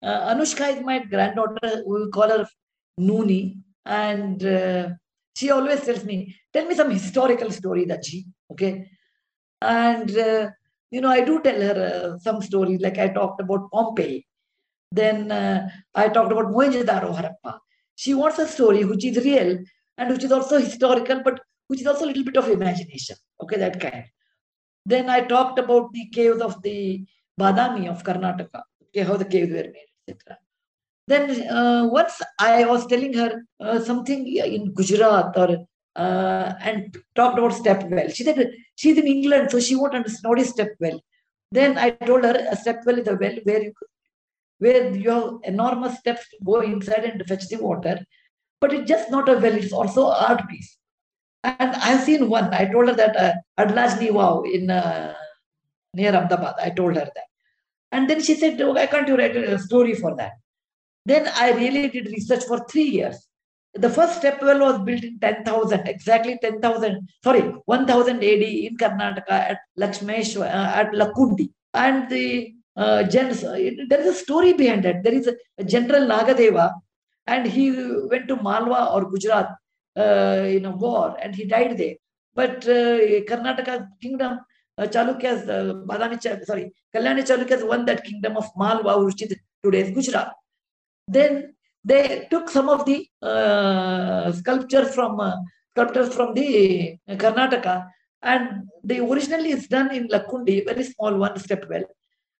Uh, 0.03 0.35
anushka 0.35 0.77
is 0.77 0.83
my 0.83 0.99
granddaughter. 0.99 1.83
We 1.87 2.11
call 2.11 2.29
her 2.29 2.47
Nooni. 3.01 3.57
And 3.87 4.45
uh, 4.45 4.91
she 5.35 5.51
always 5.51 5.81
tells 5.81 6.05
me 6.05 6.37
tell 6.53 6.67
me 6.67 6.75
some 6.75 6.91
historical 6.91 7.51
story 7.51 7.87
that 7.87 8.05
she 8.05 8.27
okay? 8.53 8.91
And 9.63 10.11
you 10.91 11.01
know 11.01 11.11
i 11.11 11.21
do 11.25 11.41
tell 11.43 11.61
her 11.61 12.19
some 12.21 12.41
stories 12.43 12.81
like 12.81 12.99
i 12.99 13.09
talked 13.09 13.41
about 13.41 13.71
pompeii 13.71 14.25
then 14.91 15.31
uh, 15.31 15.69
I 15.95 16.09
talked 16.09 16.33
about 16.33 16.47
Mohenjo-daro 16.47 17.15
Harappa. 17.17 17.59
She 17.95 18.15
wants 18.15 18.39
a 18.39 18.47
story 18.47 18.85
which 18.85 19.05
is 19.05 19.25
real 19.25 19.59
and 19.97 20.11
which 20.11 20.25
is 20.25 20.33
also 20.33 20.59
historical, 20.59 21.23
but 21.23 21.41
which 21.67 21.81
is 21.81 21.87
also 21.87 22.05
a 22.05 22.09
little 22.09 22.25
bit 22.25 22.37
of 22.37 22.49
imagination. 22.49 23.17
Okay, 23.43 23.59
that 23.59 23.81
kind. 23.81 24.05
Then 24.87 25.11
I 25.11 25.21
talked 25.21 25.59
about 25.59 25.93
the 25.93 26.09
caves 26.09 26.41
of 26.41 26.63
the 26.63 27.05
Badami 27.39 27.89
of 27.91 28.03
Karnataka, 28.03 28.63
okay, 28.87 29.03
how 29.03 29.17
the 29.17 29.25
caves 29.25 29.51
were 29.51 29.71
made, 29.77 29.91
etc. 30.09 30.39
Then 31.07 31.49
uh, 31.49 31.87
once 31.87 32.21
I 32.41 32.65
was 32.65 32.87
telling 32.87 33.15
her 33.15 33.43
uh, 33.61 33.81
something 33.81 34.27
in 34.27 34.73
Gujarat 34.73 35.37
or 35.37 35.67
uh, 35.97 36.55
and 36.61 36.97
talked 37.15 37.39
about 37.39 37.53
stepwell. 37.53 38.15
She 38.15 38.25
said 38.25 38.53
she's 38.77 38.97
in 38.97 39.07
England, 39.07 39.51
so 39.51 39.59
she 39.59 39.75
won't 39.75 39.95
understand 39.95 40.31
what 40.31 40.39
is 40.39 40.51
step 40.51 40.71
well. 40.79 41.01
Then 41.51 41.77
I 41.77 41.91
told 41.91 42.25
her 42.25 42.47
a 42.51 42.57
step 42.57 42.83
well 42.87 42.99
is 42.99 43.09
a 43.09 43.17
well 43.17 43.37
where 43.45 43.63
you 43.63 43.73
where 44.59 44.95
you 44.95 45.11
have 45.11 45.35
enormous 45.45 45.99
steps 45.99 46.29
to 46.31 46.37
go 46.45 46.61
inside 46.61 47.05
and 47.05 47.23
fetch 47.27 47.49
the 47.49 47.57
water. 47.57 48.05
But 48.61 48.73
it's 48.73 48.89
just 48.89 49.11
not 49.11 49.29
a 49.29 49.35
well, 49.35 49.55
it's 49.55 49.73
also 49.73 50.07
art 50.07 50.49
piece. 50.49 50.77
And 51.45 51.77
I've 51.77 52.03
seen 52.03 52.29
one. 52.29 52.53
I 52.53 52.65
told 52.67 52.89
her 52.89 52.95
that 52.95 53.17
uh, 53.17 53.33
Adalaj 53.59 54.01
ni 54.01 54.09
Vav 54.09 54.53
in 54.53 54.71
uh, 54.71 55.15
near 55.95 56.15
Ahmedabad. 56.15 56.55
I 56.61 56.71
told 56.71 56.97
her 56.97 57.09
that. 57.15 57.25
And 57.93 58.11
then 58.11 58.21
she 58.21 58.35
said, 58.35 58.61
oh, 58.61 58.73
why 58.73 58.87
can't 58.87 59.09
you 59.09 59.17
write 59.17 59.37
a 59.37 59.59
story 59.59 59.95
for 59.95 60.17
that? 60.17 60.33
Then 61.07 61.31
I 61.37 61.53
really 61.53 61.89
did 61.89 62.07
research 62.07 62.45
for 62.45 62.67
three 62.67 62.83
years 62.83 63.29
the 63.75 63.91
first 63.91 64.17
step 64.19 64.41
well 64.43 64.61
was 64.61 64.81
built 64.81 65.05
in 65.05 65.19
10,000, 65.19 65.87
exactly 65.87 66.39
10,000, 66.41 67.09
sorry, 67.23 67.41
1000 67.41 68.17
AD 68.17 68.23
in 68.23 68.77
Karnataka 68.77 69.31
at 69.31 69.59
Lakshmeshwar, 69.79 70.47
uh, 70.47 70.73
at 70.75 70.93
Lakkundi. 70.93 71.51
And 71.75 72.11
the 72.11 72.55
uh, 72.79 73.03
uh, 73.03 73.59
there 73.91 74.01
is 74.01 74.07
a 74.07 74.15
story 74.15 74.53
behind 74.53 74.85
that. 74.85 75.03
There 75.03 75.15
is 75.15 75.27
a, 75.27 75.35
a, 75.59 75.65
General 75.65 76.07
Nagadeva, 76.07 76.75
and 77.27 77.45
he 77.47 77.71
went 78.11 78.29
to 78.29 78.37
Malwa 78.37 78.91
or 78.95 79.11
Gujarat 79.11 79.49
uh, 79.97 80.45
in 80.57 80.65
a 80.65 80.71
war, 80.71 81.17
and 81.21 81.35
he 81.35 81.45
died 81.45 81.77
there. 81.77 81.97
But 82.35 82.59
uh, 82.69 82.99
Karnataka 83.29 83.89
kingdom, 84.01 84.39
uh, 84.79 84.87
Chalukyas, 84.87 85.49
uh, 85.49 85.75
Badami, 85.87 86.47
sorry, 86.47 86.73
Kalyani 86.95 87.23
Chalukyas 87.27 87.67
won 87.67 87.85
that 87.87 88.05
kingdom 88.05 88.37
of 88.37 88.47
Malwa, 88.57 89.05
which 89.05 89.23
is 89.23 89.35
today's 89.65 89.93
Gujarat. 89.93 90.33
Then 91.09 91.55
they 91.85 92.29
took 92.31 92.49
some 92.49 92.69
of 92.69 92.85
the 92.85 93.09
uh, 93.23 94.31
sculptures 94.31 94.95
from 94.95 95.19
uh, 95.19 95.35
sculptures 95.73 96.15
from 96.15 96.33
the 96.35 96.97
Karnataka, 97.09 97.89
and 98.23 98.69
they 98.85 99.01
originally 99.01 99.51
is 99.51 99.67
done 99.67 99.93
in 99.93 100.07
Lakkundi, 100.07 100.65
very 100.65 100.85
small 100.85 101.17
one 101.17 101.37
step 101.41 101.65
well, 101.69 101.83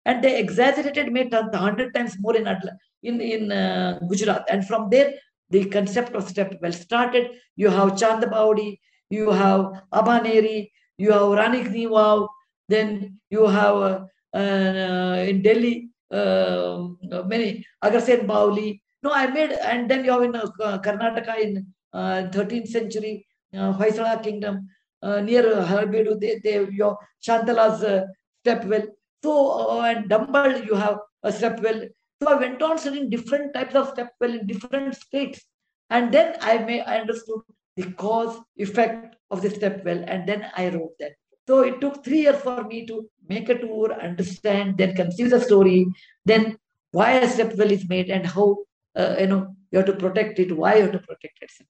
and 0.05 0.23
they 0.23 0.39
exaggerated, 0.39 1.11
made 1.11 1.33
hundred 1.33 1.93
times 1.93 2.15
more 2.19 2.35
in 2.35 2.47
in 3.03 3.21
in 3.21 3.51
uh, 3.51 3.99
Gujarat, 4.07 4.45
and 4.49 4.65
from 4.65 4.89
there 4.89 5.13
the 5.49 5.65
concept 5.65 6.15
of 6.15 6.27
step 6.27 6.57
well 6.61 6.71
started. 6.71 7.31
You 7.55 7.69
have 7.69 7.93
Chandabawdi, 7.93 8.79
you 9.09 9.31
have 9.31 9.83
Abhaneri, 9.93 10.71
you 10.97 11.11
have 11.11 11.29
Rani 11.29 11.63
Vav, 11.63 12.27
then 12.67 13.19
you 13.29 13.47
have 13.47 13.75
uh, 13.75 14.05
uh, 14.33 15.25
in 15.27 15.41
Delhi 15.41 15.89
uh, 16.11 16.87
many 17.25 17.65
Agrasen 17.83 18.25
Baoli, 18.25 18.81
no, 19.01 19.11
I 19.13 19.27
made, 19.27 19.51
and 19.51 19.89
then 19.89 20.03
you 20.03 20.11
have 20.11 20.23
in 20.23 20.35
uh, 20.35 20.47
Karnataka 20.79 21.39
in 21.39 21.67
uh, 21.93 22.29
13th 22.31 22.67
century, 22.67 23.25
uh, 23.55 24.17
kingdom, 24.17 24.67
uh, 25.01 25.21
near 25.21 25.43
Halebeedu, 25.43 26.19
they, 26.19 26.39
they, 26.43 26.67
your 26.71 26.97
Shantala's 27.25 27.83
uh, 27.83 28.05
step 28.41 28.65
well. 28.65 28.83
So, 29.23 29.51
uh, 29.51 29.81
and 29.81 30.09
Dambal, 30.09 30.65
you 30.65 30.75
have 30.75 30.99
a 31.23 31.31
step 31.31 31.61
well. 31.61 31.81
So 32.21 32.29
I 32.29 32.35
went 32.35 32.61
on 32.61 32.77
studying 32.77 33.09
different 33.09 33.53
types 33.53 33.75
of 33.75 33.89
step 33.89 34.13
well 34.19 34.33
in 34.33 34.47
different 34.47 34.95
states. 34.95 35.41
And 35.89 36.13
then 36.13 36.35
I 36.41 36.59
may 36.59 36.81
I 36.81 36.99
understood 36.99 37.41
the 37.75 37.91
cause 37.93 38.37
effect 38.57 39.15
of 39.31 39.41
the 39.41 39.49
step 39.49 39.83
well, 39.85 40.03
and 40.07 40.27
then 40.27 40.45
I 40.55 40.69
wrote 40.69 40.93
that. 40.99 41.13
So 41.47 41.61
it 41.61 41.81
took 41.81 42.03
three 42.03 42.21
years 42.21 42.41
for 42.41 42.63
me 42.63 42.85
to 42.87 43.09
make 43.27 43.49
a 43.49 43.57
tour, 43.57 43.93
understand, 43.93 44.77
then 44.77 44.95
conceive 44.95 45.31
the 45.31 45.41
story, 45.41 45.87
then 46.25 46.57
why 46.91 47.13
a 47.13 47.27
step 47.27 47.55
well 47.57 47.71
is 47.71 47.87
made 47.87 48.09
and 48.09 48.25
how 48.25 48.57
uh, 48.95 49.15
you 49.19 49.27
know, 49.27 49.55
you 49.71 49.77
have 49.79 49.87
to 49.87 49.93
protect 49.93 50.39
it, 50.39 50.55
why 50.55 50.75
you 50.75 50.83
have 50.83 50.91
to 50.91 50.99
protect 50.99 51.39
it, 51.41 51.45
etc. 51.45 51.67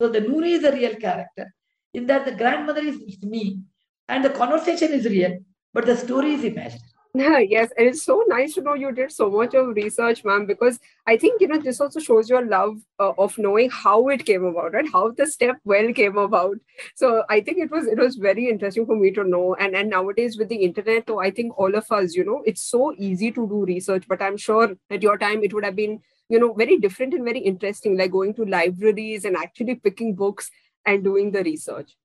So 0.00 0.08
the 0.08 0.20
Nooni 0.20 0.52
is 0.52 0.64
a 0.64 0.72
real 0.72 0.94
character. 0.96 1.52
In 1.94 2.06
that 2.06 2.24
the 2.24 2.32
grandmother 2.32 2.80
is 2.80 3.22
me, 3.22 3.60
and 4.08 4.24
the 4.24 4.30
conversation 4.30 4.92
is 4.92 5.04
real, 5.06 5.38
but 5.72 5.86
the 5.86 5.96
story 5.96 6.34
is 6.34 6.44
imaginary. 6.44 6.88
Yes, 7.14 7.70
and 7.76 7.88
it's 7.88 8.04
so 8.04 8.24
nice 8.26 8.54
to 8.54 8.62
know 8.62 8.72
you 8.72 8.90
did 8.90 9.12
so 9.12 9.28
much 9.28 9.52
of 9.52 9.76
research, 9.76 10.24
ma'am, 10.24 10.46
because 10.46 10.80
I 11.06 11.18
think 11.18 11.42
you 11.42 11.48
know 11.48 11.58
this 11.58 11.78
also 11.78 12.00
shows 12.00 12.30
your 12.30 12.42
love 12.46 12.78
uh, 12.98 13.12
of 13.18 13.36
knowing 13.36 13.68
how 13.68 14.08
it 14.08 14.24
came 14.24 14.46
about, 14.46 14.72
right? 14.72 14.88
How 14.90 15.10
the 15.10 15.26
step 15.26 15.56
well 15.64 15.92
came 15.92 16.16
about. 16.16 16.56
So 16.94 17.22
I 17.28 17.42
think 17.42 17.58
it 17.58 17.70
was 17.70 17.86
it 17.86 17.98
was 17.98 18.16
very 18.16 18.48
interesting 18.48 18.86
for 18.86 18.96
me 18.96 19.10
to 19.10 19.24
know. 19.24 19.54
And 19.56 19.76
and 19.76 19.90
nowadays 19.90 20.38
with 20.38 20.48
the 20.48 20.64
internet, 20.64 21.04
so 21.06 21.20
I 21.20 21.30
think 21.30 21.58
all 21.58 21.74
of 21.74 21.84
us, 21.90 22.14
you 22.14 22.24
know, 22.24 22.42
it's 22.46 22.62
so 22.62 22.94
easy 22.96 23.30
to 23.32 23.46
do 23.46 23.66
research. 23.66 24.08
But 24.08 24.22
I'm 24.22 24.38
sure 24.38 24.74
at 24.90 25.02
your 25.02 25.18
time 25.18 25.44
it 25.44 25.52
would 25.52 25.66
have 25.66 25.76
been 25.76 26.00
you 26.32 26.38
know 26.38 26.52
very 26.54 26.78
different 26.78 27.14
and 27.14 27.24
very 27.24 27.40
interesting 27.40 27.96
like 27.96 28.10
going 28.10 28.34
to 28.34 28.44
libraries 28.44 29.24
and 29.26 29.36
actually 29.36 29.74
picking 29.74 30.14
books 30.14 30.50
and 30.86 31.04
doing 31.04 31.30
the 31.30 31.42
research 31.48 31.96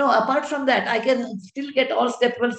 no 0.00 0.10
apart 0.10 0.44
from 0.46 0.66
that 0.66 0.88
i 0.88 0.98
can 0.98 1.38
still 1.40 1.70
get 1.78 1.90
all 1.90 2.12
stepwell 2.12 2.52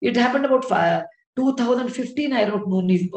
it 0.00 0.16
happened 0.16 0.44
about 0.44 0.64
five, 0.64 1.04
2015 1.36 2.32
i 2.32 2.48
wrote 2.48 2.66
nooni's 2.66 3.10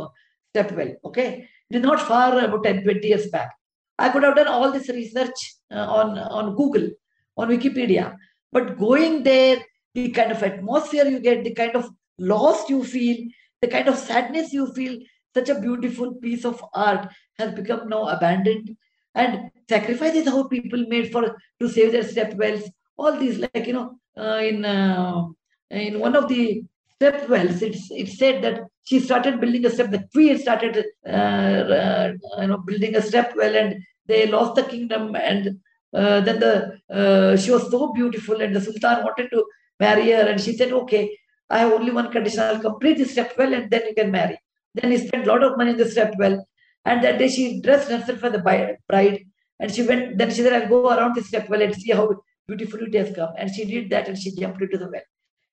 stepwell 0.56 0.96
okay? 1.06 1.48
It 1.70 1.78
is 1.78 1.84
not 1.84 2.02
far 2.02 2.38
about 2.40 2.64
10 2.64 2.84
20 2.84 3.08
years 3.08 3.28
back. 3.28 3.52
I 3.98 4.10
could 4.10 4.24
have 4.24 4.36
done 4.36 4.48
all 4.48 4.72
this 4.72 4.90
research 4.90 5.40
uh, 5.72 5.86
on 6.00 6.18
on 6.18 6.56
google 6.56 6.90
on 7.38 7.50
wikipedia. 7.50 8.16
But 8.52 8.78
going 8.78 9.24
there 9.24 9.58
the 9.94 10.10
kind 10.10 10.32
of 10.32 10.42
atmosphere 10.42 11.06
you 11.06 11.20
get 11.20 11.44
the 11.44 11.54
kind 11.54 11.76
of 11.76 11.90
loss 12.18 12.70
you 12.70 12.84
feel 12.84 13.18
the 13.62 13.68
kind 13.68 13.88
of 13.88 13.98
sadness 13.98 14.54
you 14.54 14.74
feel 14.74 15.00
such 15.36 15.50
a 15.50 15.60
beautiful 15.60 16.16
piece 16.16 16.46
of 16.46 16.64
art 16.74 17.08
has 17.38 17.54
become 17.54 17.88
now 17.88 18.04
abandoned. 18.08 18.76
And 19.16 19.52
sacrifices 19.68 20.28
how 20.28 20.48
people 20.48 20.86
made 20.88 21.12
for 21.12 21.38
to 21.60 21.70
save 21.70 21.92
their 21.92 22.04
step 22.04 22.34
wells 22.36 22.64
all 22.98 23.18
these 23.18 23.40
like 23.40 23.68
you 23.68 23.74
know 23.74 24.00
uh, 24.18 24.40
in 24.52 24.66
uh, 24.66 25.24
in 25.72 26.00
one 26.00 26.16
of 26.16 26.28
the 26.28 26.64
step 26.96 27.28
wells 27.30 27.62
it's 27.62 27.90
it 27.92 28.08
said 28.08 28.42
that 28.44 28.62
she 28.84 29.00
started 29.00 29.40
building 29.40 29.66
a 29.66 29.70
step 29.70 29.90
the 29.92 30.04
queen 30.14 30.38
started 30.38 30.84
uh, 31.08 31.62
uh, 31.80 32.14
you 32.42 32.48
know 32.48 32.58
building 32.70 32.96
a 32.96 33.02
step 33.02 33.34
well 33.36 33.56
and 33.56 33.76
they 34.08 34.26
lost 34.28 34.56
the 34.56 34.64
kingdom 34.64 35.16
and 35.16 35.60
uh, 35.94 36.20
then 36.22 36.40
the 36.40 36.54
uh, 37.00 37.38
she 37.38 37.52
was 37.52 37.70
so 37.72 37.94
beautiful 37.94 38.42
and 38.42 38.56
the 38.56 38.62
sultan 38.62 39.04
wanted 39.04 39.30
to 39.30 39.46
marry 39.80 40.12
her 40.12 40.26
and 40.32 40.42
she 40.42 40.56
said 40.58 40.72
okay 40.82 41.04
i 41.50 41.60
have 41.60 41.72
only 41.72 41.92
one 41.92 42.12
condition 42.12 42.42
i'll 42.42 42.68
complete 42.70 42.98
this 42.98 43.12
step 43.12 43.34
well 43.38 43.54
and 43.54 43.70
then 43.72 43.84
you 43.88 43.96
can 44.02 44.12
marry 44.12 44.38
then 44.76 44.92
he 44.92 44.98
spent 44.98 45.28
a 45.28 45.32
lot 45.32 45.44
of 45.44 45.58
money 45.58 45.72
in 45.72 45.78
the 45.78 45.90
step 45.90 46.14
well. 46.18 46.46
And 46.86 47.04
that 47.04 47.20
day 47.20 47.28
she 47.28 47.62
dressed 47.62 47.90
herself 47.90 48.24
as 48.24 48.34
a 48.34 48.78
bride. 48.88 49.26
And 49.60 49.72
she 49.74 49.86
went, 49.86 50.18
then 50.18 50.30
she 50.30 50.42
said, 50.42 50.54
I'll 50.54 50.70
go 50.70 50.90
around 50.90 51.16
the 51.16 51.24
step 51.24 51.50
well 51.50 51.62
and 51.62 51.76
see 51.76 51.92
how 51.92 52.16
beautiful 52.48 52.80
it 52.82 52.94
has 52.94 53.14
come. 53.16 53.30
And 53.38 53.54
she 53.54 53.66
did 53.66 53.90
that 53.90 54.08
and 54.08 54.18
she 54.18 54.34
jumped 54.36 54.62
into 54.62 54.78
the 54.78 54.90
well. 54.90 55.02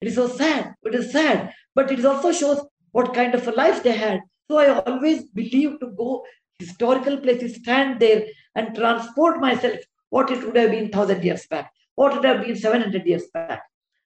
It 0.06 0.10
is 0.10 0.14
so 0.14 0.28
sad. 0.28 0.76
It 0.84 0.94
is 0.94 1.10
sad. 1.10 1.52
But 1.74 1.90
it 1.90 2.04
also 2.04 2.30
shows 2.30 2.64
what 2.92 3.12
kind 3.12 3.34
of 3.34 3.48
a 3.48 3.50
life 3.50 3.82
they 3.82 3.90
had. 3.90 4.20
So 4.48 4.58
I 4.58 4.68
always 4.68 5.24
believe 5.24 5.80
to 5.80 5.88
go 5.98 6.24
historical 6.60 7.16
places, 7.16 7.56
stand 7.56 7.98
there 7.98 8.24
and 8.54 8.72
transport 8.76 9.40
myself 9.40 9.80
what 10.10 10.30
it 10.30 10.44
would 10.44 10.54
have 10.54 10.70
been 10.70 10.90
thousand 10.90 11.24
years 11.24 11.44
back, 11.48 11.72
what 11.96 12.12
it 12.12 12.16
would 12.18 12.24
have 12.24 12.46
been 12.46 12.54
700 12.54 13.04
years 13.04 13.24
back. 13.34 13.64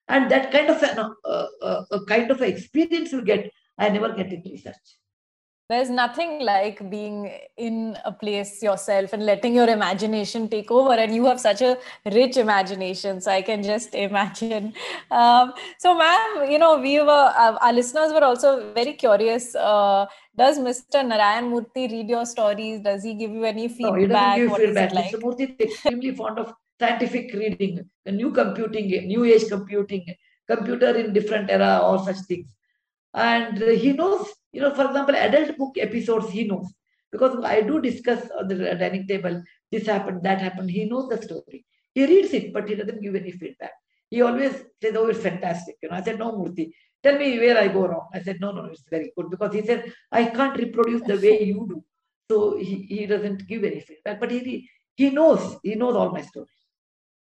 And 0.08 0.30
that 0.30 0.50
kind 0.50 0.70
of 0.70 0.82
a, 0.82 1.12
uh, 1.22 1.46
uh, 1.60 1.84
a 1.90 2.04
kind 2.06 2.30
of 2.30 2.40
experience 2.40 3.12
you 3.12 3.20
get, 3.20 3.50
I 3.76 3.90
never 3.90 4.14
get 4.14 4.32
in 4.32 4.42
research 4.50 4.96
there's 5.70 5.90
nothing 5.90 6.30
like 6.46 6.78
being 6.90 7.30
in 7.56 7.96
a 8.04 8.10
place 8.10 8.60
yourself 8.60 9.12
and 9.12 9.24
letting 9.24 9.54
your 9.54 9.68
imagination 9.68 10.48
take 10.54 10.70
over 10.70 10.94
and 11.02 11.14
you 11.14 11.26
have 11.26 11.40
such 11.40 11.62
a 11.62 11.76
rich 12.16 12.36
imagination 12.44 13.20
so 13.20 13.30
i 13.30 13.42
can 13.50 13.62
just 13.62 13.94
imagine 13.94 14.72
um, 15.10 15.52
so 15.78 15.94
ma'am 16.00 16.50
you 16.50 16.58
know 16.58 16.72
we 16.86 16.94
were 17.10 17.26
uh, 17.44 17.56
our 17.66 17.72
listeners 17.72 18.12
were 18.12 18.24
also 18.30 18.72
very 18.74 18.94
curious 19.04 19.54
uh, 19.54 20.06
does 20.42 20.58
mr 20.66 21.04
narayan 21.12 21.52
murthy 21.52 21.86
read 21.94 22.10
your 22.16 22.24
stories 22.32 22.80
does 22.88 23.04
he 23.10 23.14
give 23.22 23.30
you 23.30 23.44
any 23.52 23.68
feedback 23.68 24.38
no, 24.38 24.42
he 24.42 24.48
what 24.54 24.60
feedback. 24.60 24.92
Like? 24.92 25.14
mr 25.14 25.22
murthy 25.28 25.48
is 25.50 25.68
extremely 25.68 26.14
fond 26.22 26.42
of 26.44 26.52
scientific 26.80 27.32
reading 27.44 27.80
new 28.20 28.32
computing 28.42 28.90
new 29.14 29.24
age 29.36 29.48
computing 29.54 30.04
computer 30.52 30.92
in 31.04 31.12
different 31.20 31.56
era 31.58 31.72
all 31.88 31.98
such 32.10 32.22
things 32.30 32.48
and 33.14 33.58
he 33.84 33.92
knows 33.92 34.28
you 34.52 34.60
know, 34.60 34.74
for 34.74 34.86
example, 34.86 35.14
adult 35.14 35.56
book 35.56 35.76
episodes, 35.78 36.30
he 36.30 36.44
knows. 36.44 36.72
Because 37.12 37.44
I 37.44 37.60
do 37.62 37.80
discuss 37.80 38.28
on 38.38 38.48
the 38.48 38.54
dining 38.76 39.06
table, 39.06 39.42
this 39.72 39.86
happened, 39.86 40.22
that 40.22 40.40
happened. 40.40 40.70
He 40.70 40.84
knows 40.84 41.08
the 41.08 41.20
story. 41.20 41.66
He 41.94 42.06
reads 42.06 42.32
it, 42.32 42.52
but 42.52 42.68
he 42.68 42.76
doesn't 42.76 43.02
give 43.02 43.16
any 43.16 43.32
feedback. 43.32 43.72
He 44.08 44.22
always 44.22 44.52
says, 44.80 44.94
oh, 44.96 45.08
it's 45.08 45.20
fantastic. 45.20 45.76
You 45.82 45.88
know, 45.88 45.96
I 45.96 46.02
said, 46.02 46.18
no, 46.18 46.32
Murthy, 46.32 46.72
tell 47.02 47.18
me 47.18 47.38
where 47.38 47.58
I 47.58 47.68
go 47.68 47.86
wrong. 47.86 48.08
I 48.14 48.22
said, 48.22 48.38
no, 48.40 48.52
no, 48.52 48.66
it's 48.66 48.84
very 48.88 49.12
good. 49.16 49.30
Because 49.30 49.54
he 49.54 49.62
said, 49.62 49.92
I 50.10 50.26
can't 50.26 50.56
reproduce 50.56 51.02
the 51.02 51.16
way 51.16 51.42
you 51.44 51.66
do. 51.68 51.84
So 52.30 52.56
he, 52.58 52.82
he 52.88 53.06
doesn't 53.06 53.46
give 53.48 53.64
any 53.64 53.80
feedback. 53.80 54.20
But 54.20 54.30
he, 54.30 54.68
he 54.96 55.10
knows, 55.10 55.56
he 55.62 55.74
knows 55.74 55.96
all 55.96 56.10
my 56.10 56.22
stories. 56.22 56.48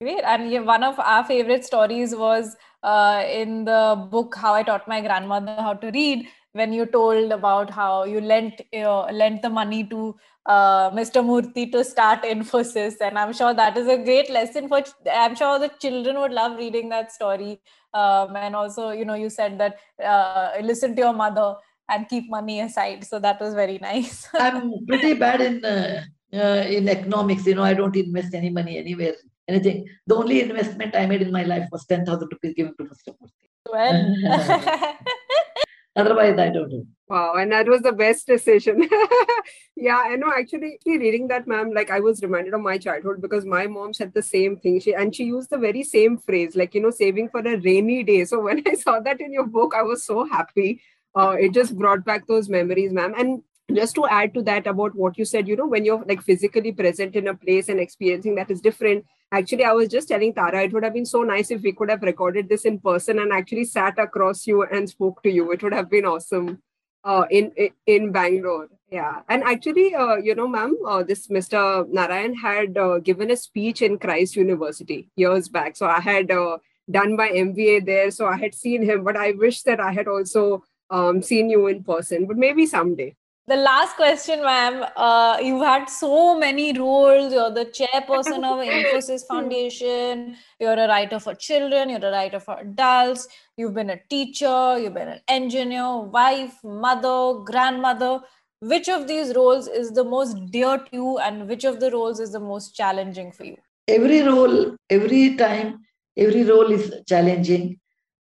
Great. 0.02 0.24
And 0.24 0.66
one 0.66 0.84
of 0.84 1.00
our 1.00 1.24
favorite 1.26 1.66
stories 1.66 2.16
was 2.16 2.56
uh, 2.84 3.24
in 3.30 3.66
the 3.66 4.08
book 4.12 4.36
How 4.36 4.54
I 4.54 4.64
Taught 4.64 4.88
My 4.88 5.02
Grandmother 5.02 5.56
How 5.60 5.74
to 5.74 5.92
Read 5.92 6.28
when 6.54 6.72
you 6.72 6.86
told 6.86 7.32
about 7.32 7.70
how 7.70 8.04
you 8.04 8.22
lent 8.22 8.62
uh, 8.74 9.06
lent 9.12 9.42
the 9.42 9.50
money 9.50 9.84
to 9.84 10.16
uh, 10.46 10.92
Mr. 10.92 11.22
Murthy 11.30 11.72
to 11.72 11.84
start 11.84 12.24
Infosys, 12.24 12.96
and 13.02 13.18
I'm 13.18 13.34
sure 13.34 13.54
that 13.54 13.78
is 13.78 13.88
a 13.88 13.98
great 13.98 14.30
lesson 14.30 14.68
for. 14.68 14.84
I'm 15.12 15.36
sure 15.36 15.60
the 15.60 15.70
children 15.80 16.20
would 16.20 16.32
love 16.32 16.58
reading 16.58 16.90
that 16.90 17.12
story. 17.12 17.60
Um, 17.94 18.36
and 18.36 18.56
also, 18.56 18.90
you 18.92 19.06
know, 19.06 19.14
you 19.14 19.30
said 19.30 19.60
that 19.60 19.78
uh, 20.04 20.52
listen 20.62 20.96
to 20.96 21.02
your 21.02 21.14
mother 21.14 21.56
and 21.90 22.08
keep 22.10 22.30
money 22.30 22.60
aside. 22.62 23.04
So 23.06 23.20
that 23.20 23.40
was 23.40 23.54
very 23.54 23.78
nice. 23.80 24.28
I'm 24.40 24.86
pretty 24.88 25.14
bad 25.14 25.42
in 25.42 25.66
uh, 25.66 26.04
uh, 26.34 26.64
in 26.68 26.88
economics. 26.88 27.46
You 27.48 27.56
know, 27.56 27.64
I 27.64 27.74
don't 27.74 27.96
invest 27.96 28.36
any 28.36 28.50
money 28.50 28.78
anywhere, 28.78 29.16
anything. 29.48 29.88
The 30.08 30.16
only 30.16 30.42
investment 30.42 30.96
I 30.96 31.06
made 31.08 31.22
in 31.24 31.32
my 31.32 31.44
life 31.44 31.68
was 31.72 31.86
ten 31.86 32.06
thousand 32.06 32.30
rupees 32.32 32.54
given 32.56 32.76
to 32.78 32.84
Mr. 32.84 33.14
Murthy. 33.18 33.50
Well. 33.72 34.96
Otherwise, 35.96 36.40
I 36.40 36.50
don't 36.50 36.72
know. 36.72 36.86
Wow, 37.08 37.34
and 37.36 37.52
that 37.52 37.68
was 37.68 37.82
the 37.82 37.92
best 37.92 38.26
decision. 38.26 38.90
yeah, 39.76 39.98
I 39.98 40.16
know. 40.16 40.32
Actually, 40.36 40.80
reading 40.86 41.28
that, 41.28 41.48
ma'am, 41.48 41.72
like 41.72 41.92
I 41.92 42.00
was 42.00 42.22
reminded 42.24 42.56
of 42.56 42.62
my 42.62 42.78
childhood 42.78 43.22
because 43.22 43.46
my 43.46 43.68
mom 43.68 43.94
said 43.94 44.14
the 44.14 44.24
same 44.24 44.58
thing. 44.58 44.80
She 44.80 44.94
and 44.94 45.16
she 45.16 45.26
used 45.26 45.52
the 45.52 45.58
very 45.58 45.84
same 45.84 46.18
phrase, 46.18 46.56
like 46.56 46.74
you 46.74 46.82
know, 46.82 46.90
saving 46.90 47.30
for 47.30 47.42
a 47.42 47.58
rainy 47.58 48.02
day. 48.04 48.26
So 48.26 48.40
when 48.48 48.64
I 48.66 48.74
saw 48.74 49.00
that 49.02 49.22
in 49.22 49.32
your 49.32 49.46
book, 49.46 49.74
I 49.76 49.84
was 49.84 50.04
so 50.04 50.26
happy. 50.26 50.82
Uh, 51.16 51.36
it 51.40 51.54
just 51.54 51.78
brought 51.78 52.04
back 52.04 52.26
those 52.26 52.50
memories, 52.50 52.92
ma'am. 52.92 53.14
And 53.16 53.44
just 53.72 53.96
to 53.96 54.06
add 54.08 54.34
to 54.34 54.42
that 54.44 54.68
about 54.68 54.96
what 54.96 55.18
you 55.18 55.26
said, 55.26 55.48
you 55.48 55.56
know, 55.56 55.68
when 55.68 55.86
you're 55.86 56.04
like 56.06 56.22
physically 56.22 56.72
present 56.72 57.16
in 57.16 57.28
a 57.28 57.36
place 57.36 57.70
and 57.70 57.80
experiencing 57.80 58.36
that 58.36 58.52
is 58.52 58.62
different. 58.62 59.06
Actually, 59.32 59.64
I 59.64 59.72
was 59.72 59.90
just 59.90 60.10
telling 60.10 60.34
Tara, 60.34 60.64
it 60.64 60.74
would 60.74 60.84
have 60.84 60.94
been 60.94 61.06
so 61.06 61.24
nice 61.24 61.50
if 61.50 61.62
we 61.62 61.72
could 61.72 61.90
have 61.90 62.04
recorded 62.04 62.50
this 62.50 62.66
in 62.66 62.80
person 62.80 63.20
and 63.20 63.32
actually 63.32 63.66
sat 63.66 63.98
across 63.98 64.46
you 64.46 64.64
and 64.64 64.88
spoke 64.88 65.24
to 65.24 65.32
you. 65.32 65.52
It 65.52 65.64
would 65.64 65.74
have 65.74 65.90
been 65.90 66.06
awesome 66.06 66.62
uh, 67.04 67.26
in 67.32 67.52
in 67.88 68.12
Bangalore. 68.12 68.70
Yeah, 68.92 69.22
and 69.28 69.44
actually, 69.44 69.96
uh, 69.96 70.18
you 70.18 70.36
know, 70.36 70.48
ma'am, 70.48 70.78
uh, 70.86 71.02
this 71.02 71.28
Mr. 71.28 71.88
Narayan 71.90 72.36
had 72.36 72.78
uh, 72.78 73.00
given 73.00 73.32
a 73.32 73.36
speech 73.36 73.82
in 73.82 73.98
Christ 73.98 74.36
University 74.36 75.10
years 75.16 75.50
back. 75.50 75.76
So 75.76 75.88
I 75.88 76.00
had 76.00 76.30
uh, 76.30 76.58
done 76.92 77.16
my 77.16 77.30
MBA 77.30 77.88
there, 77.88 78.12
so 78.12 78.28
I 78.28 78.38
had 78.38 78.54
seen 78.54 78.84
him. 78.84 79.04
But 79.04 79.18
I 79.18 79.32
wish 79.32 79.64
that 79.64 79.80
I 79.80 79.92
had 79.94 80.08
also 80.08 80.64
um, 80.92 81.24
seen 81.24 81.50
you 81.50 81.66
in 81.68 81.84
person. 81.84 82.28
But 82.28 82.38
maybe 82.38 82.68
someday. 82.68 83.16
The 83.46 83.58
last 83.58 83.98
question, 83.98 84.42
ma'am. 84.42 84.86
Uh, 84.96 85.38
you've 85.44 85.62
had 85.62 85.90
so 85.90 86.40
many 86.40 86.72
roles. 86.72 87.34
You're 87.34 87.52
the 87.52 87.66
chairperson 87.66 88.38
of 88.38 88.66
Infosys 88.66 89.28
Foundation. 89.28 90.38
You're 90.62 90.80
a 90.80 90.88
writer 90.88 91.20
for 91.20 91.36
children. 91.36 91.90
You're 91.90 92.06
a 92.06 92.12
writer 92.12 92.40
for 92.40 92.58
adults. 92.58 93.28
You've 93.58 93.74
been 93.74 93.90
a 93.90 94.00
teacher. 94.10 94.80
You've 94.80 94.94
been 94.94 95.10
an 95.10 95.20
engineer, 95.28 95.98
wife, 96.00 96.56
mother, 96.64 97.42
grandmother. 97.44 98.22
Which 98.62 98.88
of 98.88 99.10
these 99.10 99.36
roles 99.36 99.68
is 99.68 99.92
the 99.92 100.06
most 100.06 100.38
dear 100.50 100.78
to 100.78 100.90
you, 100.94 101.18
and 101.18 101.50
which 101.50 101.66
of 101.66 101.82
the 101.82 101.92
roles 101.92 102.22
is 102.22 102.32
the 102.32 102.40
most 102.40 102.78
challenging 102.78 103.34
for 103.34 103.44
you? 103.44 103.58
Every 103.90 104.22
role, 104.22 104.78
every 104.90 105.36
time, 105.36 105.82
every 106.16 106.46
role 106.46 106.72
is 106.72 106.94
challenging. 107.10 107.78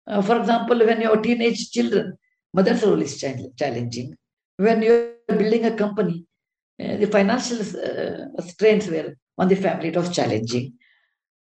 Uh, 0.07 0.23
for 0.23 0.39
example, 0.39 0.79
when 0.79 0.99
you're 0.99 1.21
teenage 1.21 1.69
children, 1.69 2.17
mother's 2.55 2.83
role 2.83 3.03
is 3.03 3.19
challenging 3.19 4.17
when 4.57 4.81
you're 4.81 5.13
building 5.27 5.65
a 5.65 5.75
company, 5.75 6.25
uh, 6.83 6.97
the 6.97 7.07
financial 7.07 7.59
uh, 7.59 8.41
strains 8.41 8.87
were 8.87 9.15
on 9.37 9.47
the 9.47 9.55
family. 9.55 9.89
It 9.89 9.97
was 9.97 10.09
challenging. 10.09 10.73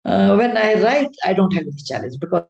Uh, 0.05 0.37
when 0.37 0.57
I 0.57 0.83
write, 0.83 1.15
I 1.25 1.33
don't 1.33 1.53
have 1.53 1.63
any 1.63 1.83
challenge 1.85 2.15
because 2.21 2.45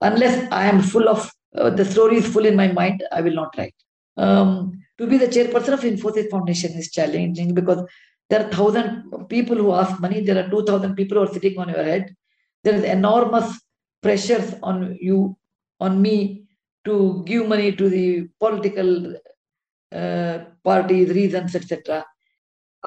unless 0.00 0.50
I 0.52 0.64
am 0.66 0.82
full 0.82 1.08
of 1.08 1.30
uh, 1.56 1.70
the 1.70 1.84
story 1.84 2.16
is 2.16 2.26
full 2.26 2.46
in 2.46 2.56
my 2.56 2.68
mind, 2.68 3.04
I 3.12 3.20
will 3.20 3.34
not 3.34 3.54
write. 3.56 3.74
Um, 4.16 4.82
to 4.98 5.06
be 5.06 5.18
the 5.18 5.26
chairperson 5.26 5.74
of 5.74 5.80
Infosys 5.80 6.30
Foundation 6.30 6.72
is 6.72 6.90
challenging 6.90 7.54
because 7.54 7.86
there 8.30 8.44
are 8.44 8.50
thousand 8.50 9.10
people 9.28 9.56
who 9.56 9.72
ask 9.72 10.00
money. 10.00 10.20
There 10.20 10.44
are 10.44 10.48
two 10.48 10.64
thousand 10.64 10.94
people 10.94 11.18
who 11.18 11.24
are 11.24 11.32
sitting 11.32 11.58
on 11.58 11.68
your 11.68 11.82
head. 11.82 12.14
There 12.62 12.74
is 12.74 12.84
enormous 12.84 13.60
pressures 14.02 14.54
on 14.62 14.96
you, 15.00 15.36
on 15.80 16.00
me, 16.00 16.44
to 16.84 17.22
give 17.26 17.48
money 17.48 17.72
to 17.72 17.88
the 17.88 18.28
political 18.40 19.16
uh, 19.94 20.44
parties, 20.62 21.10
reasons, 21.10 21.54
etc. 21.54 22.04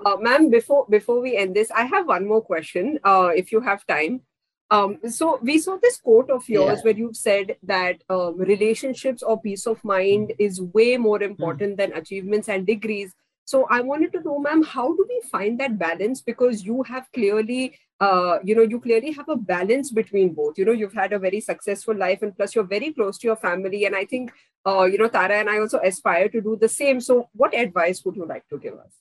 Uh, 0.05 0.18
ma'am, 0.20 0.49
before 0.49 0.86
before 0.89 1.22
we 1.22 1.36
end 1.36 1.55
this, 1.55 1.72
I 1.72 1.86
have 1.86 2.08
one 2.08 2.28
more 2.28 2.41
question. 2.41 2.99
Uh, 3.03 3.32
if 3.36 3.51
you 3.51 3.62
have 3.62 3.86
time. 3.88 4.22
Um, 4.70 4.97
so 5.08 5.39
we 5.41 5.60
saw 5.60 5.78
this 5.82 5.97
quote 5.97 6.30
of 6.30 6.47
yours 6.49 6.80
yeah. 6.80 6.84
where 6.84 6.97
you've 6.97 7.16
said 7.16 7.55
that 7.64 8.03
um, 8.10 8.38
relationships 8.38 9.24
or 9.24 9.39
peace 9.39 9.66
of 9.66 9.82
mind 9.86 10.34
is 10.39 10.62
way 10.62 10.97
more 10.97 11.24
important 11.24 11.74
mm. 11.74 11.78
than 11.78 11.93
achievements 11.93 12.49
and 12.49 12.68
degrees. 12.68 13.14
So 13.45 13.66
I 13.70 13.80
wanted 13.80 14.12
to 14.12 14.22
know, 14.24 14.39
ma'am, 14.39 14.64
how 14.64 14.89
do 14.93 15.05
we 15.08 15.22
find 15.30 15.58
that 15.62 15.80
balance? 15.80 16.22
Because 16.22 16.66
you 16.66 16.84
have 16.84 17.08
clearly, 17.14 17.80
uh, 18.00 18.38
you 18.43 18.56
know, 18.56 18.62
you 18.62 18.80
clearly 18.80 19.12
have 19.12 19.28
a 19.30 19.36
balance 19.36 19.91
between 19.91 20.34
both. 20.34 20.58
You 20.58 20.66
know, 20.66 20.72
you've 20.72 20.93
had 20.93 21.14
a 21.14 21.20
very 21.20 21.39
successful 21.39 21.95
life, 21.95 22.22
and 22.22 22.36
plus 22.36 22.56
you're 22.56 22.64
very 22.64 22.93
close 22.93 23.18
to 23.20 23.28
your 23.28 23.36
family. 23.36 23.86
And 23.86 23.95
I 23.95 24.06
think, 24.06 24.32
uh, 24.66 24.84
you 24.84 24.98
know, 24.98 25.08
Tara 25.08 25.39
and 25.39 25.50
I 25.50 25.60
also 25.60 25.80
aspire 25.80 26.30
to 26.30 26.41
do 26.41 26.58
the 26.60 26.70
same. 26.70 27.02
So, 27.02 27.30
what 27.34 27.56
advice 27.56 28.04
would 28.06 28.16
you 28.16 28.26
like 28.26 28.48
to 28.50 28.60
give 28.60 28.76
us? 28.76 28.93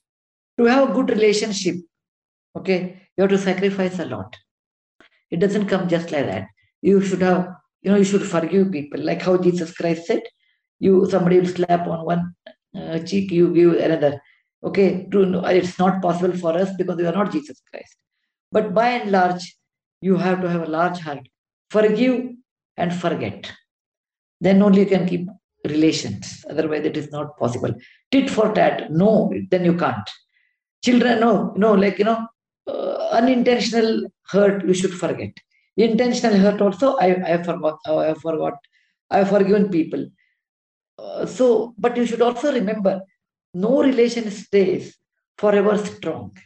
To 0.59 0.65
have 0.65 0.91
a 0.91 0.93
good 0.93 1.11
relationship, 1.11 1.77
okay, 2.57 3.03
you 3.17 3.23
have 3.23 3.31
to 3.31 3.39
sacrifice 3.39 3.99
a 3.99 4.07
lot. 4.07 4.37
It 5.31 5.41
doesn't 5.41 5.67
come 5.67 5.89
just 5.89 6.11
like 6.11 6.27
that. 6.27 6.49
You 6.81 7.01
should 7.03 7.21
have, 7.21 7.49
you 7.83 7.91
know, 7.91 7.99
you 7.99 8.05
should 8.05 8.23
forgive 8.23 8.73
people, 8.73 9.01
like 9.01 9.23
how 9.23 9.37
Jesus 9.37 9.75
Christ 9.75 10.07
said. 10.07 10.23
You 10.79 11.07
somebody 11.11 11.41
will 11.41 11.49
slap 11.49 11.87
on 11.87 12.05
one 12.05 12.35
uh, 12.77 12.99
cheek, 13.01 13.31
you 13.31 13.53
give 13.53 13.81
another 13.81 14.21
Okay, 14.65 15.07
it's 15.13 15.79
not 15.79 16.03
possible 16.03 16.37
for 16.37 16.53
us 16.55 16.71
because 16.77 16.97
we 16.97 17.07
are 17.07 17.13
not 17.13 17.31
Jesus 17.31 17.63
Christ. 17.71 17.97
But 18.53 18.75
by 18.75 18.89
and 18.91 19.11
large, 19.11 19.57
you 20.01 20.17
have 20.17 20.41
to 20.43 20.49
have 20.49 20.63
a 20.63 20.71
large 20.71 20.99
heart. 21.01 21.29
Forgive 21.71 22.31
and 22.77 22.95
forget. 22.95 23.51
Then 24.41 24.63
only 24.63 24.81
you 24.81 24.87
can 24.87 25.07
keep 25.07 25.29
relations. 25.65 26.45
Otherwise, 26.49 26.85
it 26.85 26.97
is 26.97 27.11
not 27.11 27.37
possible. 27.39 27.75
Tit 28.11 28.31
for 28.31 28.53
tat, 28.53 28.91
no, 28.91 29.33
then 29.51 29.65
you 29.65 29.77
can't. 29.77 30.09
Children, 30.85 31.21
no, 31.21 31.53
no, 31.57 31.73
like, 31.73 31.99
you 31.99 32.05
know, 32.05 32.27
uh, 32.69 33.09
unintentional 33.13 34.07
hurt, 34.29 34.65
you 34.67 34.75
should 34.75 34.93
forget. 34.93 35.33
Intentional 35.77 36.37
hurt 36.39 36.61
also, 36.61 36.97
I, 36.97 37.35
I 37.35 37.43
forgot, 37.43 37.79
I 37.87 38.05
have 38.07 38.19
forgot, 38.19 38.55
I 39.11 39.19
have 39.19 39.29
forgiven 39.29 39.71
people. 39.71 40.07
Uh, 40.99 41.27
so, 41.27 41.75
but 41.79 41.97
you 41.97 42.07
should 42.07 42.23
also 42.23 42.53
remember 42.53 43.03
no 43.55 43.83
relation 43.83 44.31
stays 44.31 44.97
forever 45.39 45.77
strong. 45.79 46.37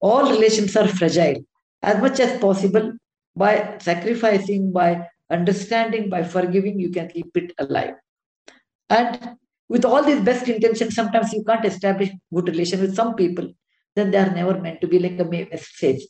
All 0.00 0.30
relations 0.30 0.76
are 0.76 0.88
fragile. 0.88 1.44
As 1.82 2.00
much 2.00 2.20
as 2.20 2.40
possible, 2.40 2.92
by 3.36 3.78
sacrificing, 3.80 4.72
by 4.72 5.06
understanding, 5.30 6.08
by 6.08 6.24
forgiving, 6.24 6.78
you 6.80 6.90
can 6.90 7.08
keep 7.08 7.36
it 7.36 7.52
alive. 7.58 7.94
And 8.90 9.36
with 9.68 9.84
all 9.84 10.02
these 10.02 10.20
best 10.20 10.48
intentions, 10.48 10.94
sometimes 10.94 11.32
you 11.32 11.44
can't 11.44 11.64
establish 11.64 12.10
good 12.34 12.48
relation 12.48 12.80
with 12.80 12.96
some 12.96 13.14
people. 13.14 13.48
Then 13.94 14.10
they 14.10 14.18
are 14.18 14.34
never 14.34 14.60
meant 14.60 14.80
to 14.80 14.88
be 14.88 14.98
like 14.98 15.18
a 15.20 15.24
message. 15.24 16.02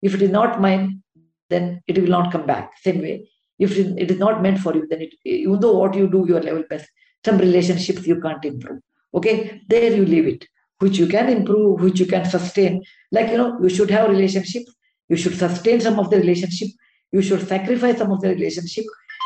If 0.00 0.14
it 0.14 0.22
is 0.22 0.30
not 0.30 0.60
mine, 0.60 1.02
then 1.50 1.82
it 1.86 1.98
will 1.98 2.08
not 2.08 2.32
come 2.32 2.46
back. 2.46 2.72
Same 2.82 3.00
way, 3.00 3.28
if 3.58 3.78
it 3.78 4.10
is 4.10 4.18
not 4.18 4.42
meant 4.42 4.58
for 4.58 4.74
you, 4.74 4.86
then 4.88 5.02
it, 5.02 5.14
even 5.24 5.60
though 5.60 5.78
what 5.78 5.94
you 5.94 6.08
do, 6.08 6.24
your 6.26 6.40
level 6.40 6.64
best, 6.68 6.88
some 7.24 7.38
relationships 7.38 8.06
you 8.06 8.20
can't 8.20 8.44
improve. 8.44 8.80
Okay, 9.14 9.60
there 9.68 9.94
you 9.94 10.06
leave 10.06 10.26
it, 10.26 10.46
which 10.82 10.98
you 10.98 11.06
can 11.06 11.28
improve, 11.28 11.80
which 11.80 12.00
you 12.00 12.06
can 12.06 12.24
sustain. 12.24 12.82
Like, 13.12 13.30
you 13.30 13.38
know, 13.38 13.50
you 13.62 13.68
should 13.68 13.90
have 13.90 14.10
relationship, 14.10 14.64
you 15.08 15.16
should 15.16 15.36
sustain 15.38 15.80
some 15.80 15.98
of 15.98 16.10
the 16.10 16.18
relationship, 16.18 16.68
you 17.12 17.22
should 17.22 17.46
sacrifice 17.46 17.98
some 17.98 18.10
of 18.10 18.20
the 18.20 18.30
relationship, 18.30 18.84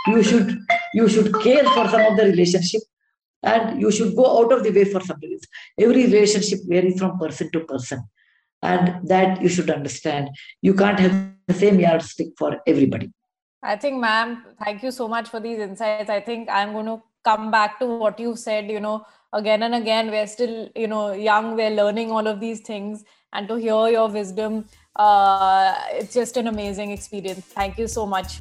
you 0.09 0.23
should 0.23 0.59
you 0.95 1.09
should 1.09 1.33
care 1.47 1.65
for 1.77 1.89
some 1.95 2.05
of 2.11 2.17
the 2.19 2.27
relationship, 2.33 2.83
and 3.43 3.81
you 3.81 3.91
should 3.91 4.15
go 4.21 4.27
out 4.39 4.53
of 4.53 4.65
the 4.65 4.71
way 4.71 4.85
for 4.85 5.01
some 5.01 5.19
reason. 5.23 5.49
Every 5.79 6.05
relationship 6.05 6.61
varies 6.67 6.99
from 6.99 7.19
person 7.19 7.51
to 7.53 7.61
person. 7.61 8.05
And 8.63 9.07
that 9.09 9.43
you 9.43 9.49
should 9.49 9.71
understand. 9.71 10.31
You 10.63 10.75
can't 10.75 10.99
have 10.99 11.13
the 11.47 11.55
same 11.55 11.79
yardstick 11.79 12.29
for 12.39 12.59
everybody. 12.67 13.13
I 13.63 13.77
think, 13.77 14.01
ma'am, 14.01 14.45
thank 14.65 14.83
you 14.83 14.91
so 14.91 15.07
much 15.07 15.29
for 15.29 15.41
these 15.41 15.59
insights. 15.59 16.11
I 16.11 16.21
think 16.21 16.49
I'm 16.51 16.73
going 16.73 16.87
to 16.87 17.03
come 17.23 17.51
back 17.51 17.79
to 17.81 17.87
what 17.87 18.19
you 18.19 18.35
said, 18.35 18.71
you 18.71 18.81
know, 18.81 19.05
again 19.39 19.63
and 19.63 19.75
again 19.75 20.11
we're 20.11 20.27
still 20.27 20.69
you 20.75 20.89
know 20.93 21.13
young 21.13 21.55
we're 21.57 21.77
learning 21.83 22.11
all 22.11 22.27
of 22.27 22.41
these 22.41 22.61
things. 22.61 23.05
And 23.33 23.49
to 23.49 23.57
hear 23.57 23.89
your 23.89 24.09
wisdom 24.09 24.65
uh, 24.97 25.75
it's 25.91 26.15
just 26.15 26.37
an 26.37 26.47
amazing 26.47 26.91
experience. 26.91 27.45
Thank 27.45 27.79
you 27.79 27.87
so 27.87 28.07
much. 28.07 28.41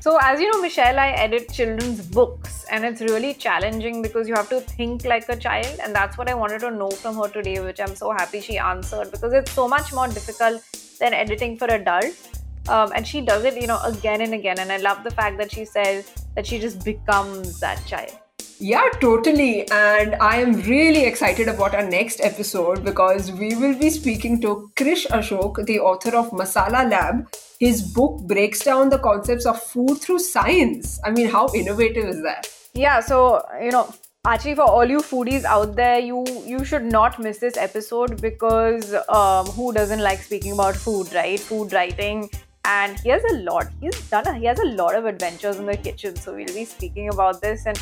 So 0.00 0.16
as 0.22 0.40
you 0.40 0.50
know 0.50 0.62
michelle 0.62 0.98
i 0.98 1.08
edit 1.22 1.52
children's 1.52 2.00
books 2.18 2.64
and 2.70 2.84
it's 2.84 3.00
really 3.00 3.34
challenging 3.34 4.00
because 4.00 4.28
you 4.28 4.34
have 4.34 4.48
to 4.50 4.60
think 4.60 5.04
like 5.04 5.28
a 5.28 5.36
child. 5.36 5.80
And 5.82 5.94
that's 5.94 6.16
what 6.16 6.30
i 6.30 6.34
wanted 6.34 6.60
to 6.60 6.70
know 6.70 6.90
from 6.90 7.16
her 7.16 7.28
today 7.28 7.60
which 7.60 7.80
i'm 7.80 7.94
so 7.96 8.12
happy 8.12 8.40
she 8.40 8.58
answered 8.58 9.10
because 9.10 9.32
it's 9.32 9.52
so 9.52 9.68
much 9.68 9.92
more 9.92 10.08
difficult 10.08 10.62
than 11.00 11.14
editing 11.14 11.56
for 11.56 11.66
adults. 11.66 12.28
Um, 12.68 12.92
and 12.94 13.06
she 13.06 13.22
does 13.22 13.44
it, 13.44 13.58
you 13.60 13.66
know, 13.66 13.80
again 13.82 14.20
and 14.20 14.34
again. 14.34 14.58
And 14.58 14.70
I 14.70 14.76
love 14.76 15.02
the 15.02 15.10
fact 15.10 15.38
that 15.38 15.50
she 15.50 15.64
says 15.64 16.12
that 16.36 16.46
she 16.46 16.58
just 16.58 16.84
becomes 16.84 17.60
that 17.60 17.84
child. 17.86 18.12
Yeah, 18.60 18.88
totally. 19.00 19.70
And 19.70 20.16
I 20.16 20.36
am 20.38 20.60
really 20.62 21.04
excited 21.04 21.46
about 21.46 21.74
our 21.76 21.88
next 21.88 22.20
episode 22.20 22.84
because 22.84 23.30
we 23.30 23.54
will 23.54 23.78
be 23.78 23.88
speaking 23.88 24.40
to 24.40 24.70
Krish 24.74 25.06
Ashok, 25.06 25.64
the 25.64 25.78
author 25.78 26.16
of 26.16 26.30
Masala 26.30 26.90
Lab. 26.90 27.28
His 27.60 27.82
book 27.82 28.26
breaks 28.26 28.64
down 28.64 28.88
the 28.88 28.98
concepts 28.98 29.46
of 29.46 29.62
food 29.62 29.98
through 29.98 30.18
science. 30.18 31.00
I 31.04 31.10
mean, 31.10 31.28
how 31.28 31.48
innovative 31.54 32.06
is 32.06 32.22
that? 32.22 32.48
Yeah, 32.74 32.98
so, 32.98 33.44
you 33.62 33.70
know, 33.70 33.94
actually 34.26 34.56
for 34.56 34.62
all 34.62 34.84
you 34.84 34.98
foodies 34.98 35.44
out 35.44 35.76
there 35.76 36.00
you 36.00 36.24
you 36.44 36.64
should 36.64 36.84
not 36.84 37.18
miss 37.20 37.38
this 37.38 37.56
episode 37.56 38.20
because 38.20 38.92
um, 39.08 39.46
who 39.46 39.72
doesn't 39.72 40.00
like 40.00 40.18
speaking 40.18 40.52
about 40.52 40.74
food 40.74 41.12
right 41.14 41.38
food 41.38 41.72
writing 41.72 42.28
and 42.64 42.98
he 42.98 43.10
has 43.10 43.22
a 43.30 43.34
lot 43.36 43.68
he's 43.80 44.10
done 44.10 44.26
a, 44.26 44.34
he 44.34 44.44
has 44.44 44.58
a 44.58 44.64
lot 44.64 44.96
of 44.96 45.06
adventures 45.06 45.56
in 45.58 45.66
the 45.66 45.76
kitchen 45.76 46.16
so 46.16 46.34
we'll 46.34 46.46
be 46.46 46.64
speaking 46.64 47.08
about 47.08 47.40
this 47.40 47.64
and 47.64 47.78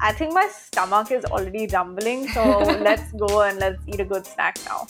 I 0.00 0.12
think 0.12 0.32
my 0.32 0.48
stomach 0.48 1.10
is 1.10 1.24
already 1.24 1.66
rumbling, 1.66 2.28
so 2.28 2.58
let's 2.88 3.10
go 3.12 3.42
and 3.42 3.58
let's 3.58 3.82
eat 3.86 4.00
a 4.00 4.04
good 4.04 4.26
snack 4.26 4.58
now. 4.64 4.86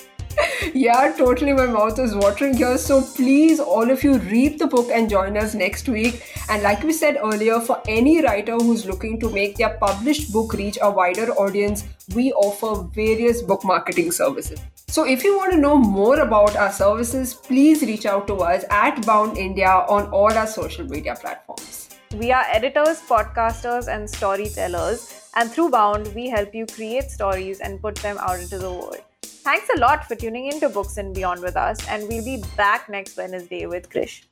yeah, 0.74 1.12
totally. 1.16 1.52
My 1.52 1.66
mouth 1.66 1.98
is 1.98 2.14
watering 2.14 2.54
here. 2.54 2.78
So 2.78 3.02
please, 3.02 3.58
all 3.58 3.90
of 3.90 4.04
you, 4.04 4.18
read 4.18 4.58
the 4.58 4.66
book 4.66 4.88
and 4.92 5.08
join 5.10 5.36
us 5.36 5.54
next 5.54 5.88
week. 5.88 6.22
And 6.48 6.62
like 6.62 6.82
we 6.82 6.92
said 6.92 7.16
earlier, 7.22 7.60
for 7.60 7.82
any 7.88 8.22
writer 8.22 8.52
who's 8.52 8.86
looking 8.86 9.18
to 9.20 9.30
make 9.30 9.56
their 9.56 9.76
published 9.78 10.32
book 10.32 10.52
reach 10.52 10.78
a 10.80 10.90
wider 10.90 11.32
audience, 11.32 11.84
we 12.14 12.32
offer 12.32 12.86
various 12.94 13.42
book 13.42 13.64
marketing 13.64 14.12
services. 14.12 14.60
So 14.88 15.06
if 15.06 15.24
you 15.24 15.36
want 15.36 15.52
to 15.52 15.58
know 15.58 15.76
more 15.76 16.20
about 16.20 16.56
our 16.56 16.72
services, 16.72 17.34
please 17.34 17.82
reach 17.82 18.06
out 18.06 18.26
to 18.28 18.36
us 18.36 18.64
at 18.70 19.04
Bound 19.04 19.36
India 19.36 19.68
on 19.68 20.08
all 20.10 20.32
our 20.32 20.46
social 20.46 20.86
media 20.86 21.14
platforms. 21.14 21.87
We 22.14 22.32
are 22.32 22.44
editors, 22.48 23.02
podcasters, 23.02 23.86
and 23.86 24.08
storytellers, 24.08 25.28
and 25.36 25.50
through 25.50 25.70
Bound, 25.70 26.14
we 26.14 26.26
help 26.26 26.54
you 26.54 26.64
create 26.64 27.10
stories 27.10 27.60
and 27.60 27.82
put 27.82 27.96
them 27.96 28.16
out 28.18 28.40
into 28.40 28.56
the 28.58 28.70
world. 28.70 29.02
Thanks 29.22 29.68
a 29.76 29.78
lot 29.78 30.08
for 30.08 30.14
tuning 30.14 30.46
into 30.46 30.70
Books 30.70 30.96
and 30.96 31.14
Beyond 31.14 31.42
with 31.42 31.54
us, 31.54 31.86
and 31.86 32.08
we'll 32.08 32.24
be 32.24 32.42
back 32.56 32.88
next 32.88 33.18
Wednesday 33.18 33.66
with 33.66 33.90
Krish. 33.90 34.22